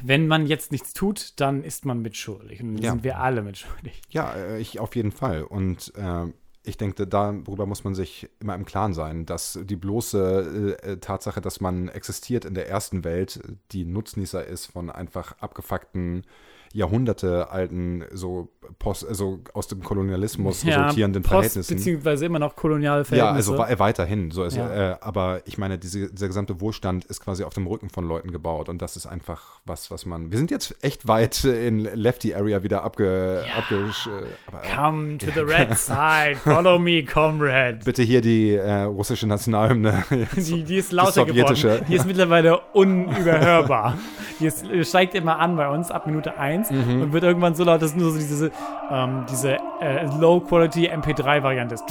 Wenn 0.03 0.27
man 0.27 0.47
jetzt 0.47 0.73
nichts 0.73 0.93
tut, 0.93 1.41
dann 1.41 1.63
ist 1.65 1.85
man 1.85 2.01
mitschuldig. 2.03 2.61
Und 2.63 2.75
dann 2.77 2.83
Ja. 2.83 2.91
sind 2.93 3.05
wir 3.05 3.19
alle 3.19 3.43
mitschuldig. 3.43 4.03
Ja, 4.11 4.33
äh, 4.35 4.59
ich 4.61 4.79
auf 4.81 4.95
jeden 4.97 5.13
Fall. 5.13 5.43
Und 5.43 5.93
äh, 5.97 6.27
ich 6.63 6.77
denke, 6.77 7.07
darüber 7.07 7.65
muss 7.67 7.85
man 7.85 7.95
sich 7.95 8.29
immer 8.41 8.55
im 8.55 8.67
Klaren 8.67 8.93
sein, 8.93 9.25
dass 9.25 9.59
die 9.63 9.77
bloße 9.77 10.79
äh, 10.83 10.97
Tatsache, 10.99 11.41
dass 11.41 11.61
man 11.61 11.89
existiert 11.89 12.45
in 12.45 12.55
der 12.55 12.69
ersten 12.69 13.05
Welt, 13.05 13.41
die 13.73 13.85
Nutznießer 13.87 14.45
ist 14.45 14.67
von 14.67 14.91
einfach 14.91 15.33
abgefuckten, 15.41 16.27
jahrhundertealten, 16.73 18.05
so 18.13 18.49
Post, 18.79 19.07
also 19.09 19.41
aus 19.53 19.67
dem 19.67 19.83
Kolonialismus 19.83 20.65
resultierenden 20.65 21.23
Post- 21.23 21.33
Verhältnissen. 21.35 21.77
Beziehungsweise 21.77 22.27
immer 22.27 22.39
noch 22.39 22.55
koloniale 22.55 23.01
Ja, 23.01 23.05
Verhältnisse. 23.05 23.53
also 23.53 23.59
wa- 23.59 23.79
weiterhin, 23.79 24.31
so 24.31 24.45
ist 24.45 24.57
Ja. 24.57 24.93
äh, 24.93 24.97
aber 25.01 25.41
ich 25.47 25.59
meine, 25.59 25.77
diese, 25.79 26.09
dieser 26.13 26.29
gesamte 26.29 26.61
Wohlstand 26.61 27.05
ist 27.07 27.21
quasi 27.21 27.43
auf 27.43 27.53
dem 27.53 27.67
Rücken 27.67 27.91
von 27.91 28.07
Leuten 28.07 28.31
gebaut 28.31 28.69
und 28.69 28.81
das 28.81 28.97
ist 28.97 29.07
einfach 29.07 29.61
was, 29.67 29.91
was 29.91 30.07
man. 30.07 30.31
Wir 30.31 30.39
sind 30.39 30.53
jetzt 30.53 30.77
echt 30.85 31.09
weit 31.09 31.43
in 31.45 31.81
Lefty 31.81 32.35
Area 32.35 32.63
wieder 32.63 32.85
abge, 32.85 33.43
abgesch, 33.59 34.07
äh, 34.07 34.11
aber, 34.47 34.65
äh, 34.65 34.75
Come 34.77 35.19
to 35.19 35.27
the 35.35 35.41
red 35.41 35.77
side, 35.77 36.37
follow 36.45 36.79
me, 36.79 37.05
comrade. 37.05 37.81
bitte 37.85 38.03
hier 38.05 38.21
die 38.21 38.55
äh, 38.55 38.83
russische 38.83 39.27
Nationalhymne. 39.27 40.05
Die, 40.37 40.63
die 40.63 40.77
ist 40.77 40.93
lauter 40.93 41.13
sowjetische. 41.27 41.67
geworden. 41.69 41.87
Die 41.89 41.95
ist 41.97 42.07
mittlerweile 42.07 42.61
unüberhörbar. 42.73 43.99
Die 44.39 44.47
ist, 44.47 44.65
steigt 44.89 45.15
immer 45.17 45.39
an 45.41 45.57
bei 45.57 45.69
uns 45.69 45.91
ab 45.91 46.07
Minute 46.07 46.39
1 46.39 46.60
Mhm. 46.69 47.03
und 47.03 47.13
wird 47.13 47.25
irgendwann 47.25 47.55
so 47.55 47.65
laut, 47.65 47.83
dass 47.83 47.95
nur 47.95 48.11
so 48.11 48.19
diese, 48.19 48.51
ähm, 48.91 49.27
diese 49.31 49.59
äh, 49.81 50.07
Low-Quality 50.19 50.91
MP3-Variante 50.91 51.77
ist. 51.77 51.85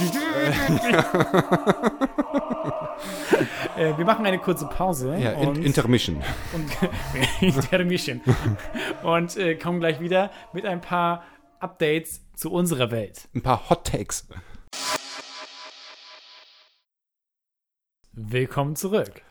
äh, 3.76 3.96
wir 3.96 4.04
machen 4.04 4.26
eine 4.26 4.38
kurze 4.38 4.66
Pause. 4.66 5.16
ja, 5.16 5.32
in, 5.32 5.48
und, 5.48 5.58
Intermission. 5.64 6.22
und 6.52 6.70
Intermission. 7.56 8.20
und 9.02 9.36
äh, 9.36 9.54
kommen 9.56 9.80
gleich 9.80 10.00
wieder 10.00 10.30
mit 10.52 10.66
ein 10.66 10.80
paar 10.80 11.24
Updates 11.58 12.20
zu 12.34 12.52
unserer 12.52 12.90
Welt. 12.90 13.28
Ein 13.34 13.42
paar 13.42 13.68
Hot 13.70 13.86
Takes. 13.86 14.26
Willkommen 18.12 18.76
zurück. 18.76 19.22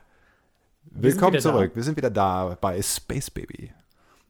Willkommen 0.84 1.34
wieder 1.34 1.43
da. 1.43 1.52
zurück. 1.52 1.71
Wir 1.75 1.84
sind 1.84 1.97
wieder 1.97 2.10
da 2.10 2.58
bei 2.60 2.82
Space 2.82 3.30
Baby. 3.30 3.71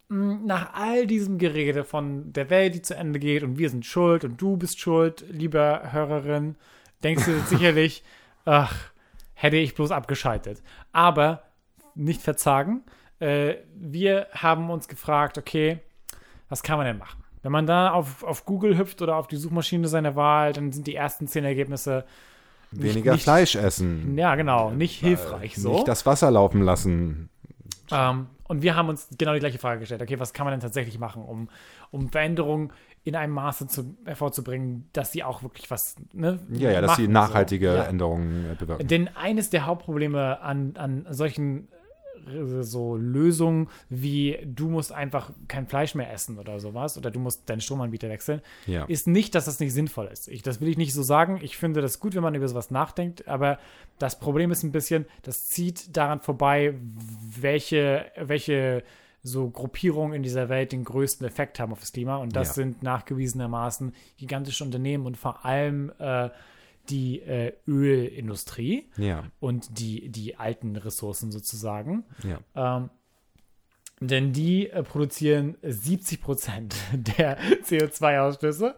Nach 0.09 0.73
all 0.73 1.05
diesem 1.05 1.37
Gerede 1.37 1.83
von 1.83 2.33
der 2.33 2.49
Welt, 2.49 2.73
die 2.75 2.81
zu 2.81 2.95
Ende 2.95 3.19
geht 3.19 3.43
und 3.43 3.57
wir 3.59 3.69
sind 3.69 3.85
schuld 3.85 4.23
und 4.25 4.41
du 4.41 4.57
bist 4.57 4.79
schuld, 4.79 5.23
lieber 5.29 5.91
Hörerin, 5.91 6.55
denkst 7.03 7.25
du 7.25 7.39
sicherlich, 7.41 8.03
ach, 8.45 8.75
hätte 9.35 9.57
ich 9.57 9.75
bloß 9.75 9.91
abgeschaltet. 9.91 10.61
Aber 10.91 11.43
nicht 11.95 12.21
verzagen. 12.21 12.81
Äh, 13.19 13.55
wir 13.75 14.27
haben 14.33 14.69
uns 14.71 14.87
gefragt, 14.87 15.37
okay, 15.37 15.79
was 16.49 16.63
kann 16.63 16.77
man 16.77 16.87
denn 16.87 16.97
machen? 16.97 17.23
Wenn 17.43 17.51
man 17.51 17.67
da 17.67 17.91
auf, 17.91 18.23
auf 18.23 18.45
Google 18.45 18.77
hüpft 18.77 19.01
oder 19.01 19.15
auf 19.15 19.27
die 19.27 19.37
Suchmaschine 19.37 19.87
seiner 19.87 20.15
Wahl, 20.15 20.51
dann 20.53 20.71
sind 20.71 20.87
die 20.87 20.95
ersten 20.95 21.27
zehn 21.27 21.45
Ergebnisse, 21.45 22.05
Weniger 22.71 23.13
nicht- 23.13 23.23
Fleisch 23.23 23.55
essen. 23.55 24.17
ja 24.17 24.35
genau, 24.35 24.71
nicht 24.71 24.99
hilfreich 24.99 25.55
so. 25.55 25.73
Nicht 25.73 25.87
das 25.87 26.05
Wasser 26.05 26.31
laufen 26.31 26.61
lassen. 26.61 27.29
Ähm, 27.91 28.27
und 28.49 28.63
wir 28.63 28.75
haben 28.75 28.89
uns 28.89 29.07
genau 29.15 29.33
die 29.33 29.39
gleiche 29.39 29.59
Frage 29.59 29.79
gestellt. 29.81 30.01
Okay, 30.01 30.19
was 30.19 30.33
kann 30.33 30.43
man 30.43 30.53
denn 30.53 30.59
tatsächlich 30.59 30.97
machen, 30.97 31.23
um, 31.23 31.49
um 31.91 32.09
Veränderungen 32.09 32.73
in 33.03 33.15
einem 33.15 33.33
Maße 33.33 33.67
zu, 33.67 33.95
hervorzubringen, 34.05 34.89
dass 34.91 35.11
sie 35.11 35.23
auch 35.23 35.43
wirklich 35.43 35.69
was 35.69 35.95
ne, 36.13 36.39
Ja, 36.49 36.71
ja, 36.71 36.81
dass 36.81 36.95
sie 36.95 37.07
nachhaltige 37.07 37.69
so. 37.69 37.77
Ja. 37.77 37.83
Änderungen 37.83 38.51
äh, 38.51 38.55
bewirken. 38.55 38.87
Denn 38.87 39.07
eines 39.15 39.51
der 39.51 39.67
Hauptprobleme 39.67 40.41
an, 40.41 40.73
an 40.77 41.05
solchen 41.11 41.67
so 42.61 42.95
Lösungen 42.95 43.69
wie 43.89 44.37
du 44.45 44.69
musst 44.69 44.91
einfach 44.91 45.31
kein 45.47 45.67
Fleisch 45.67 45.95
mehr 45.95 46.11
essen 46.11 46.37
oder 46.39 46.59
sowas 46.59 46.97
oder 46.97 47.11
du 47.11 47.19
musst 47.19 47.49
deinen 47.49 47.61
Stromanbieter 47.61 48.09
wechseln, 48.09 48.41
Ja. 48.65 48.85
ist 48.85 49.07
nicht, 49.07 49.35
dass 49.35 49.45
das 49.45 49.59
nicht 49.59 49.73
sinnvoll 49.73 50.07
ist. 50.07 50.27
Ich, 50.27 50.41
das 50.41 50.61
will 50.61 50.67
ich 50.69 50.77
nicht 50.77 50.93
so 50.93 51.03
sagen. 51.03 51.39
Ich 51.41 51.57
finde 51.57 51.81
das 51.81 51.99
gut, 51.99 52.15
wenn 52.15 52.23
man 52.23 52.35
über 52.35 52.47
sowas 52.47 52.71
nachdenkt, 52.71 53.27
aber 53.27 53.59
das 53.97 54.19
Problem 54.19 54.51
ist 54.51 54.63
ein 54.63 54.71
bisschen, 54.71 55.05
das 55.23 55.47
zieht 55.47 55.95
daran 55.97 56.19
vorbei, 56.21 56.73
welche, 57.39 58.05
welche 58.17 58.83
so 59.21 59.49
Gruppierungen 59.49 60.13
in 60.13 60.23
dieser 60.23 60.47
Welt 60.47 60.71
den 60.71 60.85
größten 60.85 61.27
Effekt 61.27 61.59
haben 61.59 61.73
auf 61.73 61.81
das 61.81 61.91
Klima. 61.91 62.15
Und 62.17 62.35
das 62.35 62.49
Ja. 62.49 62.53
sind 62.53 62.83
nachgewiesenermaßen 62.83 63.93
gigantische 64.17 64.63
Unternehmen 64.63 65.05
und 65.05 65.17
vor 65.17 65.45
allem 65.45 65.91
äh, 65.99 66.29
die 66.89 67.21
äh, 67.21 67.53
Ölindustrie 67.67 68.89
Ja, 68.97 69.23
und 69.39 69.79
die, 69.79 70.09
die 70.09 70.35
alten 70.37 70.75
Ressourcen 70.75 71.31
sozusagen. 71.31 72.03
ja. 72.23 72.77
Ähm, 72.77 72.89
denn 74.01 74.31
die 74.31 74.69
äh, 74.69 74.81
produzieren 74.81 75.57
70 75.61 76.21
Prozent 76.21 76.73
der 77.17 77.37
CO2-Ausstöße 77.65 78.75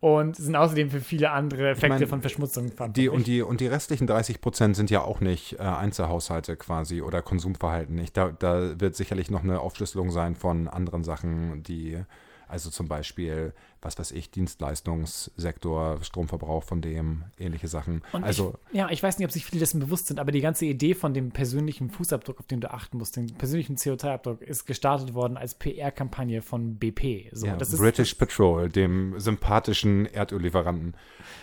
und 0.00 0.36
sind 0.36 0.56
außerdem 0.56 0.90
für 0.90 1.00
viele 1.00 1.30
andere 1.30 1.70
Effekte 1.70 1.88
meine, 1.90 2.06
von 2.08 2.20
Verschmutzung 2.20 2.66
Die, 2.70 2.72
verantwortlich. 2.72 3.08
und, 3.10 3.26
die, 3.26 3.42
und 3.42 3.60
die 3.60 3.68
restlichen 3.68 4.06
30 4.08 4.40
Prozent 4.40 4.74
sind 4.76 4.90
ja 4.90 5.00
auch 5.02 5.20
nicht 5.20 5.54
äh, 5.54 5.62
Einzelhaushalte 5.62 6.56
quasi 6.56 7.02
oder 7.02 7.22
Konsumverhalten. 7.22 7.96
Ich, 7.98 8.12
da, 8.12 8.32
da 8.32 8.78
wird 8.80 8.96
sicherlich 8.96 9.30
noch 9.30 9.44
eine 9.44 9.60
Aufschlüsselung 9.60 10.10
sein 10.10 10.34
von 10.34 10.66
anderen 10.68 11.04
Sachen, 11.04 11.62
die, 11.62 12.02
also 12.54 12.70
zum 12.70 12.86
Beispiel, 12.86 13.52
was 13.82 13.98
weiß 13.98 14.12
ich, 14.12 14.30
Dienstleistungssektor, 14.30 15.98
Stromverbrauch 16.02 16.62
von 16.62 16.80
dem, 16.80 17.24
ähnliche 17.36 17.66
Sachen. 17.66 18.02
Und 18.12 18.22
also, 18.22 18.54
ich, 18.70 18.78
ja, 18.78 18.88
ich 18.90 19.02
weiß 19.02 19.18
nicht, 19.18 19.26
ob 19.26 19.32
sich 19.32 19.44
viele 19.44 19.58
dessen 19.58 19.80
bewusst 19.80 20.06
sind, 20.06 20.20
aber 20.20 20.30
die 20.30 20.40
ganze 20.40 20.64
Idee 20.64 20.94
von 20.94 21.14
dem 21.14 21.32
persönlichen 21.32 21.90
Fußabdruck, 21.90 22.38
auf 22.38 22.46
den 22.46 22.60
du 22.60 22.70
achten 22.70 22.98
musst, 22.98 23.16
den 23.16 23.34
persönlichen 23.34 23.76
CO2-Abdruck, 23.76 24.40
ist 24.40 24.66
gestartet 24.66 25.14
worden 25.14 25.36
als 25.36 25.56
PR-Kampagne 25.56 26.42
von 26.42 26.76
BP. 26.78 27.30
So, 27.32 27.46
ja, 27.46 27.56
das 27.56 27.72
ist, 27.72 27.80
British 27.80 28.14
Petrol, 28.14 28.68
dem 28.68 29.18
sympathischen 29.18 30.06
Erdöllieferanten. 30.06 30.94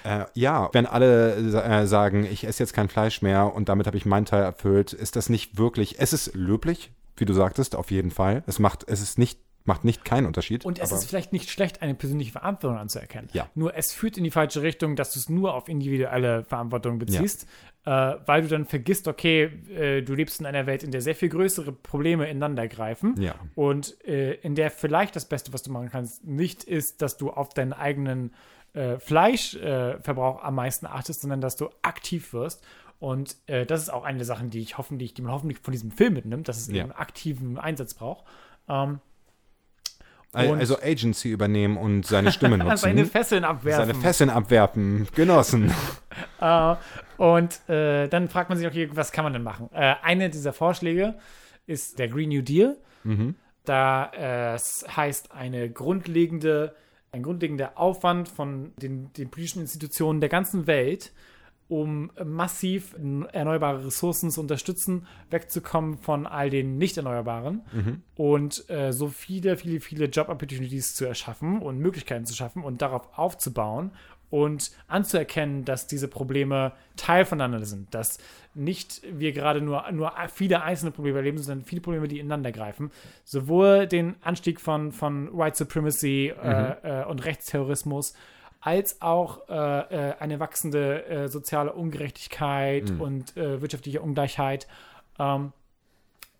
Äh, 0.05 0.28
ja, 0.34 0.70
wenn 0.72 0.86
alle 0.86 1.36
äh, 1.36 1.88
sagen, 1.88 2.24
ich 2.24 2.45
esse 2.45 2.64
jetzt 2.64 2.74
kein 2.74 2.88
Fleisch 2.88 3.22
mehr 3.22 3.53
und 3.53 3.68
damit 3.68 3.86
habe 3.86 3.97
ich 3.97 4.05
meinen 4.05 4.26
Teil 4.26 4.43
erfüllt, 4.43 4.93
ist 4.93 5.18
das 5.18 5.28
nicht 5.28 5.57
wirklich, 5.57 5.99
es 5.99 6.14
ist 6.14 6.36
löblich, 6.36 6.93
wie 7.18 7.26
du 7.26 7.34
sagtest, 7.34 7.76
auf 7.76 7.91
jeden 7.91 8.12
Fall. 8.12 8.43
Es 8.47 8.59
macht, 8.59 8.86
es 8.88 9.01
ist 9.01 9.20
nicht, 9.20 9.41
macht 9.66 9.84
nicht 9.86 10.03
keinen 10.05 10.26
Unterschied. 10.26 10.66
Und 10.66 10.80
es 10.80 10.91
ist 10.91 11.05
vielleicht 11.05 11.34
nicht 11.34 11.49
schlecht, 11.49 11.82
eine 11.82 11.93
persönliche 11.95 12.32
Verantwortung 12.32 12.80
anzuerkennen. 12.80 13.30
Ja. 13.34 13.49
Nur 13.55 13.76
es 13.76 13.93
führt 13.93 14.18
in 14.18 14.24
die 14.24 14.32
falsche 14.32 14.62
Richtung, 14.62 14.95
dass 14.95 15.14
du 15.14 15.20
es 15.20 15.30
nur 15.30 15.53
auf 15.53 15.68
individuelle 15.70 16.43
Verantwortung 16.45 16.99
beziehst, 16.99 17.47
äh, 17.86 17.89
weil 18.26 18.41
du 18.43 18.47
dann 18.47 18.66
vergisst, 18.66 19.07
okay, 19.07 19.43
äh, 19.70 20.01
du 20.01 20.14
lebst 20.14 20.39
in 20.39 20.45
einer 20.45 20.66
Welt, 20.66 20.84
in 20.84 20.91
der 20.91 21.01
sehr 21.01 21.16
viel 21.16 21.30
größere 21.30 21.72
Probleme 21.72 22.30
ineinander 22.30 22.68
greifen. 22.68 23.16
Ja. 23.22 23.36
Und 23.55 24.03
äh, 24.05 24.34
in 24.36 24.55
der 24.55 24.72
vielleicht 24.72 25.16
das 25.16 25.26
Beste, 25.26 25.53
was 25.53 25.64
du 25.64 25.72
machen 25.72 25.89
kannst, 25.89 26.24
nicht 26.26 26.64
ist, 26.64 27.01
dass 27.01 27.18
du 27.18 27.30
auf 27.32 27.49
deinen 27.53 27.74
eigenen 27.74 28.34
äh, 28.74 28.99
Fleischverbrauch 28.99 30.39
äh, 30.41 30.45
am 30.45 30.55
meisten 30.55 30.86
achtest, 30.86 31.22
sondern 31.22 31.41
dass 31.41 31.55
du 31.55 31.70
aktiv 31.82 32.34
wirst. 32.34 32.64
Und 32.99 33.36
äh, 33.47 33.66
das 33.66 33.82
ist 33.82 33.89
auch 33.89 34.03
eine 34.03 34.20
der 34.20 34.26
Sachen, 34.28 34.51
die 34.51 34.59
ich 34.59 34.78
hoffentlich, 34.78 35.14
die 35.16 35.24
man 35.24 35.32
hoffentlich 35.32 35.59
von 35.59 35.72
diesem 35.72 35.91
Film 35.91 36.14
mitnimmt, 36.14 36.47
dass 36.47 36.57
es 36.57 36.68
Ja. 36.68 36.84
eben 36.84 36.91
aktiven 36.91 37.57
Einsatz 37.57 37.95
braucht. 37.95 38.26
Ähm, 38.70 38.99
und- 40.34 40.59
also 40.59 40.77
Agency 40.82 41.29
übernehmen 41.32 41.77
und 41.77 42.05
seine 42.05 42.32
Stimme 42.32 42.57
nutzen. 42.59 42.77
seine 42.77 43.05
Fesseln 43.05 43.43
abwerfen. 43.43 43.88
Seine 43.88 43.99
Fesseln 43.99 44.29
abwerfen. 44.29 45.07
Genossen. 45.15 45.71
Äh, 46.41 46.75
und 47.17 47.69
äh, 47.69 48.07
dann 48.07 48.27
fragt 48.27 48.49
man 48.49 48.57
sich, 48.57 48.67
okay, 48.67 48.89
was 48.93 49.11
kann 49.11 49.23
man 49.23 49.32
denn 49.32 49.43
machen? 49.43 49.69
Äh, 49.73 49.95
eine 50.01 50.29
dieser 50.29 50.51
Vorschläge 50.53 51.15
ist 51.67 51.99
der 51.99 52.07
Green 52.09 52.29
New 52.29 52.41
Deal. 52.41 52.77
Da 53.63 54.11
äh, 54.17 54.55
es 54.55 54.86
heißt 54.95 55.32
eine 55.32 55.69
grundlegende, 55.69 56.75
ein 57.11 57.21
grundlegender 57.23 57.73
Aufwand 57.77 58.27
von 58.27 58.73
den, 58.77 59.13
den 59.13 59.29
politischen 59.29 59.61
Institutionen 59.61 60.19
der 60.19 60.29
ganzen 60.29 60.65
Welt, 60.67 61.11
um 61.72 62.11
massiv 62.26 62.97
erneuerbare 63.32 63.86
Ressourcen 63.86 64.30
zu 64.30 64.41
unterstützen, 64.41 65.07
wegzukommen 65.30 65.97
von 65.97 66.28
all 66.28 66.49
den 66.49 66.78
nicht 66.78 66.97
erneuerbaren 66.97 67.61
und 68.15 68.69
äh, 68.69 68.91
so 68.91 69.07
viele, 69.07 69.55
viele, 69.55 69.80
viele 69.80 70.07
Job-Opportunities 70.07 70.95
zu 70.95 71.05
erschaffen 71.05 71.61
und 71.61 71.80
Möglichkeiten 71.80 72.26
zu 72.26 72.36
schaffen 72.36 72.61
und 72.61 72.82
darauf 72.82 73.17
aufzubauen 73.17 73.91
und 74.30 74.72
anzuerkennen, 74.89 75.63
dass 75.63 75.88
diese 75.88 76.09
Probleme 76.09 76.74
Teil 76.97 77.24
voneinander 77.24 77.65
sind, 77.65 77.93
dass 77.93 78.17
nicht 78.53 79.01
wir 79.09 79.32
gerade 79.32 79.61
nur, 79.61 79.89
nur 79.93 80.11
viele 80.34 80.63
einzelne 80.63 80.91
Probleme 80.91 81.19
erleben, 81.19 81.38
sondern 81.38 81.63
viele 81.63 81.80
Probleme, 81.80 82.09
die 82.09 82.19
ineinander 82.19 82.51
greifen. 82.51 82.91
Sowohl 83.24 83.88
den 83.88 84.15
Anstieg 84.22 84.59
von, 84.59 84.91
von 84.91 85.38
White 85.38 85.55
Supremacy 85.55 86.34
äh, 86.43 87.01
äh, 87.01 87.05
und 87.05 87.24
Rechtsterrorismus, 87.24 88.13
als 88.62 89.01
auch 89.01 89.49
äh, 89.49 89.53
äh, 89.53 90.16
eine 90.20 90.39
wachsende 90.39 91.05
äh, 91.05 91.28
soziale 91.28 91.74
Ungerechtigkeit 91.74 92.91
und 92.99 93.36
äh, 93.36 93.62
wirtschaftliche 93.62 94.01
Ungleichheit. 94.01 94.68
Ähm, 95.20 95.51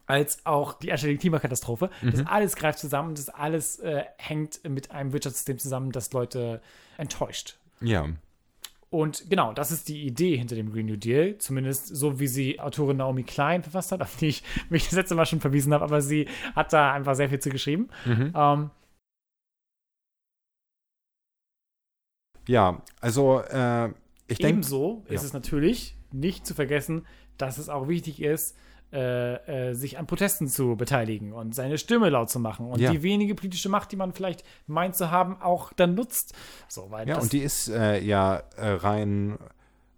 als 0.08 0.46
auch 0.46 0.74
die 0.74 0.92
anständige 0.92 1.22
Klimakatastrophe. 1.22 1.90
Das 2.02 2.28
alles 2.28 2.58
greift 2.58 2.80
zusammen, 2.80 3.16
das 3.16 3.30
alles 3.30 3.80
äh, 3.80 4.04
hängt 4.18 4.60
mit 4.68 4.92
einem 4.92 5.14
Wirtschaftssystem 5.14 5.58
zusammen, 5.58 5.94
das 5.94 6.12
Leute 6.12 6.62
enttäuscht. 6.98 7.58
Ja. 7.80 8.10
Und 8.90 9.30
genau, 9.30 9.54
das 9.54 9.72
ist 9.72 9.88
die 9.88 10.06
Idee 10.06 10.36
hinter 10.36 10.56
dem 10.56 10.74
Green 10.74 10.88
New 10.88 10.98
Deal, 10.98 11.38
zumindest 11.38 11.96
so 11.96 12.20
wie 12.20 12.28
sie 12.28 12.60
Autorin 12.60 12.98
Naomi 12.98 13.24
Klein 13.24 13.64
verfasst 13.64 13.94
hat, 13.94 14.02
auf 14.02 14.18
die 14.18 14.28
ich 14.28 14.44
mich 14.70 14.84
das 14.84 14.94
letzte 14.94 15.16
Mal 15.16 15.26
schon 15.26 15.40
verwiesen 15.40 15.74
habe, 15.74 15.86
aber 15.86 16.02
sie 16.02 16.28
hat 16.56 16.74
da 16.74 16.92
einfach 16.92 17.16
sehr 17.16 17.30
viel 17.30 17.40
zu 17.40 17.50
geschrieben. 17.50 17.88
Ähm, 18.36 18.70
Ja, 22.52 22.82
also 23.00 23.40
äh, 23.40 23.88
ich 24.28 24.38
denke, 24.38 24.60
Ebenso 24.60 25.04
ist 25.08 25.22
ja. 25.22 25.28
es 25.28 25.34
natürlich 25.34 25.96
nicht 26.12 26.46
zu 26.46 26.54
vergessen, 26.54 27.06
dass 27.38 27.58
es 27.58 27.70
auch 27.70 27.88
wichtig 27.88 28.22
ist, 28.22 28.58
äh, 28.92 29.70
äh, 29.70 29.74
sich 29.74 29.98
an 29.98 30.06
Protesten 30.06 30.50
zu 30.50 30.76
beteiligen 30.76 31.32
und 31.32 31.56
seine 31.56 31.78
Stimme 31.78 32.10
laut 32.10 32.30
zu 32.30 32.40
machen 32.40 32.68
und 32.68 32.82
Ja. 32.82 32.92
die 32.92 33.04
wenige 33.04 33.36
politische 33.36 33.70
Macht, 33.70 33.94
die 33.94 33.96
man 33.96 34.12
vielleicht 34.12 34.44
meint 34.68 34.98
zu 34.98 35.12
haben, 35.12 35.42
auch 35.42 35.72
dann 35.72 35.96
nutzt. 35.96 36.36
So, 36.68 36.92
weil 36.92 37.08
ja, 37.08 37.20
und 37.20 37.32
die 37.32 37.40
ist 37.40 37.70
äh, 37.70 38.02
ja 38.02 38.44
äh, 38.58 38.68
rein 38.68 39.38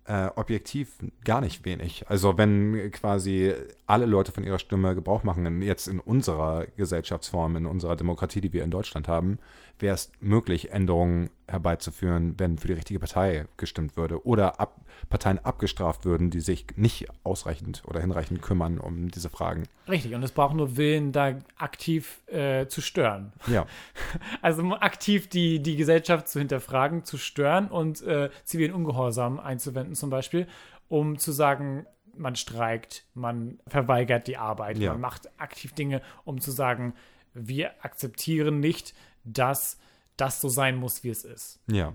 äh, 0.06 0.28
objektiv 0.36 0.92
gar 1.24 1.42
nicht 1.42 1.66
wenig. 1.66 2.06
Also 2.08 2.38
wenn 2.38 2.92
quasi 2.92 3.54
alle 3.88 4.06
Leute 4.06 4.32
von 4.32 4.44
ihrer 4.44 4.60
Stimme 4.60 4.94
Gebrauch 4.94 5.24
machen, 5.24 5.64
jetzt 5.64 5.88
in 5.88 6.00
unserer 6.00 6.68
Gesellschaftsform, 6.78 7.56
in 7.56 7.66
unserer 7.66 7.96
Demokratie, 7.96 8.42
die 8.42 8.54
wir 8.54 8.64
in 8.64 8.70
Deutschland 8.70 9.08
haben, 9.08 9.40
wäre 9.80 9.96
es 9.96 10.12
möglich, 10.20 10.72
Änderungen 10.72 11.30
herbeizuführen, 11.48 12.36
wenn 12.38 12.58
für 12.58 12.68
die 12.68 12.74
richtige 12.74 13.00
Partei 13.00 13.46
gestimmt 13.58 13.98
würde 13.98 14.26
oder 14.26 14.60
ab, 14.60 14.80
Parteien 15.10 15.40
abgestraft 15.40 16.06
würden, 16.06 16.30
die 16.30 16.40
sich 16.40 16.66
nicht 16.76 17.08
ausreichend 17.24 17.84
oder 17.86 18.00
hinreichend 18.00 18.42
kümmern 18.42 18.78
um 18.78 19.10
diese 19.10 19.30
Fragen. 19.30 19.64
richtig, 19.88 20.14
und 20.16 20.24
es 20.24 20.32
braucht 20.32 20.56
nur 20.56 20.78
Willen, 20.78 21.12
da 21.12 21.38
aktiv 21.58 22.22
äh, 22.28 22.68
zu 22.68 22.82
stören. 22.82 23.34
Ja, 23.48 23.66
Also 24.42 24.64
aktiv 24.76 25.28
die, 25.28 25.62
die 25.62 25.76
Gesellschaft 25.76 26.28
zu 26.28 26.40
hinterfragen, 26.40 27.04
zu 27.04 27.18
stören 27.18 27.68
und 27.68 28.02
äh, 28.04 28.30
zivilen 28.44 28.74
Ungehorsam 28.74 29.40
einzuwenden 29.40 29.96
zum 29.96 30.10
Beispiel, 30.10 30.48
um 30.88 31.18
zu 31.18 31.32
sagen, 31.32 31.86
man 32.16 32.36
streikt, 32.36 33.06
man 33.16 33.60
verweigert 33.68 34.28
die 34.28 34.38
Arbeit, 34.38 34.78
Ja. 34.78 34.92
man 34.92 35.02
macht 35.02 35.30
aktiv 35.40 35.74
Dinge, 35.74 36.02
um 36.26 36.40
zu 36.40 36.52
sagen, 36.52 36.94
wir 37.34 37.84
akzeptieren 37.84 38.60
nicht, 38.60 38.94
dass 39.24 39.78
das 40.18 40.42
so 40.42 40.50
sein 40.50 40.76
muss, 40.76 41.04
wie 41.04 41.10
es 41.10 41.24
ist. 41.24 41.60
ja. 41.68 41.94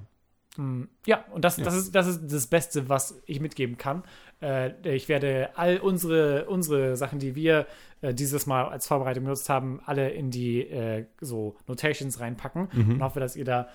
Ja, 1.06 1.24
und 1.32 1.44
das, 1.44 1.54
das, 1.56 1.76
ist, 1.76 1.94
das 1.94 2.08
ist 2.08 2.32
das 2.32 2.48
Beste, 2.48 2.88
was 2.88 3.22
ich 3.26 3.38
mitgeben 3.38 3.78
kann. 3.78 4.02
Äh, 4.42 4.72
ich 4.92 5.08
werde 5.08 5.50
all 5.54 5.78
unsere, 5.78 6.46
unsere 6.46 6.96
Sachen, 6.96 7.20
die 7.20 7.36
wir 7.36 7.68
äh, 8.00 8.12
dieses 8.12 8.46
Mal 8.46 8.64
als 8.64 8.88
Vorbereitung 8.88 9.22
genutzt 9.22 9.48
haben, 9.48 9.80
alle 9.86 10.10
in 10.10 10.32
die 10.32 10.62
äh, 10.62 11.06
so 11.20 11.54
Notations 11.68 12.18
reinpacken 12.18 12.68
und 12.74 13.02
hoffe, 13.02 13.20
dass 13.20 13.36
ihr 13.36 13.44
da, 13.44 13.68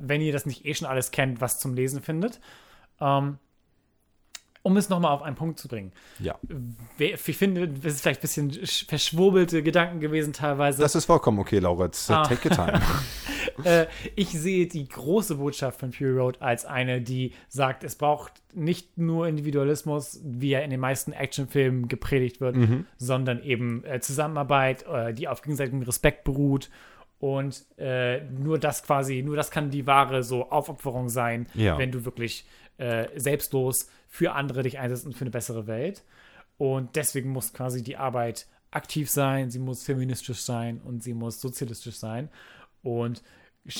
wenn 0.00 0.20
ihr 0.20 0.32
das 0.32 0.44
nicht 0.44 0.64
eh 0.64 0.74
schon 0.74 0.88
alles 0.88 1.12
kennt, 1.12 1.40
was 1.40 1.60
zum 1.60 1.74
Lesen 1.74 2.02
findet. 2.02 2.40
Ähm, 3.00 3.38
um 4.68 4.76
es 4.76 4.90
nochmal 4.90 5.12
auf 5.12 5.22
einen 5.22 5.34
Punkt 5.34 5.58
zu 5.58 5.66
bringen. 5.66 5.92
Ja, 6.18 6.38
Ich 6.98 7.36
finde, 7.38 7.66
das 7.68 7.94
ist 7.94 8.02
vielleicht 8.02 8.20
ein 8.20 8.22
bisschen 8.22 8.50
sch- 8.52 8.86
verschwurbelte 8.86 9.62
Gedanken 9.62 9.98
gewesen 10.00 10.34
teilweise. 10.34 10.82
das 10.82 10.94
ist 10.94 11.06
vollkommen 11.06 11.38
okay, 11.38 11.58
Lauritz. 11.58 12.10
Ah. 12.10 12.22
Take 12.24 12.48
your 12.50 12.54
time. 12.54 12.80
äh, 13.64 13.86
ich 14.14 14.28
sehe 14.28 14.66
die 14.66 14.86
große 14.86 15.36
Botschaft 15.36 15.80
von 15.80 15.92
Fury 15.92 16.18
Road 16.18 16.42
als 16.42 16.66
eine, 16.66 17.00
die 17.00 17.32
sagt, 17.48 17.82
es 17.82 17.96
braucht 17.96 18.34
nicht 18.52 18.98
nur 18.98 19.26
Individualismus, 19.26 20.20
wie 20.22 20.52
er 20.52 20.62
in 20.64 20.70
den 20.70 20.80
meisten 20.80 21.12
Actionfilmen 21.12 21.88
gepredigt 21.88 22.40
wird, 22.40 22.56
sondern 22.98 23.42
eben 23.42 23.84
äh, 23.84 24.00
Zusammenarbeit, 24.00 24.84
äh, 24.86 25.14
die 25.14 25.28
auf 25.28 25.40
gegenseitigem 25.40 25.80
Respekt 25.82 26.24
beruht. 26.24 26.68
Und 27.20 27.64
äh, 27.78 28.20
nur 28.24 28.58
das 28.60 28.84
quasi, 28.84 29.22
nur 29.22 29.34
das 29.34 29.50
kann 29.50 29.70
die 29.70 29.86
wahre 29.88 30.22
so 30.22 30.50
Aufopferung 30.50 31.08
sein, 31.08 31.46
Ja. 31.54 31.76
wenn 31.78 31.90
du 31.90 32.04
wirklich 32.04 32.46
äh, 32.78 33.08
selbstlos 33.16 33.88
für 34.08 34.32
andere 34.32 34.62
dich 34.62 34.78
einsetzt 34.78 35.06
und 35.06 35.14
für 35.14 35.22
eine 35.22 35.30
bessere 35.30 35.66
Welt. 35.66 36.02
Und 36.56 36.96
deswegen 36.96 37.30
muss 37.30 37.52
quasi 37.52 37.82
die 37.82 37.96
Arbeit 37.96 38.46
aktiv 38.70 39.10
sein, 39.10 39.50
sie 39.50 39.58
muss 39.58 39.84
feministisch 39.84 40.40
sein 40.40 40.80
und 40.82 41.02
sie 41.02 41.14
muss 41.14 41.40
sozialistisch 41.40 41.96
sein. 41.96 42.28
Und 42.82 43.22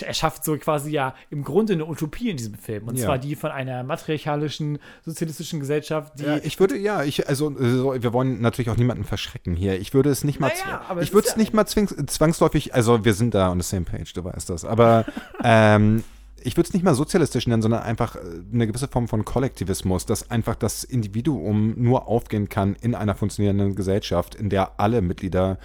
er 0.02 0.12
schafft 0.12 0.44
so 0.44 0.56
quasi 0.58 0.90
ja 0.90 1.14
im 1.30 1.44
Grunde 1.44 1.72
eine 1.72 1.86
Utopie 1.86 2.28
in 2.30 2.36
diesem 2.36 2.54
Film. 2.54 2.88
Und 2.88 2.96
Ja. 2.96 3.06
zwar 3.06 3.18
die 3.18 3.36
von 3.36 3.50
einer 3.50 3.82
matriarchalischen, 3.84 4.78
sozialistischen 5.02 5.60
Gesellschaft, 5.60 6.18
die. 6.18 6.24
Ja, 6.24 6.36
ich 6.36 6.60
würde, 6.60 6.76
ja, 6.76 7.04
ich, 7.04 7.26
also, 7.28 7.54
so, 7.58 7.94
wir 8.00 8.12
wollen 8.12 8.40
natürlich 8.42 8.70
auch 8.70 8.76
niemanden 8.76 9.04
verschrecken 9.04 9.54
hier. 9.54 9.80
Ich 9.80 9.94
würde 9.94 10.10
es 10.10 10.24
nicht 10.24 10.40
mal, 10.40 10.48
Naja, 10.66 10.98
ich 11.00 11.14
würde 11.14 11.26
es 11.26 11.34
ja 11.34 11.38
nicht 11.38 11.54
mal 11.54 11.66
zwangsläufig, 11.66 12.74
also 12.74 13.04
wir 13.04 13.14
sind 13.14 13.34
da 13.34 13.50
on 13.50 13.60
the 13.60 13.66
same 13.66 13.84
page, 13.86 14.12
du 14.12 14.24
weißt 14.24 14.50
das, 14.50 14.64
aber 14.64 15.06
ähm, 15.42 16.04
ich 16.42 16.56
würde 16.56 16.68
es 16.68 16.74
nicht 16.74 16.84
mal 16.84 16.94
sozialistisch 16.94 17.46
nennen, 17.46 17.62
sondern 17.62 17.82
einfach 17.82 18.16
äh, 18.16 18.20
eine 18.52 18.66
gewisse 18.66 18.88
Form 18.88 19.08
von 19.08 19.24
Kollektivismus, 19.24 20.06
dass 20.06 20.30
einfach 20.30 20.54
das 20.54 20.84
Individuum 20.84 21.74
nur 21.76 22.08
aufgehen 22.08 22.48
kann 22.48 22.76
in 22.80 22.94
einer 22.94 23.14
funktionierenden 23.14 23.74
Gesellschaft, 23.74 24.34
in 24.34 24.50
der 24.50 24.80
alle 24.80 25.02
Mitglieder 25.02 25.58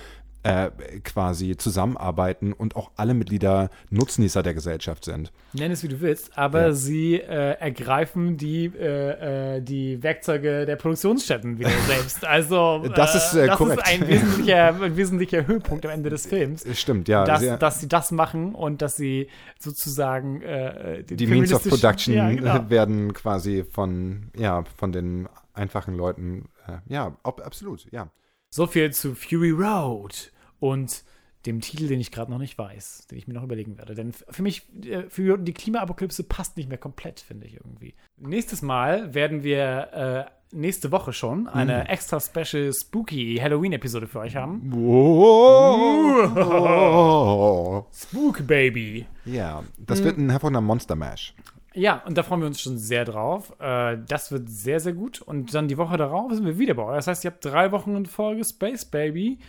äh, 0.44 0.70
quasi 1.04 1.56
zusammenarbeiten 1.56 2.52
und 2.54 2.76
auch 2.76 2.92
alle 2.98 3.14
Mitglieder 3.14 3.70
Nutznießer 3.90 4.44
der 4.44 4.54
Gesellschaft 4.54 5.06
sind. 5.06 5.32
Nenn 5.54 5.72
es 5.72 5.84
wie 5.84 5.88
du 5.88 6.02
willst, 6.02 6.38
aber 6.38 6.62
Ja. 6.64 6.72
sie 6.74 7.16
äh, 7.16 7.54
ergreifen 7.60 8.36
die, 8.38 8.66
äh, 8.66 9.58
äh, 9.58 9.62
die 9.62 10.04
Werkzeuge 10.04 10.66
der 10.66 10.76
Produktionsstätten 10.76 11.60
wieder 11.60 11.70
selbst. 11.88 12.26
Also 12.26 12.86
Das 12.94 13.16
ist, 13.16 13.34
äh, 13.36 13.48
das 13.48 13.58
korrekt. 13.58 13.84
ist 13.88 13.88
ein 13.94 14.08
wesentlicher, 14.08 14.82
ein 14.84 14.98
wesentlicher 14.98 15.48
Höhepunkt 15.48 15.86
am 15.86 15.92
Ende 15.94 16.10
des 16.10 16.26
Films. 16.28 16.66
Stimmt, 16.78 17.08
ja. 17.08 17.24
dass, 17.24 17.40
sehr- 17.40 17.58
dass 17.58 17.80
sie 17.80 17.88
das 17.88 18.12
machen 18.12 18.54
und 18.54 18.82
dass 18.82 18.98
sie 18.98 19.30
sozusagen 19.60 20.42
den 20.42 21.06
die 21.18 21.28
Means 21.28 21.54
of 21.54 21.64
Production 21.64 22.14
ja, 22.14 22.30
genau. 22.30 22.70
werden 22.70 23.14
quasi 23.14 23.64
von, 23.72 24.30
ja, 24.36 24.64
von 24.78 24.92
den 24.92 25.30
einfachen 25.54 25.96
Leuten, 25.96 26.50
ja, 26.90 27.16
ob, 27.24 27.40
absolut, 27.46 27.90
ja. 27.92 28.10
So 28.50 28.68
viel 28.68 28.92
zu 28.92 29.16
Fury 29.16 29.50
Road 29.52 30.32
und 30.64 31.04
dem 31.46 31.60
Titel, 31.60 31.90
den 31.90 32.00
ich 32.00 32.10
gerade 32.10 32.32
noch 32.32 32.38
nicht 32.38 32.58
weiß, 32.58 33.08
den 33.08 33.18
ich 33.18 33.28
mir 33.28 33.34
noch 33.34 33.44
überlegen 33.44 33.78
werde. 33.78 33.96
Denn 33.96 34.14
für 34.14 34.42
mich, 34.42 34.66
äh, 34.86 35.10
für 35.10 35.38
die 35.38 35.54
Klimaapokalypse 35.54 36.24
passt 36.24 36.56
nicht 36.56 36.70
mehr 36.70 36.78
komplett, 36.78 37.20
finde 37.20 37.48
ich 37.48 37.56
irgendwie. 37.56 37.96
Nächstes 38.18 38.62
Mal 38.62 39.14
werden 39.14 39.44
wir 39.44 39.90
äh, 39.92 40.24
nächste 40.56 40.94
Woche 40.94 41.12
schon 41.12 41.50
eine 41.50 41.90
extra 41.90 42.22
special 42.22 42.72
spooky 42.72 43.40
Halloween-Episode 43.42 44.08
für 44.08 44.20
euch 44.20 44.38
haben. 44.38 44.72
Oh. 44.74 46.24
Spook 47.92 48.48
Baby. 48.48 49.06
Ja, 49.26 49.64
das 49.78 50.02
wird 50.02 50.18
ein 50.18 50.30
hervorragender 50.30 50.62
Monster 50.62 50.96
Mash. 50.96 51.34
Ja, 51.74 52.04
und 52.06 52.18
da 52.18 52.24
freuen 52.24 52.40
wir 52.40 52.48
uns 52.48 52.62
schon 52.62 52.78
sehr 52.78 53.04
drauf. 53.04 53.54
Äh, 53.60 53.98
das 54.08 54.32
wird 54.32 54.48
sehr, 54.48 54.80
sehr 54.80 54.94
gut. 54.94 55.22
Und 55.22 55.54
dann 55.54 55.68
die 55.68 55.78
Woche 55.78 55.98
darauf 55.98 56.32
sind 56.32 56.46
wir 56.46 56.58
wieder 56.58 56.76
bei 56.76 56.84
euch. 56.84 56.96
Das 56.98 57.08
heißt, 57.08 57.26
ihr 57.26 57.32
habt 57.32 57.44
drei 57.44 57.74
Wochen 57.74 57.98
in 57.98 58.06
Folge 58.06 58.46
Space 58.46 58.86
Baby. 58.86 59.40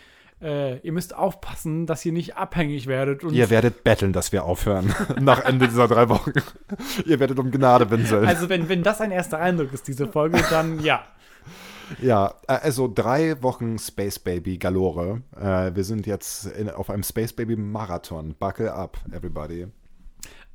Äh, 0.45 0.77
ihr 0.77 0.91
müsst 0.91 1.15
aufpassen, 1.15 1.87
dass 1.87 2.05
ihr 2.05 2.11
nicht 2.11 2.37
abhängig 2.37 2.85
werdet. 2.85 3.23
Und 3.23 3.33
Ihr 3.33 3.49
werdet 3.49 3.83
betteln, 3.83 4.13
dass 4.13 4.31
wir 4.31 4.43
aufhören 4.43 4.93
nach 5.19 5.43
Ende 5.43 5.67
dieser 5.67 5.87
drei 5.87 6.07
Wochen. 6.07 6.33
Ihr 7.05 7.19
werdet 7.19 7.39
um 7.39 7.49
Gnade 7.49 7.89
winseln. 7.89 8.25
also, 8.25 8.47
wenn, 8.47 8.69
wenn 8.69 8.83
das 8.83 9.01
ein 9.01 9.09
erster 9.09 9.39
Eindruck 9.39 9.73
ist, 9.73 9.87
diese 9.87 10.07
Folge, 10.07 10.39
dann 10.51 10.79
ja. 10.83 11.03
ja, 11.99 12.35
äh, 12.47 12.59
also 12.61 12.91
drei 12.93 13.41
Wochen 13.41 13.79
Space 13.79 14.19
Baby 14.19 14.59
Galore. 14.59 15.23
Äh, 15.35 15.75
wir 15.75 15.83
sind 15.83 16.05
jetzt 16.05 16.45
in, 16.45 16.69
auf 16.69 16.91
einem 16.91 17.01
Space 17.01 17.33
Baby 17.33 17.55
Marathon. 17.55 18.35
Buckle 18.37 18.71
up, 18.71 18.99
everybody. 19.11 19.65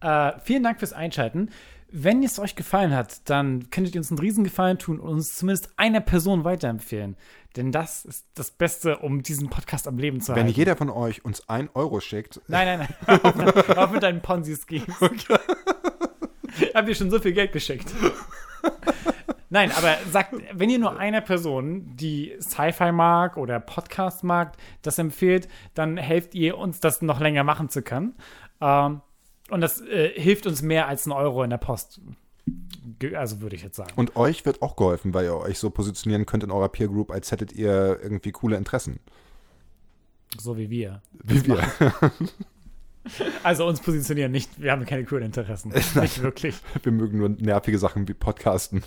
Äh, 0.02 0.32
vielen 0.44 0.62
Dank 0.62 0.78
fürs 0.78 0.92
Einschalten. 0.92 1.50
Wenn 1.92 2.22
es 2.22 2.38
euch 2.38 2.54
gefallen 2.54 2.94
hat, 2.94 3.28
dann 3.28 3.68
könntet 3.70 3.94
ihr 3.94 4.00
uns 4.00 4.10
einen 4.10 4.18
Riesengefallen 4.20 4.78
tun 4.78 5.00
und 5.00 5.08
uns 5.08 5.34
zumindest 5.36 5.70
einer 5.76 6.00
Person 6.00 6.44
weiterempfehlen. 6.44 7.16
Denn 7.56 7.72
das 7.72 8.04
ist 8.04 8.26
das 8.34 8.52
Beste, 8.52 8.98
um 8.98 9.22
diesen 9.22 9.50
Podcast 9.50 9.88
am 9.88 9.98
Leben 9.98 10.20
zu 10.20 10.34
Wenn 10.36 10.44
halten. 10.44 10.56
jeder 10.56 10.76
von 10.76 10.88
euch 10.88 11.24
uns 11.24 11.48
ein 11.48 11.68
Euro 11.74 11.98
schickt, 12.00 12.40
Nein, 12.46 12.78
nein, 12.78 12.88
nein. 13.06 13.20
Auf 13.24 13.34
mit, 13.34 13.78
auf 13.78 13.90
mit 13.90 14.02
deinen 14.04 14.22
Ponzi-Schemes. 14.22 14.94
Ich 16.60 16.74
hab 16.74 16.86
dir 16.86 16.94
schon 16.94 17.10
so 17.10 17.18
viel 17.18 17.32
Geld 17.32 17.52
geschickt. 17.52 17.92
Nein, 19.52 19.72
aber 19.76 19.96
sagt, 20.08 20.32
wenn 20.52 20.70
ihr 20.70 20.78
nur 20.78 20.96
einer 20.96 21.20
Person, 21.22 21.96
die 21.96 22.36
Sci-Fi 22.40 22.92
mag 22.92 23.36
oder 23.36 23.58
Podcast 23.58 24.22
mag, 24.22 24.56
das 24.82 24.96
empfiehlt, 24.98 25.48
dann 25.74 25.96
helft 25.96 26.36
ihr 26.36 26.56
uns, 26.56 26.78
das 26.78 27.02
noch 27.02 27.18
länger 27.18 27.42
machen 27.42 27.68
zu 27.68 27.82
können. 27.82 28.14
Ähm, 28.60 29.00
und 29.50 29.60
das 29.60 29.80
äh, 29.80 30.10
hilft 30.14 30.46
uns 30.46 30.62
mehr 30.62 30.88
als 30.88 31.06
ein 31.06 31.12
Euro 31.12 31.42
in 31.42 31.50
der 31.50 31.58
Post. 31.58 32.00
Also 33.14 33.40
würde 33.40 33.56
ich 33.56 33.62
jetzt 33.62 33.76
sagen. 33.76 33.92
Und 33.96 34.16
euch 34.16 34.44
wird 34.44 34.62
auch 34.62 34.76
geholfen, 34.76 35.14
weil 35.14 35.24
ihr 35.24 35.36
euch 35.36 35.58
so 35.58 35.70
positionieren 35.70 36.26
könnt 36.26 36.42
in 36.42 36.50
eurer 36.50 36.68
Peer 36.68 36.88
Group, 36.88 37.10
als 37.10 37.30
hättet 37.30 37.52
ihr 37.52 37.98
irgendwie 38.02 38.32
coole 38.32 38.56
Interessen. 38.56 39.00
So 40.38 40.56
wie 40.56 40.70
wir. 40.70 41.02
Wie 41.22 41.46
wir. 41.46 41.62
Also 43.42 43.66
uns 43.66 43.80
positionieren 43.80 44.30
nicht, 44.30 44.60
wir 44.60 44.72
haben 44.72 44.84
keine 44.84 45.04
coolen 45.04 45.24
Interessen. 45.24 45.72
Nicht 46.00 46.22
wirklich. 46.22 46.56
Wir 46.82 46.92
mögen 46.92 47.18
nur 47.18 47.30
nervige 47.30 47.78
Sachen 47.78 48.06
wie 48.08 48.14
Podcasten. 48.14 48.84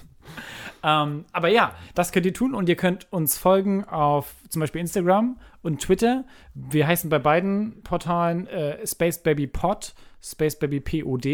Ähm, 0.83 1.25
aber 1.31 1.47
ja, 1.47 1.73
das 1.95 2.11
könnt 2.11 2.25
ihr 2.25 2.33
tun 2.33 2.53
und 2.53 2.69
ihr 2.69 2.75
könnt 2.75 3.11
uns 3.11 3.37
folgen 3.37 3.83
auf 3.85 4.35
zum 4.49 4.59
Beispiel 4.59 4.81
Instagram 4.81 5.39
und 5.61 5.81
Twitter. 5.81 6.25
Wir 6.53 6.87
heißen 6.87 7.09
bei 7.09 7.19
beiden 7.19 7.81
Portalen 7.83 8.47
äh, 8.47 8.85
Space 8.85 9.23
Baby 9.23 9.47
Pod, 9.47 9.95
Space 10.23 10.57
Baby 10.57 10.79
POD. 10.79 11.25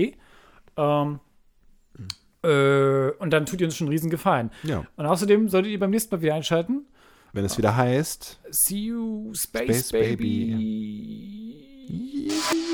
Ähm, 0.77 1.19
hm. 1.95 2.07
äh, 2.43 3.11
und 3.19 3.31
dann 3.31 3.45
tut 3.45 3.61
ihr 3.61 3.67
uns 3.67 3.75
schon 3.75 3.87
einen 3.87 3.93
riesen 3.93 4.09
Gefallen. 4.09 4.51
Ja. 4.63 4.85
Und 4.95 5.05
außerdem 5.05 5.49
solltet 5.49 5.71
ihr 5.71 5.79
beim 5.79 5.91
nächsten 5.91 6.15
Mal 6.15 6.21
wieder 6.21 6.35
einschalten. 6.35 6.85
Wenn 7.31 7.45
es 7.45 7.57
wieder 7.57 7.75
heißt. 7.75 8.39
See 8.49 8.85
you, 8.85 9.31
Space, 9.35 9.63
Space 9.63 9.91
Baby. 9.91 10.51
Baby. 10.51 11.69
Yeah. 11.89 12.68